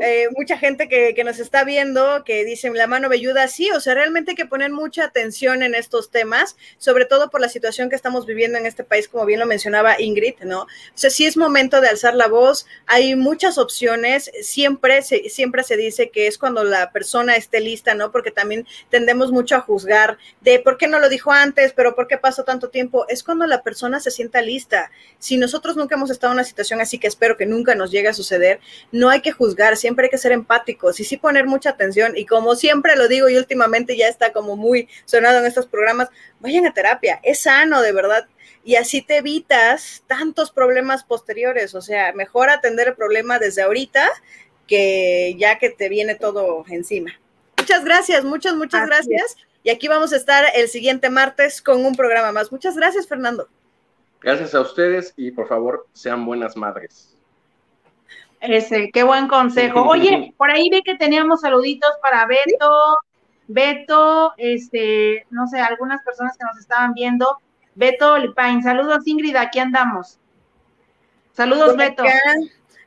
eh, 0.01 0.29
mucha 0.37 0.59
gente 0.59 0.89
que, 0.89 1.23
nos 1.23 1.39
está 1.39 1.63
viendo 1.63 2.25
que 2.25 2.45
dicen 2.45 2.75
la 2.75 2.89
mano 2.89 3.09
velluda, 3.09 3.47
sí, 3.47 3.71
o 3.71 3.81
sea, 3.81 3.95
realmente 3.95 4.33
hay 4.33 4.37
que 4.37 4.47
poner 4.47 4.73
mucha 4.73 5.05
atención 5.05 5.63
en 5.63 5.77
estos 5.77 6.11
temas, 6.11 6.57
sobre 6.79 7.05
todo 7.05 7.31
por 7.31 7.41
la 7.41 7.49
situación 7.49 7.89
que 7.89 7.95
estamos 7.95 8.27
viviendo 8.27 8.59
en 8.59 8.67
este 8.67 8.83
país, 8.83 9.09
como 9.09 9.25
bien 9.25 9.39
lo 9.39 9.47
mencionaba 9.47 10.01
Ingrid, 10.01 10.35
¿no? 10.43 10.63
O 10.63 10.69
sea, 10.95 11.11
sí 11.11 11.27
es 11.27 11.37
momento 11.37 11.81
de 11.81 11.89
alzar 11.89 12.15
la 12.15 12.27
voz, 12.27 12.67
hay 12.87 13.15
muchas 13.15 13.57
opciones, 13.57 14.33
siempre 14.43 15.03
se, 15.03 15.29
siempre 15.29 15.63
se 15.63 15.77
dice 15.77 16.11
que 16.11 16.27
es 16.27 16.39
cuando 16.39 16.65
la 16.65 16.91
persona 16.91 17.37
esté 17.37 17.61
lista, 17.61 17.95
¿no? 17.95 18.11
Porque 18.11 18.33
también 18.33 18.67
tendemos 18.91 19.31
mucho 19.31 19.55
a 19.55 19.61
juzgar 19.61 20.19
de 20.41 20.59
por 20.59 20.77
qué 20.77 20.89
no 20.89 20.99
lo 20.99 21.09
dijo 21.09 21.31
antes, 21.31 21.73
pero 21.73 21.95
por 21.95 22.09
qué 22.09 22.19
pasó 22.19 22.43
tanto 22.43 22.69
tiempo, 22.69 23.07
es 23.09 23.23
cuando 23.23 23.47
la 23.47 23.63
persona 23.63 24.01
se 24.01 24.11
sienta 24.11 24.43
lista. 24.43 24.91
Si 25.21 25.32
nosotros 25.37 25.77
nunca 25.77 25.95
hemos 25.95 26.11
estado 26.11 26.33
en 26.33 26.39
una 26.39 26.45
situación 26.45 26.81
así, 26.81 26.99
que 26.99 27.07
espero 27.07 27.37
que 27.37 27.47
nunca 27.47 27.75
nos 27.75 27.91
llegue 27.91 28.09
a 28.09 28.13
suceder, 28.13 28.61
no 28.91 29.11
hay 29.11 29.21
que 29.21 29.33
juzgar, 29.33 29.77
siempre 29.77 30.07
hay 30.07 30.11
que 30.11 30.19
ser 30.19 30.33
empáticos 30.33 31.01
y 31.01 31.05
sí 31.05 31.17
poner 31.17 31.47
mucha 31.47 31.71
atención. 31.71 32.17
Y 32.17 32.27
como 32.27 32.55
siempre 32.55 32.97
lo 32.97 33.09
digo 33.09 33.29
y 33.29 33.37
últimamente 33.37 33.97
ya 33.97 34.09
está 34.09 34.33
como 34.33 34.57
muy 34.57 34.89
sonado 35.05 35.39
en 35.39 35.47
estos 35.47 35.67
programas, 35.67 36.09
vayan 36.41 36.67
a 36.67 36.75
terapia, 36.75 37.21
es 37.23 37.41
sano 37.41 37.81
de 37.81 37.93
verdad. 37.93 38.27
Y 38.65 38.77
así 38.77 39.03
te 39.03 39.17
evitas 39.17 40.05
tantos 40.07 40.53
problemas 40.53 41.03
posteriores. 41.03 41.75
O 41.75 41.81
sea, 41.81 42.13
mejor 42.13 42.49
atender 42.49 42.89
el 42.89 42.95
problema 42.95 43.41
desde 43.41 43.63
ahorita 43.63 44.09
que 44.69 45.35
ya 45.39 45.59
que 45.59 45.71
te 45.71 45.89
viene 45.89 46.15
todo 46.15 46.65
encima. 46.69 47.13
Muchas 47.59 47.85
gracias, 47.85 48.25
muchas, 48.25 48.55
muchas 48.55 48.87
gracias. 48.87 49.37
Y 49.65 49.71
aquí 49.71 49.89
vamos 49.89 50.13
a 50.13 50.17
estar 50.17 50.45
el 50.55 50.69
siguiente 50.69 51.11
martes 51.11 51.63
con 51.63 51.85
un 51.85 51.95
programa 51.95 52.33
más. 52.33 52.51
Muchas 52.51 52.77
gracias, 52.77 53.07
Fernando. 53.07 53.49
Gracias 54.23 54.55
a 54.55 54.61
ustedes 54.61 55.13
y 55.17 55.31
por 55.33 55.49
favor 55.49 55.87
sean 55.93 56.25
buenas 56.25 56.57
madres. 56.57 57.17
Ese, 58.41 58.91
qué 58.93 59.03
buen 59.03 59.29
consejo. 59.29 59.83
Oye, 59.83 60.35
por 60.37 60.51
ahí 60.51 60.69
ve 60.69 60.83
que 60.83 60.97
teníamos 60.97 61.41
saluditos 61.43 61.91
para 62.03 62.27
Beto, 62.27 62.99
Beto, 63.47 64.33
este, 64.37 65.27
no 65.31 65.47
sé, 65.47 65.61
algunas 65.61 66.03
personas 66.03 66.37
que 66.37 66.45
nos 66.45 66.59
estaban 66.59 66.93
viendo. 66.93 67.39
Beto 67.75 68.19
Lipain, 68.19 68.63
saludos 68.63 69.07
Ingrid, 69.07 69.37
aquí 69.37 69.59
andamos. 69.59 70.19
Saludos, 71.33 71.77
Beto. 71.77 72.05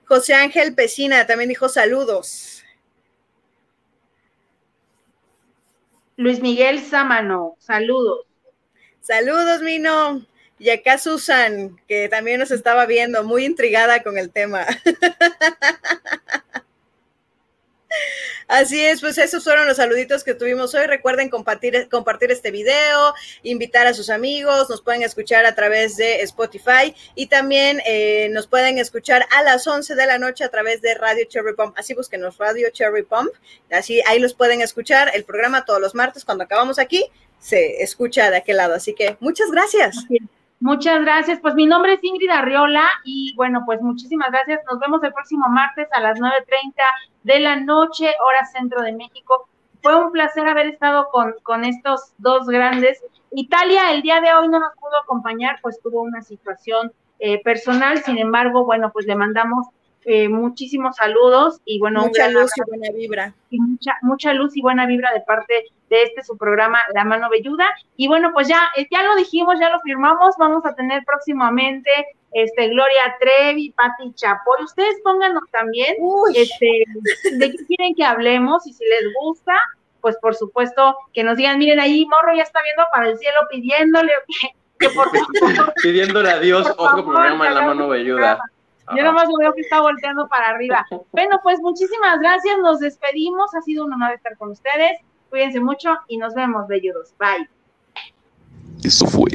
José 0.08 0.36
Ángel 0.36 0.76
Pesina 0.76 1.26
también 1.26 1.50
dijo 1.50 1.68
saludos. 1.68 2.64
Luis 6.18 6.42
Miguel 6.42 6.80
Sámano, 6.80 7.56
saludos. 7.60 8.26
Saludos, 9.02 9.62
Mino. 9.62 10.26
Y 10.58 10.70
acá 10.70 10.98
Susan, 10.98 11.82
que 11.88 12.08
también 12.08 12.40
nos 12.40 12.52
estaba 12.52 12.86
viendo, 12.86 13.24
muy 13.24 13.46
intrigada 13.46 14.04
con 14.04 14.18
el 14.18 14.32
tema. 14.32 14.66
Así 18.48 18.80
es, 18.80 19.02
pues 19.02 19.18
esos 19.18 19.44
fueron 19.44 19.68
los 19.68 19.78
saluditos 19.78 20.24
que 20.24 20.36
tuvimos 20.36 20.76
hoy. 20.76 20.86
Recuerden 20.86 21.30
compartir, 21.30 21.90
compartir 21.90 22.32
este 22.32 22.52
video, 22.52 23.14
invitar 23.42 23.88
a 23.88 23.94
sus 23.94 24.12
amigos, 24.12 24.70
nos 24.70 24.84
pueden 24.84 25.02
escuchar 25.02 25.46
a 25.46 25.56
través 25.56 25.98
de 25.98 26.22
Spotify 26.22 26.96
y 27.16 27.26
también 27.26 27.82
eh, 27.86 28.30
nos 28.32 28.46
pueden 28.46 28.78
escuchar 28.78 29.26
a 29.36 29.42
las 29.42 29.66
11 29.66 29.96
de 29.96 30.06
la 30.06 30.20
noche 30.20 30.44
a 30.44 30.50
través 30.50 30.82
de 30.82 30.94
Radio 30.94 31.26
Cherry 31.28 31.56
Pump. 31.56 31.76
Así 31.78 31.96
búsquenos 31.96 32.38
Radio 32.38 32.70
Cherry 32.70 33.04
Pump, 33.04 33.32
así 33.72 34.02
ahí 34.06 34.20
los 34.20 34.36
pueden 34.36 34.62
escuchar 34.62 35.10
el 35.16 35.24
programa 35.24 35.66
todos 35.66 35.82
los 35.82 35.96
martes 35.96 36.24
cuando 36.24 36.44
acabamos 36.44 36.78
aquí, 36.78 37.04
se 37.40 37.82
escucha 37.82 38.30
de 38.30 38.38
aquel 38.38 38.58
lado. 38.58 38.76
Así 38.76 38.94
que 38.94 39.18
muchas 39.20 39.50
gracias. 39.50 39.96
Muchas 40.66 41.00
gracias. 41.02 41.40
Pues 41.42 41.54
mi 41.54 41.68
nombre 41.68 41.94
es 41.94 42.04
Ingrid 42.04 42.32
Arriola 42.32 42.88
y 43.04 43.36
bueno, 43.36 43.62
pues 43.68 43.84
muchísimas 43.84 44.32
gracias. 44.32 44.62
Nos 44.66 44.80
vemos 44.80 45.04
el 45.04 45.14
próximo 45.14 45.48
martes 45.48 45.88
a 45.92 46.02
las 46.02 46.20
9.30 46.20 46.74
de 47.22 47.40
la 47.40 47.58
noche, 47.58 48.10
hora 48.26 48.44
centro 48.46 48.82
de 48.82 48.92
México. 48.94 49.48
Fue 49.84 49.94
un 49.94 50.12
placer 50.12 50.48
haber 50.48 50.66
estado 50.66 51.10
con, 51.12 51.36
con 51.44 51.66
estos 51.66 52.14
dos 52.18 52.48
grandes. 52.48 53.00
Italia 53.36 53.92
el 53.92 54.02
día 54.02 54.22
de 54.22 54.34
hoy 54.34 54.48
no 54.48 54.60
nos 54.60 54.74
pudo 54.74 55.00
acompañar, 55.04 55.60
pues 55.62 55.80
tuvo 55.84 56.02
una 56.02 56.24
situación 56.24 56.92
eh, 57.20 57.44
personal. 57.44 58.00
Sin 58.00 58.18
embargo, 58.18 58.66
bueno, 58.66 58.90
pues 58.92 59.06
le 59.06 59.14
mandamos 59.14 59.68
eh, 60.04 60.30
muchísimos 60.30 60.96
saludos 60.96 61.62
y 61.64 61.78
bueno, 61.78 62.02
mucha 62.02 62.28
luz 62.28 62.50
y 62.58 62.68
buena 62.68 62.92
vibra. 62.92 63.36
Y 63.52 63.60
mucha, 63.60 63.98
mucha 64.02 64.34
luz 64.34 64.58
y 64.58 64.64
buena 64.64 64.88
vibra 64.88 65.14
de 65.14 65.22
parte 65.22 65.66
de 65.90 66.04
este 66.04 66.24
su 66.24 66.38
programa 66.38 66.80
La 66.94 67.04
Mano 67.04 67.30
Velluda. 67.30 67.66
Y 67.96 68.08
bueno, 68.08 68.32
pues 68.34 68.48
ya, 68.48 68.70
eh, 68.76 68.88
ya 68.92 69.04
lo 69.04 69.16
dijimos, 69.16 69.60
ya 69.60 69.70
lo 69.70 69.80
firmamos, 69.82 70.36
vamos 70.38 70.66
a 70.66 70.74
tener 70.76 71.04
próximamente 71.06 71.90
este, 72.32 72.68
Gloria 72.68 73.16
Trevi, 73.20 73.72
Pati 73.72 74.14
Chapoy. 74.14 74.64
Ustedes 74.64 74.96
pónganos 75.04 75.44
también 75.52 75.96
este, 76.34 76.84
de 77.38 77.52
qué 77.52 77.66
quieren 77.66 77.96
que 77.96 78.04
hablemos 78.04 78.68
y 78.68 78.74
si 78.74 78.84
les 78.84 79.14
gusta, 79.22 79.54
pues 80.02 80.18
por 80.18 80.36
supuesto 80.36 80.98
que 81.14 81.24
nos 81.24 81.38
digan, 81.38 81.58
miren 81.58 81.80
ahí, 81.80 82.06
Morro 82.06 82.36
ya 82.36 82.44
está 82.44 82.62
viendo 82.62 82.84
para 82.92 83.10
el 83.10 83.18
cielo 83.18 83.40
pidiéndole 83.50 84.12
que, 84.80 84.90
por 84.90 85.10
favor. 85.16 85.74
Pidiéndole 85.82 86.30
a 86.30 86.40
Dios 86.40 86.70
otro 86.78 87.06
programa 87.06 87.48
en 87.48 87.56
la 87.56 87.62
mano 87.62 87.92
ayuda. 87.92 88.40
Yo 88.96 89.04
nomás 89.04 89.28
veo 89.40 89.54
que 89.54 89.62
está 89.62 89.82
volteando 89.82 90.28
para 90.28 90.50
arriba. 90.50 90.86
Bueno, 91.12 91.40
pues 91.42 91.60
muchísimas 91.62 92.20
gracias, 92.20 92.58
nos 92.60 92.80
despedimos, 92.82 93.56
ha 93.56 93.62
sido 93.62 93.86
un 93.86 93.94
honor 93.94 94.12
estar 94.12 94.38
con 94.38 94.52
ustedes. 94.52 95.00
Cuídense 95.30 95.60
mucho 95.60 95.90
y 96.08 96.18
nos 96.18 96.34
vemos, 96.34 96.68
belludos. 96.68 97.14
Bye. 97.20 97.50
Eso 98.84 99.08
fue 99.08 99.32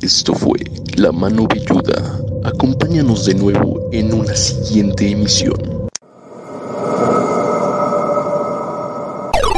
Esto 0.00 0.32
fue 0.32 0.60
La 0.96 1.10
Mano 1.10 1.48
Villuda. 1.48 2.20
Acompáñanos 2.44 3.26
de 3.26 3.34
nuevo 3.34 3.88
en 3.92 4.14
una 4.14 4.34
siguiente 4.36 5.10
emisión. 5.10 5.87